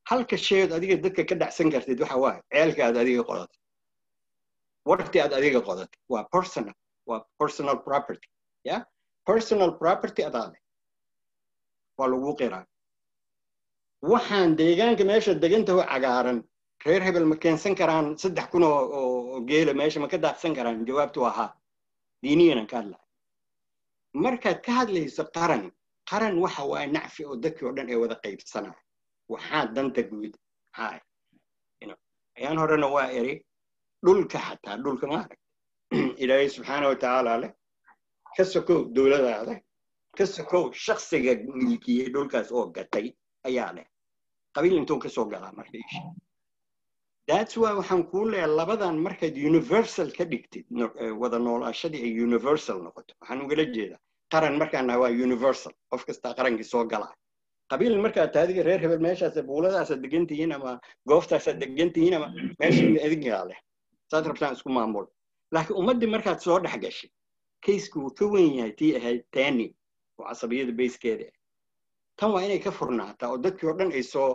Halka 0.10 0.38
sheed 0.38 0.72
adiga 0.74 0.96
dadka 0.98 1.24
ka 1.30 1.36
dhacsan 1.36 1.72
kartid 1.72 2.00
waxa 2.02 2.18
waaye 2.18 2.42
ceelka 2.54 2.82
aad 2.88 2.98
adiga 3.04 3.24
qodatay 3.30 3.60
warti 4.90 5.18
aad 5.22 5.34
adiga 5.40 5.60
qodatay 5.62 6.00
waa 6.10 6.24
personal 6.36 6.74
waa 7.10 7.22
personal 7.40 7.78
property 7.88 8.28
ya 8.70 8.86
personal 9.30 9.72
property 9.82 10.22
adaa 10.30 10.48
leh 10.54 10.62
waa 11.98 12.08
lagu 12.14 12.32
qiraa 12.42 12.66
waxaan 14.12 14.56
deegaanka 14.60 15.04
meesha 15.12 15.34
degantaho 15.44 15.82
cagaaran 15.92 16.40
reer 16.86 17.02
hebel 17.08 17.26
ma 17.32 17.36
keensan 17.44 17.76
karaan 17.82 18.08
saddex 18.22 18.48
kun 18.52 18.64
oo 18.64 19.40
geela 19.50 19.74
meesha 19.82 20.00
ma 20.04 20.08
ka 20.14 20.18
daaqsan 20.26 20.56
karaan 20.58 20.86
jawaabtu 20.90 21.20
waa 21.26 21.36
haa. 21.40 21.52
Diiniyanan 22.24 22.68
ka 22.72 22.76
hadlahay 22.80 23.08
markaad 24.24 24.60
ka 24.66 24.72
hadlayso 24.80 25.24
qaran 25.38 25.64
qaran 26.10 26.36
waxa 26.44 26.64
waaye 26.72 26.88
nacfi 26.96 27.22
oo 27.26 27.36
dadkii 27.44 27.66
oo 27.68 27.76
dhan 27.78 27.90
ay 27.90 27.98
wada 28.04 28.16
qaybsanaya 28.24 28.80
waxaa 29.34 29.64
danta 29.76 30.02
guud 30.10 30.34
maxaa 30.78 31.00
ayaan 32.38 32.58
horena 32.62 32.88
waa 32.96 33.08
eri 33.20 33.34
dhulka 34.06 34.40
xataa 34.48 34.78
dhulka 34.84 35.06
maarag 35.14 35.40
ilaahay 36.24 36.50
subxaana 36.56 36.88
wa 36.92 36.96
tacaala 37.04 37.34
leh 37.42 37.52
ka 38.38 38.44
sokow 38.54 38.80
dowladaada 38.96 39.54
ka 40.18 40.24
shaksiga 40.86 41.34
milkiyey 41.62 42.08
dhulkaas 42.14 42.52
oo 42.58 42.66
gatay 42.78 43.06
ayaa 43.48 43.72
leh 43.78 43.86
qabiil 44.56 44.76
intuu 44.82 45.00
ka 45.04 45.10
galaa 45.34 45.52
marka 45.60 45.78
that's 47.30 47.56
why 47.62 47.72
waxaan 47.80 48.04
kuu 48.12 48.26
leeyahay 48.32 48.56
labadan 48.60 48.96
markaad 49.06 49.36
universal 49.52 50.08
ka 50.18 50.24
dhigtid 50.32 50.66
wada 51.22 51.38
noolaashadii 51.40 52.02
ay 52.08 52.14
universal 52.28 52.78
noqoto. 52.86 53.12
Waxaan 53.22 53.42
ugala 53.46 53.64
jeedaa 53.76 54.00
qaran 54.34 54.56
markaan 54.62 54.86
nahay 54.88 55.00
waa 55.04 55.12
universal. 55.28 55.72
Qof 55.92 56.02
kastaa 56.08 56.34
qarankii 56.38 56.68
soo 56.74 56.84
galaa 56.94 57.14
qabiil 57.72 57.96
markaad 58.06 58.30
taadiga 58.36 58.64
reer 58.68 58.80
hebel 58.84 59.00
meeshaas 59.08 59.36
buuladaasa 59.50 59.96
degan 60.04 60.26
tihiin 60.30 60.52
ama 60.58 60.72
gooftaasa 61.10 61.52
degan 61.62 61.90
tihiin 61.96 62.14
ama 62.20 62.28
meesha 62.60 62.84
adigaa 63.08 63.44
leh. 63.50 63.60
Saad 64.12 64.26
rabtaan 64.30 64.54
isku 64.58 64.70
maamul. 64.78 65.06
Laakiin 65.56 65.78
ummaddii 65.82 66.10
markaad 66.16 66.40
soo 66.46 66.60
dhex 66.66 66.76
gashay 66.84 67.10
kaysku 67.66 68.00
wuu 68.04 68.14
ka 68.20 68.26
wen 68.34 68.50
yahay 68.58 68.72
tii 68.80 68.96
ahayd 69.00 69.22
tani 69.32 69.68
oo 70.20 70.26
casabiyada 70.30 70.72
bayskeeda 70.80 71.26
ah 71.32 71.38
tan 72.18 72.32
waa 72.34 72.44
inay 72.46 72.60
ka 72.60 72.72
furnaataa 72.72 73.30
oo 73.34 73.38
dadkii 73.46 73.68
oo 73.70 73.76
dhan 73.80 73.92
ay 73.92 74.04
soo 74.04 74.32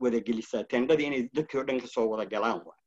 wada 0.00 0.20
gelisaa 0.26 0.64
tendadii 0.72 1.06
inay 1.10 1.22
dadkii 1.36 1.58
oo 1.60 1.64
dhan 1.68 1.80
ka 1.80 1.86
soo 1.86 2.06
wada 2.12 2.24
galaan 2.34 2.60
waay 2.66 2.80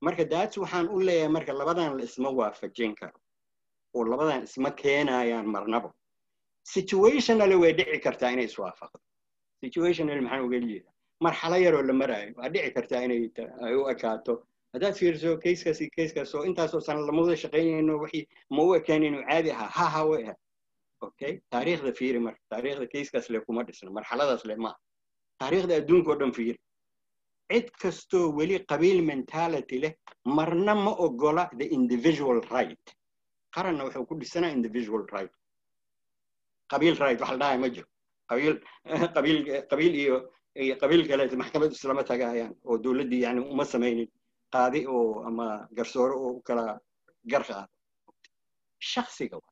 marka 0.00 0.24
daats 0.24 0.56
waxaan 0.58 0.88
u 0.88 1.00
leeyahay 1.00 1.32
marka 1.36 1.52
labadan 1.52 1.96
la 1.98 2.04
isma 2.04 2.30
waafajin 2.38 2.94
karo 3.00 3.18
oo 3.94 4.04
labadan 4.04 4.42
isma 4.48 4.70
keenayaan 4.70 5.46
marnaba. 5.46 5.90
Situationally 6.64 7.56
way 7.62 7.72
dhici 7.72 7.98
kartaa 8.06 8.30
inay 8.34 8.44
iswaafaqdo 8.50 8.98
situationally 9.62 10.20
maxaan 10.20 10.44
uga 10.46 10.58
jeedaa 10.60 10.92
marxalo 11.24 11.56
yaroo 11.64 11.82
la 11.82 11.92
maraayo 11.92 12.32
waa 12.38 12.48
dhici 12.54 12.70
kartaa 12.76 13.02
inay 13.06 13.20
ay 13.66 13.74
u 13.74 13.88
ekaato 13.92 14.34
haddaad 14.74 14.94
fiiriso 15.00 15.36
kayskaas 15.44 15.80
iyo 15.80 15.90
kayskaas 15.96 16.34
oo 16.34 16.44
intaasoo 16.50 16.80
sana 16.80 17.00
lama 17.08 17.22
wada 17.22 17.36
shaqaynayno 17.36 17.98
wixii 18.04 18.24
ma 18.50 18.62
u 18.62 18.74
ekaan 18.74 19.02
inuu 19.08 19.24
caadi 19.30 19.50
ahaa 19.50 19.70
ha 19.76 19.86
ha 19.94 20.02
way 20.10 20.22
ahaa 20.24 20.38
okay? 21.02 21.40
Taariikhda 21.50 21.92
fiiri 21.92 22.18
marka 22.26 22.40
taariikhda 22.50 22.86
kayskaas 22.94 23.28
le 23.30 23.40
kuma 23.46 23.64
dhisna 23.64 23.90
marxaladaas 23.90 24.44
le 24.44 24.56
maaha 24.56 24.78
taariikhda 25.40 25.76
adduunka 25.80 26.10
oo 26.12 26.18
dhan 26.20 26.32
fiiri. 26.38 26.58
Cid 27.52 27.70
kastoo 27.82 28.26
weli 28.38 28.58
qabiil 28.72 29.02
mentality 29.12 29.78
leh 29.84 29.94
marna 30.24 30.74
ma 30.74 30.92
ogola 31.06 31.50
the 31.58 31.66
individual 31.78 32.40
right. 32.54 32.84
Qaranna 33.54 33.84
wuxuu 33.86 34.06
ku 34.06 34.14
dhisanaa 34.20 34.52
individual 34.58 35.02
right. 35.14 35.32
Qabiil 36.72 36.96
right 37.02 37.20
wax 37.20 37.30
la 37.30 37.38
dhahay 37.42 37.58
ma 37.58 37.68
jiro. 37.68 37.88
Qabiil 38.30 38.54
qabiil 39.16 39.38
qabiil 39.70 39.94
iyo 40.04 40.16
qabiil 40.82 41.02
kale 41.08 41.36
maxkamad 41.42 41.72
islama 41.72 42.04
tagaayaan 42.04 42.54
oo 42.64 42.78
dowladdii 42.84 43.22
yani 43.26 43.40
uma 43.40 43.64
samaynin 43.64 44.08
qaadi 44.54 44.80
oo 44.94 45.22
ama 45.28 45.46
garsoore 45.76 46.14
oo 46.24 46.40
kala 46.46 46.64
gar 47.32 47.42
qaado. 47.48 47.68
Shaksiga 48.92 49.36
wa 49.36 49.48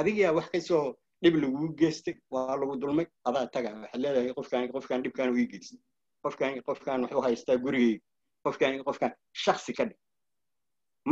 adigaa 0.00 0.32
wax 0.36 0.46
ka 0.52 0.60
soo 0.60 0.84
dhib 1.22 1.34
laguu 1.42 1.68
geystay 1.80 2.14
waa 2.32 2.56
lagu 2.60 2.76
dulmay 2.82 3.06
adaa 3.28 3.46
tagaa 3.54 3.74
waxaad 3.82 4.00
leedahay 4.04 4.32
qofkaan 4.38 4.72
qofkaan 4.74 5.02
dhibkaan 5.04 5.36
ii 5.38 5.46
geystay. 5.52 5.78
Qofkaan 6.24 6.62
qofkaan 6.68 7.00
wuxuu 7.04 7.22
haystaa 7.26 7.56
gurigayga 7.64 8.00
qofkaan 8.44 8.84
qofkaan 8.88 9.12
shaksi 9.44 9.72
ka 9.78 9.84
dhig 9.88 9.98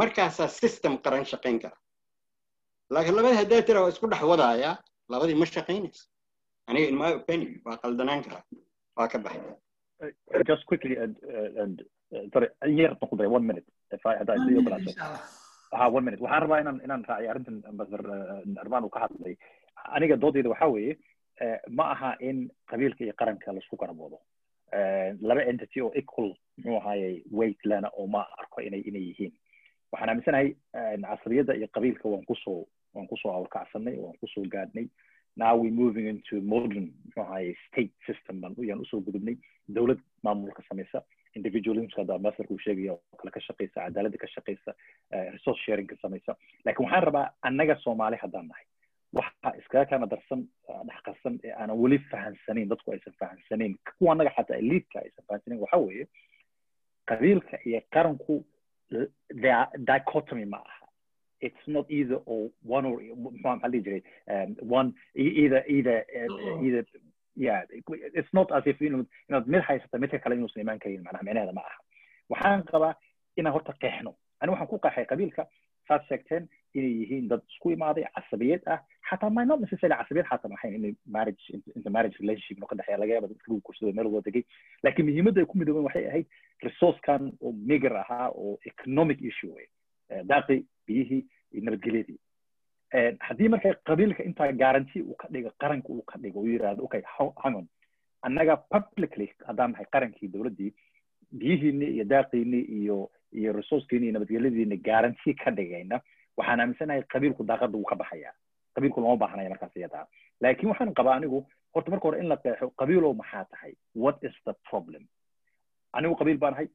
markaasaa 0.01 0.49
system 0.61 0.93
qaran 1.05 1.25
shaqayn 1.33 1.59
kara. 1.63 1.77
Laakiin 2.95 3.17
labada 3.17 3.37
haddaa 3.43 3.63
tira 3.67 3.81
waa 3.83 3.93
isku 3.95 4.07
dhex 4.13 4.23
wadaayaa 4.33 4.75
labadii 5.13 5.39
ma 5.41 5.47
shaqaynayso. 5.47 6.03
Aniga 6.69 6.89
in 6.93 6.97
my 7.03 7.11
opinion 7.21 7.53
waa 7.67 7.77
qaldanaan 7.83 8.23
karaa 8.25 8.45
waa 8.97 9.09
ka 9.13 9.19
baxay 9.19 9.43
sorry 12.33 12.49
yar 12.81 12.97
noqon 13.01 13.19
day 13.19 13.27
one 13.27 13.47
minute. 13.47 13.67
If 13.93 14.05
I 14.07 14.17
hadda 14.21 14.35
idiin 14.37 14.59
ogolaato 14.63 14.93
ha 15.79 15.89
one 15.89 16.05
minute. 16.05 16.21
Waxaan 16.25 16.43
rabaa 16.45 16.61
inaan 16.63 16.81
inaan 16.85 17.05
raaciyo 17.09 17.31
arrintan 17.33 17.63
ambassador 17.71 18.07
armaan 18.63 18.85
uu 18.85 18.91
ka 18.97 19.01
hadlay. 19.07 19.37
Aniga 19.97 20.17
doodayda 20.17 20.51
waxaa 20.55 20.69
weeye 20.75 20.97
ma 21.79 21.85
aha 21.95 22.11
in 22.21 22.51
qabiilka 22.71 23.05
iyo 23.05 23.15
qaranka 23.21 23.53
la 23.53 23.59
isku 23.63 23.77
garaboodo. 23.77 24.19
Laba 25.29 25.43
entity 25.51 25.81
oo 25.81 25.93
equal 25.95 26.35
muxuu 26.59 26.77
ahaayey 26.81 27.23
weight 27.31 27.59
lena 27.65 27.89
oo 27.99 28.07
ma 28.07 28.27
arko 28.41 28.61
inay 28.61 28.81
inay 28.91 29.03
yihiin. 29.11 29.33
Waxaan 29.93 30.11
aaminsanahay 30.11 30.49
casriyadda 31.07 31.55
iyo 31.55 31.69
qabiilka 31.75 32.09
waan 32.09 32.25
ku 32.27 32.35
soo 32.45 32.67
waan 32.95 33.07
ku 33.07 33.17
soo 33.23 33.31
awrkacsanay 33.33 33.97
waan 33.99 34.19
ku 34.21 34.27
soo 34.35 34.45
gaadhnay. 34.55 34.89
Now 35.37 35.55
we 35.57 35.71
moving 35.71 36.07
into 36.13 36.41
modern 36.43 36.91
muxuu 37.07 37.23
ahaye 37.23 37.55
state 37.69 37.93
system 38.07 38.41
baan 38.41 38.55
yaan 38.59 38.81
u 38.83 38.85
soo 38.91 39.01
gudubnay. 39.01 39.37
Dowlad 39.69 40.01
maamulka 40.25 40.63
samaysa 40.69 41.03
individualismka 41.39 42.01
hadda 42.03 42.15
ambassadorka 42.19 42.55
uu 42.55 42.59
sheegaya 42.67 42.93
oo 42.97 43.17
kale 43.21 43.31
ka 43.37 43.41
shaqeysa 43.49 43.85
cadaaladda 43.87 44.19
ka 44.25 44.29
shaqeysa 44.37 44.71
resource 45.37 45.61
sharing 45.67 45.87
ka 45.93 45.97
samaysa 46.03 46.37
laakiin 46.65 46.85
waxaan 46.87 47.05
rabaa 47.09 47.27
annaga 47.51 47.77
soomaali 47.85 48.17
haddaan 48.25 48.49
nahay 48.53 48.67
waxa 49.19 49.51
iskaga 49.61 49.87
kana 49.93 50.07
darsan 50.15 50.43
dhexqarsan 50.89 51.39
ee 51.49 51.53
aanan 51.61 51.79
weli 51.83 51.99
fahansanayn 52.13 52.69
dadku 52.73 52.93
aysan 52.97 53.15
fahansanayn 53.23 53.75
kuwa 53.99 54.13
annaga 54.15 54.31
xataa 54.39 54.59
eliidka 54.65 54.99
aysan 55.05 55.25
fahansanayn 55.29 55.61
waxa 55.65 55.79
weeye 55.87 56.07
qabiilka 57.11 57.57
iyo 57.69 57.81
qaranku 57.97 58.35
dichotomy 59.89 60.45
ma 60.55 60.57
aha 60.67 60.87
it's 61.49 61.67
not 61.75 61.87
either 61.99 62.19
or 62.27 62.41
one 62.77 62.85
or 62.91 62.97
maxaa 63.45 63.69
dhihi 63.73 63.83
jiray 63.87 64.03
one 64.79 64.89
either 65.15 65.63
either 65.77 65.99
either 66.67 66.85
yeah 67.47 67.61
it's 68.21 68.33
not 68.39 68.49
as 68.59 68.65
if 68.73 68.81
inaad 68.89 69.47
mid 69.55 69.63
haysata 69.69 69.99
midka 70.03 70.19
kale 70.25 70.35
inuusan 70.39 70.63
imaan 70.65 70.79
karin 70.85 71.03
macnaha 71.07 71.25
micnaheeda 71.29 71.53
ma 71.59 71.63
aha 71.71 71.79
waxaan 72.35 72.63
qabaa 72.73 72.95
inaan 73.41 73.55
horta 73.57 73.73
qeexno 73.85 74.13
ani 74.41 74.53
waxaan 74.53 74.71
ku 74.73 74.79
qeexay 74.87 75.07
qabiilka 75.13 75.43
saad 75.89 76.03
sheegteen 76.09 76.45
inay 76.79 76.93
yihiin 77.01 77.29
dad 77.33 77.43
isku 77.53 77.71
imaaday 77.77 78.05
casabiyad 78.17 78.63
ah 78.75 78.79
xataa 79.11 79.31
my 79.37 79.45
not 79.51 79.61
necessarily 79.65 79.97
casabiyad 80.03 80.29
xataa 80.33 80.53
maxayn 80.55 80.75
inay 80.81 80.93
marriage 81.17 81.45
inta 81.77 81.91
marriage 81.97 82.17
relationship 82.23 82.57
inuu 82.59 82.71
ka 82.73 82.77
laga 83.03 83.13
yaaba 83.17 83.31
dadka 83.33 83.49
lagu 83.51 83.61
kursado 83.69 83.93
meel 83.99 84.11
wada 84.15 84.27
degay 84.29 84.45
laakiin 84.85 85.07
muhiimadda 85.11 85.41
ay 85.45 85.49
ku 85.53 85.59
midoobeen 85.63 85.87
waxay 85.89 86.07
ahayd 86.11 86.27
resourcekan 86.69 87.23
oo 87.45 87.53
megar 87.73 87.95
ahaa 88.05 88.29
oo 88.43 88.53
economic 88.73 89.19
issue 89.31 89.53
wey 89.57 89.67
daaqi 90.33 90.57
biyihii 90.87 91.23
iyo 91.55 91.63
nabadgelyadii 91.69 92.19
haddii 93.29 93.49
marka 93.49 93.75
qabiilka 93.89 94.23
intaa 94.25 94.53
guarantee 94.53 95.03
uu 95.03 95.15
ka 95.23 95.29
dhigo 95.33 95.51
qaranka 95.63 95.89
uu 95.89 96.03
ka 96.03 96.19
dhigo 96.19 96.41
uu 96.41 96.47
yidhahdo 96.53 96.85
okay 96.85 97.03
hang 97.43 97.57
on. 97.57 97.67
Annaga 98.23 98.57
publicly 98.57 99.27
haddaan 99.47 99.73
nahay 99.73 99.87
qarankii 99.95 100.29
dowladdii 100.33 100.73
biyihiini 101.39 101.87
iyo 101.95 102.05
daaqiini 102.05 102.61
iyo 102.79 103.11
iyo 103.33 103.53
resourcekiini 103.53 104.05
iyo 104.07 104.13
nabadgelyadiini 104.13 104.77
guarantee 104.89 105.35
ka 105.35 105.51
dhigayna 105.51 106.01
waxaan 106.37 106.61
aaminsanahay 106.61 107.03
qabiilku 107.15 107.45
daaqada 107.51 107.77
wuu 107.79 107.85
ka 107.91 107.97
baxaya 107.97 108.33
qabiilku 108.75 109.01
lama 109.01 109.17
baahanaya 109.23 109.51
markaas 109.55 109.77
iyadaa 109.77 110.07
laakiin 110.41 110.69
waxaan 110.73 110.95
qabaa 110.99 111.15
anigu 111.21 111.47
horta 111.75 111.91
marka 111.91 112.09
hore 112.09 112.19
in 112.21 112.29
la 112.29 112.37
qeexo 112.37 112.71
qabiilow 112.81 113.15
maxaa 113.15 113.45
tahay? 113.53 113.73
What 113.95 114.19
is 114.29 114.35
the 114.49 114.55
problem? 114.71 115.03
Anigu 115.93 116.15
qabiil 116.21 116.39
baan 116.43 116.55
ahay. 116.55 116.69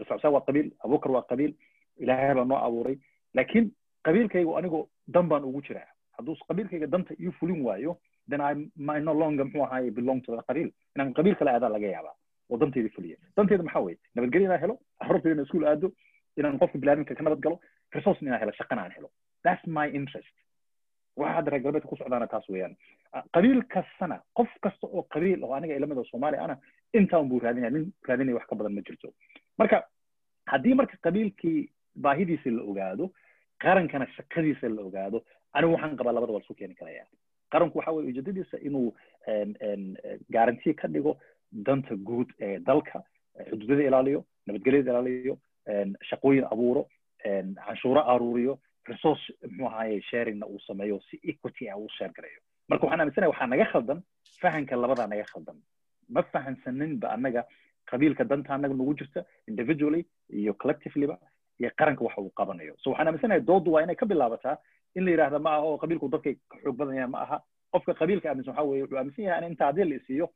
Rasulsa 0.00 0.30
waa 0.30 0.40
qabiil 0.48 0.72
abubakar 0.84 1.12
waa 1.12 1.22
qabiil 1.30 1.52
ilaahay 1.98 2.34
baa 2.34 2.44
noo 2.44 2.58
abuuray. 2.66 2.96
Laakiin 3.34 3.70
qabiilkaygu 4.06 4.56
anigu 4.58 4.80
dan 5.14 5.28
baan 5.28 5.44
ugu 5.44 5.62
jiraa. 5.68 5.88
Hadduu 6.18 6.36
qabiilkayga 6.48 6.86
danta 6.86 7.14
ii 7.20 7.32
fulin 7.40 7.60
waayo 7.66 7.98
then 8.30 8.40
i 8.40 8.52
my 8.76 8.98
no 9.00 9.12
longer 9.22 9.44
muxuu 9.44 9.64
ahaye 9.64 9.90
belong 9.90 10.20
to 10.24 10.36
the 10.36 10.42
qabiil. 10.48 10.70
Inaan 10.96 11.14
qabiil 11.14 11.34
kale 11.40 11.50
aadaa 11.50 11.68
laga 11.76 11.86
yaabaa 11.94 12.14
oo 12.50 12.56
danteeda 12.58 12.88
fuliya. 12.96 13.16
Danteeda 13.36 13.62
maxaa 13.62 13.80
weeye? 13.86 13.98
Nabadgelyo 14.14 14.46
inaan 14.48 14.60
helo 14.64 14.74
carruurtayda 15.00 15.34
inaan 15.34 15.46
iskuul 15.46 15.66
aado 15.70 15.88
inaan 16.36 16.58
qofka 16.62 16.78
bilaadanka 16.78 17.14
ka 17.14 17.22
nabad 17.22 17.58
resource 17.96 18.20
inaan 18.22 18.40
helo 18.40 18.52
shaqana 18.60 18.82
aan 18.84 18.92
helo. 18.96 19.08
That's 19.44 19.66
my 19.66 19.86
interest. 20.00 20.34
Waxa 21.16 21.34
hadda 21.38 21.50
reer 21.50 21.62
galbeedka 21.64 21.88
ku 21.88 21.96
socdaana 21.96 22.26
taas 22.34 22.46
weeyaan. 22.48 22.76
Qabiil 23.34 23.62
kastana 23.74 24.16
qof 24.38 24.48
kasta 24.64 24.86
oo 24.86 25.02
qabiil 25.14 25.44
oo 25.44 25.52
aniga 25.56 25.74
ilamida 25.76 26.04
soomaali 26.10 26.36
ana 26.44 26.56
intaan 26.98 27.28
buu 27.28 27.40
raadinaya. 27.40 27.70
Nin 27.70 27.92
raadinaya 28.08 28.36
wax 28.38 28.46
ka 28.48 28.56
badan 28.56 28.74
ma 28.74 28.80
jirto. 28.86 29.12
Marka 29.58 29.82
haddii 30.52 30.74
marka 30.74 30.96
qabiilkii 31.06 31.58
baahidiisa 32.04 32.50
la 32.50 32.62
ogaado 32.70 33.10
qarankana 33.64 34.06
shaqadiisa 34.16 34.68
la 34.76 34.82
ogaado 34.88 35.18
anigu 35.56 35.72
waxaan 35.74 35.96
qabaa 36.00 36.12
labada 36.16 36.32
waa 36.36 36.44
isu 36.44 36.54
keeni 36.60 36.74
karaya. 36.80 37.04
Qaranku 37.52 37.78
waxa 37.78 37.92
weye 37.96 38.08
ujeedadiisa 38.12 38.56
inuu 38.68 38.88
garantii 40.30 40.74
ka 40.74 40.88
dhigo 40.88 41.16
danta 41.52 41.94
guud 42.08 42.28
ee 42.40 42.58
dalka 42.58 43.02
xuduudada 43.50 43.82
ilaaliyo 43.88 44.20
nabadgelyada 44.46 44.90
ilaaliyo 44.92 45.34
shaqooyin 46.10 46.44
abuuro 46.52 46.82
canshuuro 47.66 48.00
aruuriyo 48.12 48.58
resource 48.90 49.24
muxuu 49.42 49.66
ahaye 49.66 50.00
sharingna 50.10 50.46
uu 50.46 50.60
sameeyo 50.66 51.00
si 51.10 51.20
equity 51.32 51.68
ah 51.70 51.76
uu 51.78 51.88
share 51.98 52.12
gareeyo. 52.16 52.40
Marka 52.68 52.86
waxaan 52.86 53.00
aaminsanaya 53.00 53.30
waxaa 53.32 53.46
naga 53.52 53.66
khaldan 53.72 54.00
fahanka 54.42 54.76
labadaa 54.76 55.06
naga 55.12 55.24
khaldan. 55.32 55.58
Ma 56.14 56.22
fahansaninba 56.32 57.08
annaga 57.16 57.42
qabiilka 57.90 58.24
danta 58.24 58.54
annaga 58.56 58.74
nagu 58.74 58.94
jirta 59.00 59.20
individually 59.50 60.02
iyo 60.40 60.52
collectivelyba 60.62 61.16
iyo 61.62 61.70
qaranka 61.78 62.04
waxa 62.04 62.20
uu 62.20 62.30
qabanayo. 62.40 62.74
So 62.82 62.90
waxaan 62.90 63.08
aaminsanahay 63.08 63.40
doodu 63.50 63.72
waa 63.72 63.82
inay 63.86 63.96
ka 63.96 64.06
bilaabataa 64.06 64.56
in 64.94 65.04
la 65.04 65.10
yidhahda 65.14 65.38
ma 65.38 65.50
aha 65.56 65.62
oo 65.70 65.78
qabiilku 65.82 66.08
dadkay 66.14 66.34
ka 66.50 66.58
xoog 66.64 66.76
badan 66.76 66.96
yahay 66.98 67.10
ma 67.14 67.22
aha. 67.26 67.38
Qofka 67.72 67.94
qabiilka 68.00 68.28
aaminsan 68.30 68.52
waxa 68.54 68.68
weye 68.70 68.82
wuxuu 68.82 68.98
aaminsan 68.98 69.24
yahay 69.24 69.44
in 69.46 69.50
inta 69.52 69.64
haddii 69.70 69.84
la 69.90 69.96
isiiyo 70.02 70.28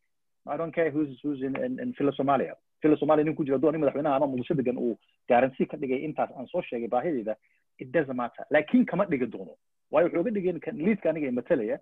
I 0.49 0.57
don't 0.57 0.73
care 0.75 0.91
who's 0.95 1.11
who's 1.25 1.41
in, 1.43 1.57
in, 1.67 1.81
in 1.83 1.93
Fila 1.99 2.13
Somalia. 2.13 2.53
Fila 2.83 2.97
Somalia 2.97 3.25
nin 3.25 3.35
ku 3.35 3.45
jira 3.45 3.59
doon 3.59 3.73
nin 3.75 3.81
madaxweynaha 3.83 4.17
ama 4.17 4.27
muqdisho 4.31 4.55
degan 4.55 4.79
uu 4.79 4.95
garansi 5.29 5.67
ka 5.67 5.77
dhigay 5.77 5.99
intaas 6.07 6.31
aan 6.39 6.47
soo 6.47 6.63
sheegay 6.63 6.89
baahideeda 6.89 7.35
it 7.83 7.89
doesn't 7.93 8.15
matter. 8.15 8.45
Laakiin 8.55 8.87
kama 8.87 9.05
dhigi 9.11 9.27
doono. 9.27 9.57
Waayo 9.91 10.07
wuxuu 10.07 10.21
uga 10.21 10.31
dhigeen 10.31 10.61
kan 10.61 10.77
liidka 10.79 11.11
aniga 11.11 11.33
matalaya 11.33 11.79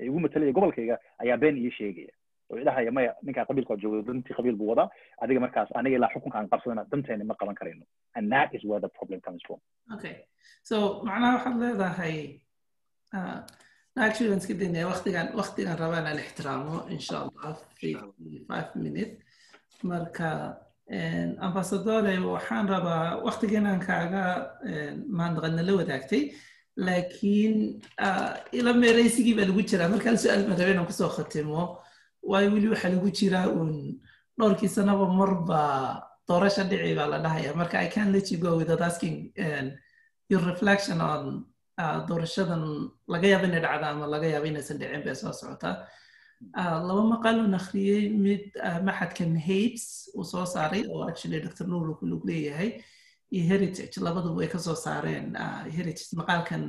igu 0.00 0.20
matalaya 0.20 0.52
gobolkayga 0.52 0.96
ayaa 1.22 1.36
been 1.36 1.56
ii 1.60 1.70
sheegaya 1.70 2.12
idhahaya 2.62 2.90
maya 2.96 3.12
ninkaa 3.26 3.44
qabiilka 3.48 3.74
joogo 3.82 4.02
dantii 4.08 4.34
qabiil 4.38 4.56
buu 4.60 4.68
wadaa 4.72 4.88
adiga 5.22 5.40
markaas 5.44 5.68
aniga 5.78 5.96
ilaa 5.98 6.12
xukunka 6.14 6.36
aan 6.38 6.48
qabsadana 6.52 6.82
danteena 6.92 7.24
ma 7.30 7.34
qaban 7.40 7.56
karayno 7.60 7.84
and 8.16 8.32
that 8.34 8.48
is 8.56 8.62
where 8.68 8.80
the 8.86 8.92
problem 8.98 9.20
comes 9.26 9.42
from. 9.46 9.58
Okay. 9.94 10.14
So 10.68 10.76
macnaha 11.08 11.32
waxaad 11.36 11.56
leedahay 11.62 12.16
actually 14.06 14.54
daynaya 14.62 14.86
waqtigan 14.92 15.26
waqtigan 15.40 15.76
rabaa 15.82 16.00
inaan 16.02 16.18
ixtiraamo 16.24 16.74
insha 16.94 17.16
allah 17.24 17.50
five 18.50 18.70
minute 18.84 19.12
marka 19.90 20.28
ambasadore 21.46 22.14
waxaan 22.34 22.66
rabaa 22.74 23.04
waqtigiinaan 23.26 23.80
kaaga 23.88 24.22
maandaqadna 25.18 25.62
la 25.68 25.72
wadaagtay 25.80 26.22
laakiin 26.86 27.54
ila 28.58 28.70
meeraysigii 28.82 29.34
baa 29.38 29.46
lagu 29.50 29.62
jiraa 29.70 29.88
markaan 29.94 30.16
su'aal 30.22 30.42
baan 30.48 30.58
rabay 30.60 30.74
inaan 30.76 30.88
ku 30.90 30.96
soo 31.00 31.10
khatimo 31.16 31.62
waayo 32.30 32.48
weli 32.54 32.68
waxaa 32.72 32.92
lagu 32.94 33.08
jiraa 33.18 33.46
uun 33.56 33.72
dhowrkii 34.38 34.68
sanaba 34.76 35.06
marba 35.18 35.60
doorasha 36.28 36.62
dhici 36.70 36.94
baa 36.98 37.06
la 37.12 37.18
dhahaya. 37.24 37.50
Marka 37.60 37.76
i 37.86 37.88
can 37.94 38.12
let 38.12 38.26
you 38.32 38.38
go 38.38 38.56
without 38.60 38.80
asking 38.88 39.16
your 40.30 40.42
reflection 40.50 41.00
on 41.00 41.22
doorashadan 42.08 42.62
laga 43.12 43.26
yaaba 43.32 43.46
inay 43.50 43.62
dhacda 43.66 43.86
ama 43.92 44.06
laga 44.14 44.26
yaaba 44.34 44.46
inaysan 44.50 44.78
dhicin 44.80 45.02
bay 45.06 45.14
soo 45.14 45.32
socotaa 45.40 45.74
laba 46.88 47.02
maqal 47.14 47.36
uu 47.44 47.54
akhriyey 47.60 48.02
mid 48.24 48.44
maxadkan 48.88 49.32
habes 49.46 49.84
uu 50.18 50.24
soo 50.32 50.44
saaray 50.54 50.82
oo 50.92 51.02
actually 51.10 51.40
dr 51.46 51.64
nuur 51.70 51.88
ku 51.98 52.04
lug 52.10 52.24
leeyahay. 52.30 52.70
Iyo 53.34 53.42
heritage 53.50 53.96
labaduba 54.06 54.36
way 54.40 54.48
ka 54.54 54.58
soo 54.58 54.74
saareen. 54.84 55.26
Heritage 55.76 56.12
maqaalkan 56.20 56.62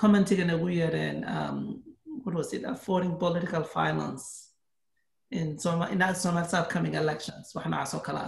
commentigana 0.00 0.54
ugu 0.58 0.68
yeereen 0.80 1.18
what 2.24 2.34
was 2.34 2.52
it? 2.56 2.62
Affording 2.74 3.14
political 3.24 3.62
violence 3.76 4.47
in 5.30 5.58
Soma, 5.58 5.88
in 5.92 5.98
Somali's 6.14 6.54
upcoming 6.54 6.94
elections. 6.94 7.52
Wax 7.54 7.66
noocaas 7.66 7.94
oo 7.94 8.00
kale 8.00 8.20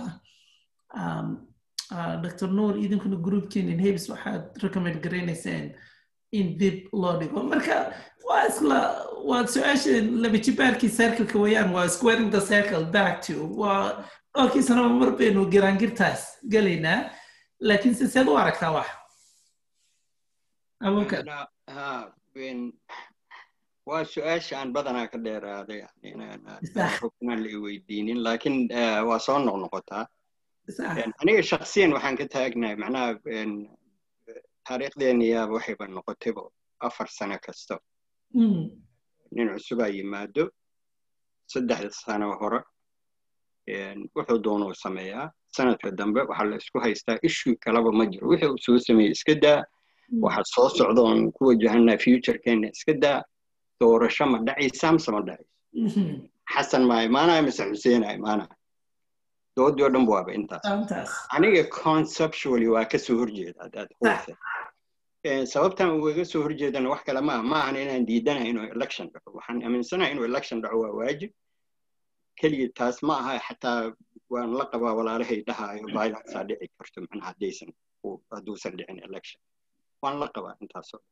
ah 0.95 2.17
dr 2.23 2.49
nuur 2.49 2.75
idinkuna 2.85 3.17
groupkiin 3.27 3.69
in 3.73 3.81
habes 3.87 4.09
waxaad 4.09 4.63
recommend 4.63 5.01
garaynayseen 5.05 5.75
in 6.33 6.57
dib 6.59 6.89
loo 6.93 7.15
dhigo. 7.21 7.43
Marka 7.53 7.77
waa 8.29 8.45
isla 8.51 8.79
waa 9.31 9.43
su'aasha 9.55 9.95
laba 10.23 10.39
jibaarkii 10.47 10.91
circleka 10.99 11.39
weeyaan 11.39 11.73
waa 11.77 11.89
squaring 11.89 12.31
the 12.31 12.41
circle 12.41 12.85
back 12.85 13.23
to 13.27 13.35
waa 13.63 14.05
dhowrkii 14.35 14.63
sanaba 14.69 14.89
mar 15.01 15.11
baynu 15.21 15.47
giraangirtaas 15.55 16.23
gelaynaa 16.53 17.11
laakiin 17.61 17.95
se 17.95 18.07
seed 18.09 18.29
u 18.29 18.37
aragtaa 18.43 18.71
wax 18.77 18.89
waa 23.87 24.05
su'aasha 24.05 24.59
aan 24.61 24.73
badanaa 24.73 25.07
ka 25.13 25.19
dheeraaday 25.19 25.81
inaan 26.03 26.41
la 27.43 27.49
iweydiinin 27.57 28.23
laakiin 28.25 28.69
waa 29.09 29.19
soo 29.19 29.39
noqnoqotaa 29.39 30.05
aniga 31.21 31.43
shaksiyan 31.51 31.93
waxaan 31.97 32.17
ka 32.21 32.27
taagnahay 32.35 32.77
macnaha 32.83 33.09
taariikhdeeniyaaba 34.67 35.53
waxayba 35.57 35.85
noqotayba 35.97 36.43
afar 36.87 37.09
sano 37.09 37.37
kasta 37.47 37.75
nin 39.35 39.49
cusubaa 39.55 39.89
yimaado 39.97 40.45
saddexda 41.53 41.91
sano 41.91 42.27
hore. 42.41 42.61
Wuxuu 44.17 44.39
doonuu 44.45 44.75
sameeyaa. 44.75 45.31
Sanadka 45.57 45.91
dambe 45.99 46.21
waxaa 46.31 46.47
la 46.51 46.57
isku 46.57 46.79
haystaa 46.85 47.19
issue 47.23 47.55
kalaba 47.65 47.91
ma 47.93 48.05
jiro. 48.07 48.29
Wixii 48.29 48.49
uu 48.51 48.59
soo 48.65 48.79
sameeyey 48.79 49.13
iska 49.13 49.35
daa. 49.35 49.65
Waxaa 50.23 50.45
soo 50.55 50.69
socda 50.69 51.01
oon 51.03 51.33
ku 51.33 51.47
wajahanaa 51.51 51.99
futurekeena 51.99 52.69
iska 52.75 52.93
daa 53.03 53.23
doorasho 53.81 54.27
ma 54.27 54.39
dhacaysa 54.47 54.93
mise 54.93 55.11
ma 55.11 55.21
dhacayso 55.29 55.51
xasan 56.55 56.85
maa 56.91 57.03
imaanaya 57.09 57.43
mise 57.43 57.63
xuseenaa 57.71 58.13
imaanaya 58.19 58.55
doodii 59.57 59.85
oo 59.85 59.91
dhan 59.95 60.07
waaba 60.09 60.33
intaas. 60.33 61.13
Aniga 61.37 61.65
conceptually 61.83 62.69
waa 62.75 62.85
ka 62.85 62.99
soo 62.99 63.17
horjeeda 63.21 63.63
haddaad 63.65 63.91
hoose 64.01 64.33
sababtan 65.53 65.91
ugaga 65.99 66.25
soo 66.25 66.43
horjeedana 66.43 66.89
wax 66.93 67.03
kale 67.05 67.21
maaha 67.21 67.43
maahan 67.43 67.77
inaan 67.77 68.07
diidanahay 68.07 68.51
inuu 68.51 68.67
election 68.77 69.11
dhaco. 69.13 69.33
Waxaan 69.39 69.63
aaminsanahay 69.63 70.13
inuu 70.13 70.25
election 70.25 70.63
dhaco 70.63 70.81
waa 70.81 70.93
waajib. 71.01 71.31
Keligii 72.41 72.73
taas 72.81 73.03
ma 73.03 73.15
aha 73.21 73.39
xataa 73.49 73.93
waan 74.31 74.53
la 74.59 74.65
qabaa 74.73 74.95
walaalahay 74.99 75.41
dhahaayo 75.49 75.87
violenceaa 75.97 76.45
dhici 76.49 76.71
karto 76.79 77.01
macnaha 77.01 77.27
haddaysan 77.31 77.71
hadduusan 78.35 78.77
dhicin 78.79 78.99
election. 79.09 79.41
Waan 80.03 80.21
la 80.21 80.29
qabaa 80.35 80.55
intaasoo. 80.61 81.03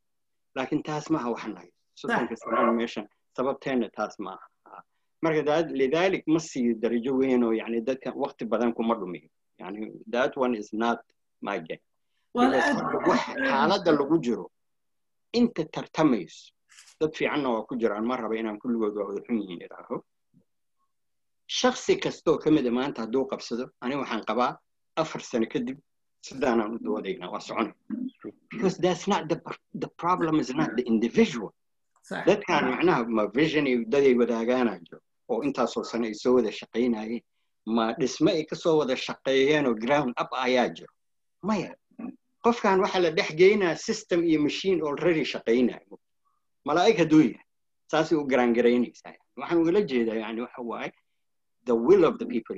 Laakiin 0.57 0.83
taas 0.83 1.11
maaha 1.11 1.31
waxaan 1.35 1.55
nahay 1.55 1.71
meeshan 2.81 3.07
sababteenna 3.37 3.89
taas 3.97 4.15
maaha 4.19 4.47
marka 5.23 5.63
lidalik 5.81 6.25
ma 6.27 6.41
siiyo 6.41 6.75
darajo 6.83 7.13
weyn 7.21 7.43
oo 7.45 7.53
yani 7.53 7.81
dadka 7.81 8.13
waqti 8.25 8.45
badan 8.53 8.73
kuma 8.79 8.95
dhumiyo 8.95 9.29
yani 9.61 9.93
that 10.13 10.37
one 10.37 10.55
is 10.59 10.73
not 10.73 10.99
my 11.41 11.59
game. 11.69 11.83
xaaladda 13.51 13.93
lagu 13.99 14.17
jiro 14.25 14.51
inta 15.33 15.65
tartamayso 15.75 16.53
dad 17.01 17.13
fiicanna 17.19 17.49
waa 17.55 17.67
ku 17.69 17.75
jiraan 17.77 18.05
ma 18.07 18.17
raba 18.17 18.35
inaan 18.41 18.59
kulligood 18.63 18.95
waa 18.99 19.07
wada 19.09 19.21
xun 19.27 19.39
yihiin 19.43 19.63
idhaaho 19.67 19.97
shaksi 21.47 21.97
kastoo 22.05 22.39
ka 22.43 22.51
mida 22.51 22.71
maanta 22.79 23.03
hadduu 23.05 23.25
qabsado 23.33 23.65
aniga 23.81 24.01
waxaan 24.03 24.25
qabaa 24.31 24.53
afar 25.03 25.21
sano 25.31 25.47
kadib 25.55 25.79
sidaanaan 26.29 26.75
u 26.75 26.79
doodaynaa 26.87 27.31
waa 27.35 27.41
soconay 27.49 27.75
because 28.53 28.77
that's 28.85 29.07
not 29.13 29.23
the, 29.33 29.39
the 29.85 29.89
problem 30.05 30.35
is 30.43 30.51
not 30.61 30.71
the 30.79 30.83
individual 30.93 31.51
dadkan 32.27 32.65
macnaha 32.71 33.05
ma 33.17 33.27
vision 33.27 33.65
daday 33.93 34.15
wadaagaana 34.21 34.79
jiro 34.85 35.01
oo 35.29 35.43
intaasoo 35.43 35.85
sano 35.85 36.05
ay 36.07 36.15
soo 36.15 36.35
wada 36.39 36.53
shaqaynayeen 36.53 37.23
ma 37.67 37.93
dhisme 38.01 38.31
ay 38.33 38.45
ka 38.45 38.57
soo 38.57 38.79
wada 38.79 38.97
shaqeeyeen 38.97 39.67
oo 39.67 39.75
ground 39.75 40.13
up 40.23 40.31
ayaa 40.33 40.69
jiro 40.77 40.93
maya 41.43 41.75
qofkan 42.45 42.81
waxaa 42.81 43.01
la 43.05 43.11
dhex 43.11 43.31
geynaa 43.41 43.75
system 43.77 44.25
iyo 44.25 44.41
machine 44.41 44.83
already 44.83 45.25
shaqaynayo 45.25 45.99
malaa'ig 46.65 46.97
hadduu 47.03 47.25
saasay 47.93 48.19
u 48.19 48.25
garaangaraynaysaa 48.25 49.15
waxaan 49.37 49.61
ugala 49.63 49.81
jeedaa 49.91 50.15
yani 50.25 50.41
waxa 50.41 50.63
waaye 50.63 50.93
the 51.69 51.75
will 51.75 52.05
of 52.09 52.17
the 52.19 52.25
people. 52.25 52.57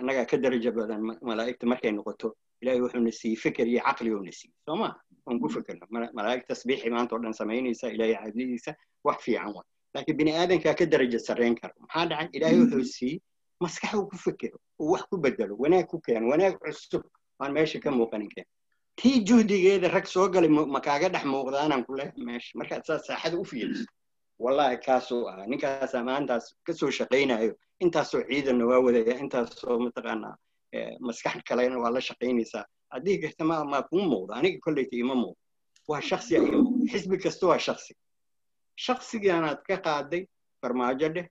Annagaa 0.00 0.24
ka 0.30 0.36
daraja 0.40 0.70
badan 0.72 1.00
malaa'igta 1.20 1.66
markay 1.66 1.92
noqoto 1.92 2.28
ilaahay 2.62 2.80
wuxuuna 2.84 3.12
siiyey 3.20 3.36
fikir 3.44 3.66
iyo 3.72 3.80
caqli 3.86 4.10
uuna 4.14 4.32
siiyey 4.38 4.54
soo 4.66 4.76
ma 4.82 4.88
aan 5.28 5.40
ku 5.42 5.48
fikirno 5.56 5.86
malaa'ig 6.18 6.42
tasbiixi 6.50 6.90
maanta 6.90 7.14
oo 7.16 7.20
dhan 7.24 7.34
samaynaysa 7.40 7.86
ilaahay 7.94 8.14
caabdidiisa 8.20 8.72
wax 9.06 9.18
fiican 9.26 9.52
wa 9.56 9.62
laakiin 9.94 10.16
bini 10.20 10.32
aadankaa 10.40 10.74
ka 10.80 10.86
daraja 10.92 11.18
sarreyn 11.28 11.54
kara 11.60 11.74
maxaa 11.82 12.06
dhacay 12.10 12.28
ilaahay 12.38 12.58
wuxuu 12.62 12.84
siiyey 12.96 13.18
maskax 13.64 13.94
uu 13.94 14.06
ku 14.10 14.16
fikiro 14.26 14.58
uu 14.80 14.90
wax 14.94 15.02
ku 15.10 15.16
bedelo 15.24 15.54
wanaag 15.62 15.86
ku 15.92 16.00
keeno 16.06 16.26
wanaag 16.32 16.54
cusub 16.64 17.02
aan 17.42 17.52
meesha 17.52 17.78
ka 17.84 17.90
muuqanin 17.90 18.28
keen 18.34 18.46
tii 19.00 19.20
juhdigeeda 19.28 19.88
rag 19.96 20.06
soo 20.14 20.28
galay 20.34 20.48
ma 20.74 20.80
kaaga 20.88 21.08
dhex 21.14 21.24
muuqdaanaan 21.34 21.84
ku 21.86 21.92
meesha 22.28 22.50
markaad 22.60 22.82
saa 22.88 22.98
saaxada 23.08 23.36
u 23.38 23.44
fiiriso 23.50 23.86
wallahi 24.44 24.76
kaasuu 24.86 25.22
ahaa 25.30 25.46
ninkaasaa 25.52 26.02
maantaas 26.10 26.44
ka 26.66 26.72
soo 26.80 26.90
shaqaynayo 26.98 27.52
intaasoo 27.84 28.22
ciidanna 28.30 28.64
waa 28.70 28.80
wadaya 28.86 29.14
intaasoo 29.24 29.78
mataqaanaa 29.86 30.34
maskax 31.00 31.42
kalena 31.48 31.78
waa 31.78 31.90
la 31.90 32.00
shaqaynaysaa 32.00 32.64
haddii 32.90 33.18
karta 33.22 33.44
ma 33.44 33.64
ma 33.64 33.82
kuu 33.82 34.28
aniga 34.32 34.58
kolleyta 34.64 34.96
ima 34.96 35.14
muuqdo. 35.14 35.40
Waa 35.88 36.00
shaksi 36.00 36.36
ima 36.36 36.88
xisbi 36.90 37.18
kasta 37.18 37.46
waa 37.46 37.58
shaksi 37.58 37.94
shaksigaanaad 38.76 39.62
ka 39.68 39.76
qaaday 39.86 40.26
farmaajo 40.60 41.08
dheh 41.14 41.28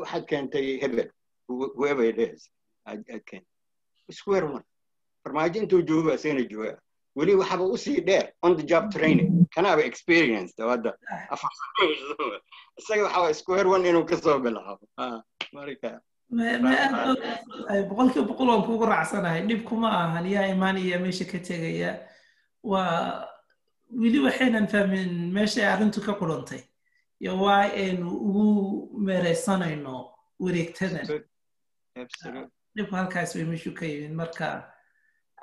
waxaad 0.00 0.24
keentay 0.26 0.80
hebel. 0.82 1.10
Whoever 1.48 2.04
it 2.04 2.18
is 2.18 2.50
aad 2.86 3.04
keentay. 3.06 3.46
Square 4.10 4.46
one 4.46 4.64
farmaajo 5.24 5.62
intuu 5.62 5.82
joogo 5.82 6.12
asagana 6.12 6.44
jooga 6.52 6.78
weli 7.16 7.34
waxaba 7.34 7.64
u 7.64 7.76
sii 7.76 8.00
dheer 8.00 8.32
on 8.42 8.56
the 8.56 8.62
job 8.62 8.90
training. 8.90 9.46
Kanaaba 9.54 9.82
experience 9.84 10.52
hadda 10.58 10.92
isaga 12.78 13.02
waxaa 13.04 13.34
square 13.34 13.68
one 13.68 13.88
inuu 13.88 14.04
ka 14.04 14.16
soo 14.16 14.38
bilaabo. 14.38 14.86
Marka 15.52 16.00
boqolkiiba 16.32 18.26
boqol 18.30 18.48
waan 18.48 18.64
kugu 18.66 18.86
raacsanahay. 18.86 19.46
Dhib 19.48 19.64
kuma 19.68 19.88
ahan 19.88 20.26
yaa 20.26 20.48
imaanaya 20.54 20.98
meesha 20.98 21.24
ka 21.24 21.38
tegaya. 21.38 22.00
Waa 22.62 23.28
weli 23.90 24.18
waxaynan 24.26 24.66
fahmin 24.68 25.32
meeshay 25.32 25.64
arrintu 25.64 26.00
ka 26.00 26.12
qurantay 26.20 26.62
iyo 27.20 27.36
waa 27.36 27.68
aynu 27.70 28.08
ugu 28.08 28.44
meeraysanayno 29.06 30.10
wareegtadan 30.40 31.06
dhibku 32.76 32.94
halkaas 32.96 33.34
bay 33.36 33.44
meeshu 33.44 33.74
ka 33.74 33.84
yimid. 33.86 34.12
Marka 34.16 34.48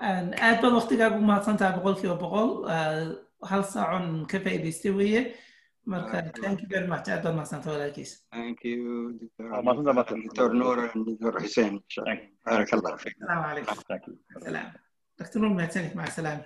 aad 0.02 0.62
baad 0.62 0.74
waktigaaga 0.80 1.18
u 1.18 1.22
mahadsan 1.22 1.58
tahay 1.58 1.78
boqolkiiba 1.78 2.16
boqol. 2.18 2.50
Hal 3.50 3.64
saacon 3.64 4.26
ka 4.28 4.40
faa'iidaystay 4.44 4.92
weeye 4.92 5.22
marka 5.86 6.22
thank 6.42 6.62
you. 6.62 6.68
very 6.74 6.88
much. 6.88 7.08
Aad 7.10 7.24
baad 7.24 7.36
mahadsantaa 7.40 7.74
walaalkiis 7.76 8.12
thank 8.32 8.60
you 8.70 8.80
dr 9.20 10.54
nur 10.62 10.78
and 10.94 11.06
dr 11.22 11.34
xuseen 11.44 11.74
baarak 12.46 12.70
salaam 12.70 12.98
calaykum 13.00 14.16
salaam 14.48 14.70
dr 15.20 15.40
nur 15.42 15.52
mahadsanid 15.60 15.94
maca 16.00 16.12
salaama 16.20 16.46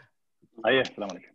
aye 0.70 0.84
salaam 0.96 1.10
calaykum 1.10 1.33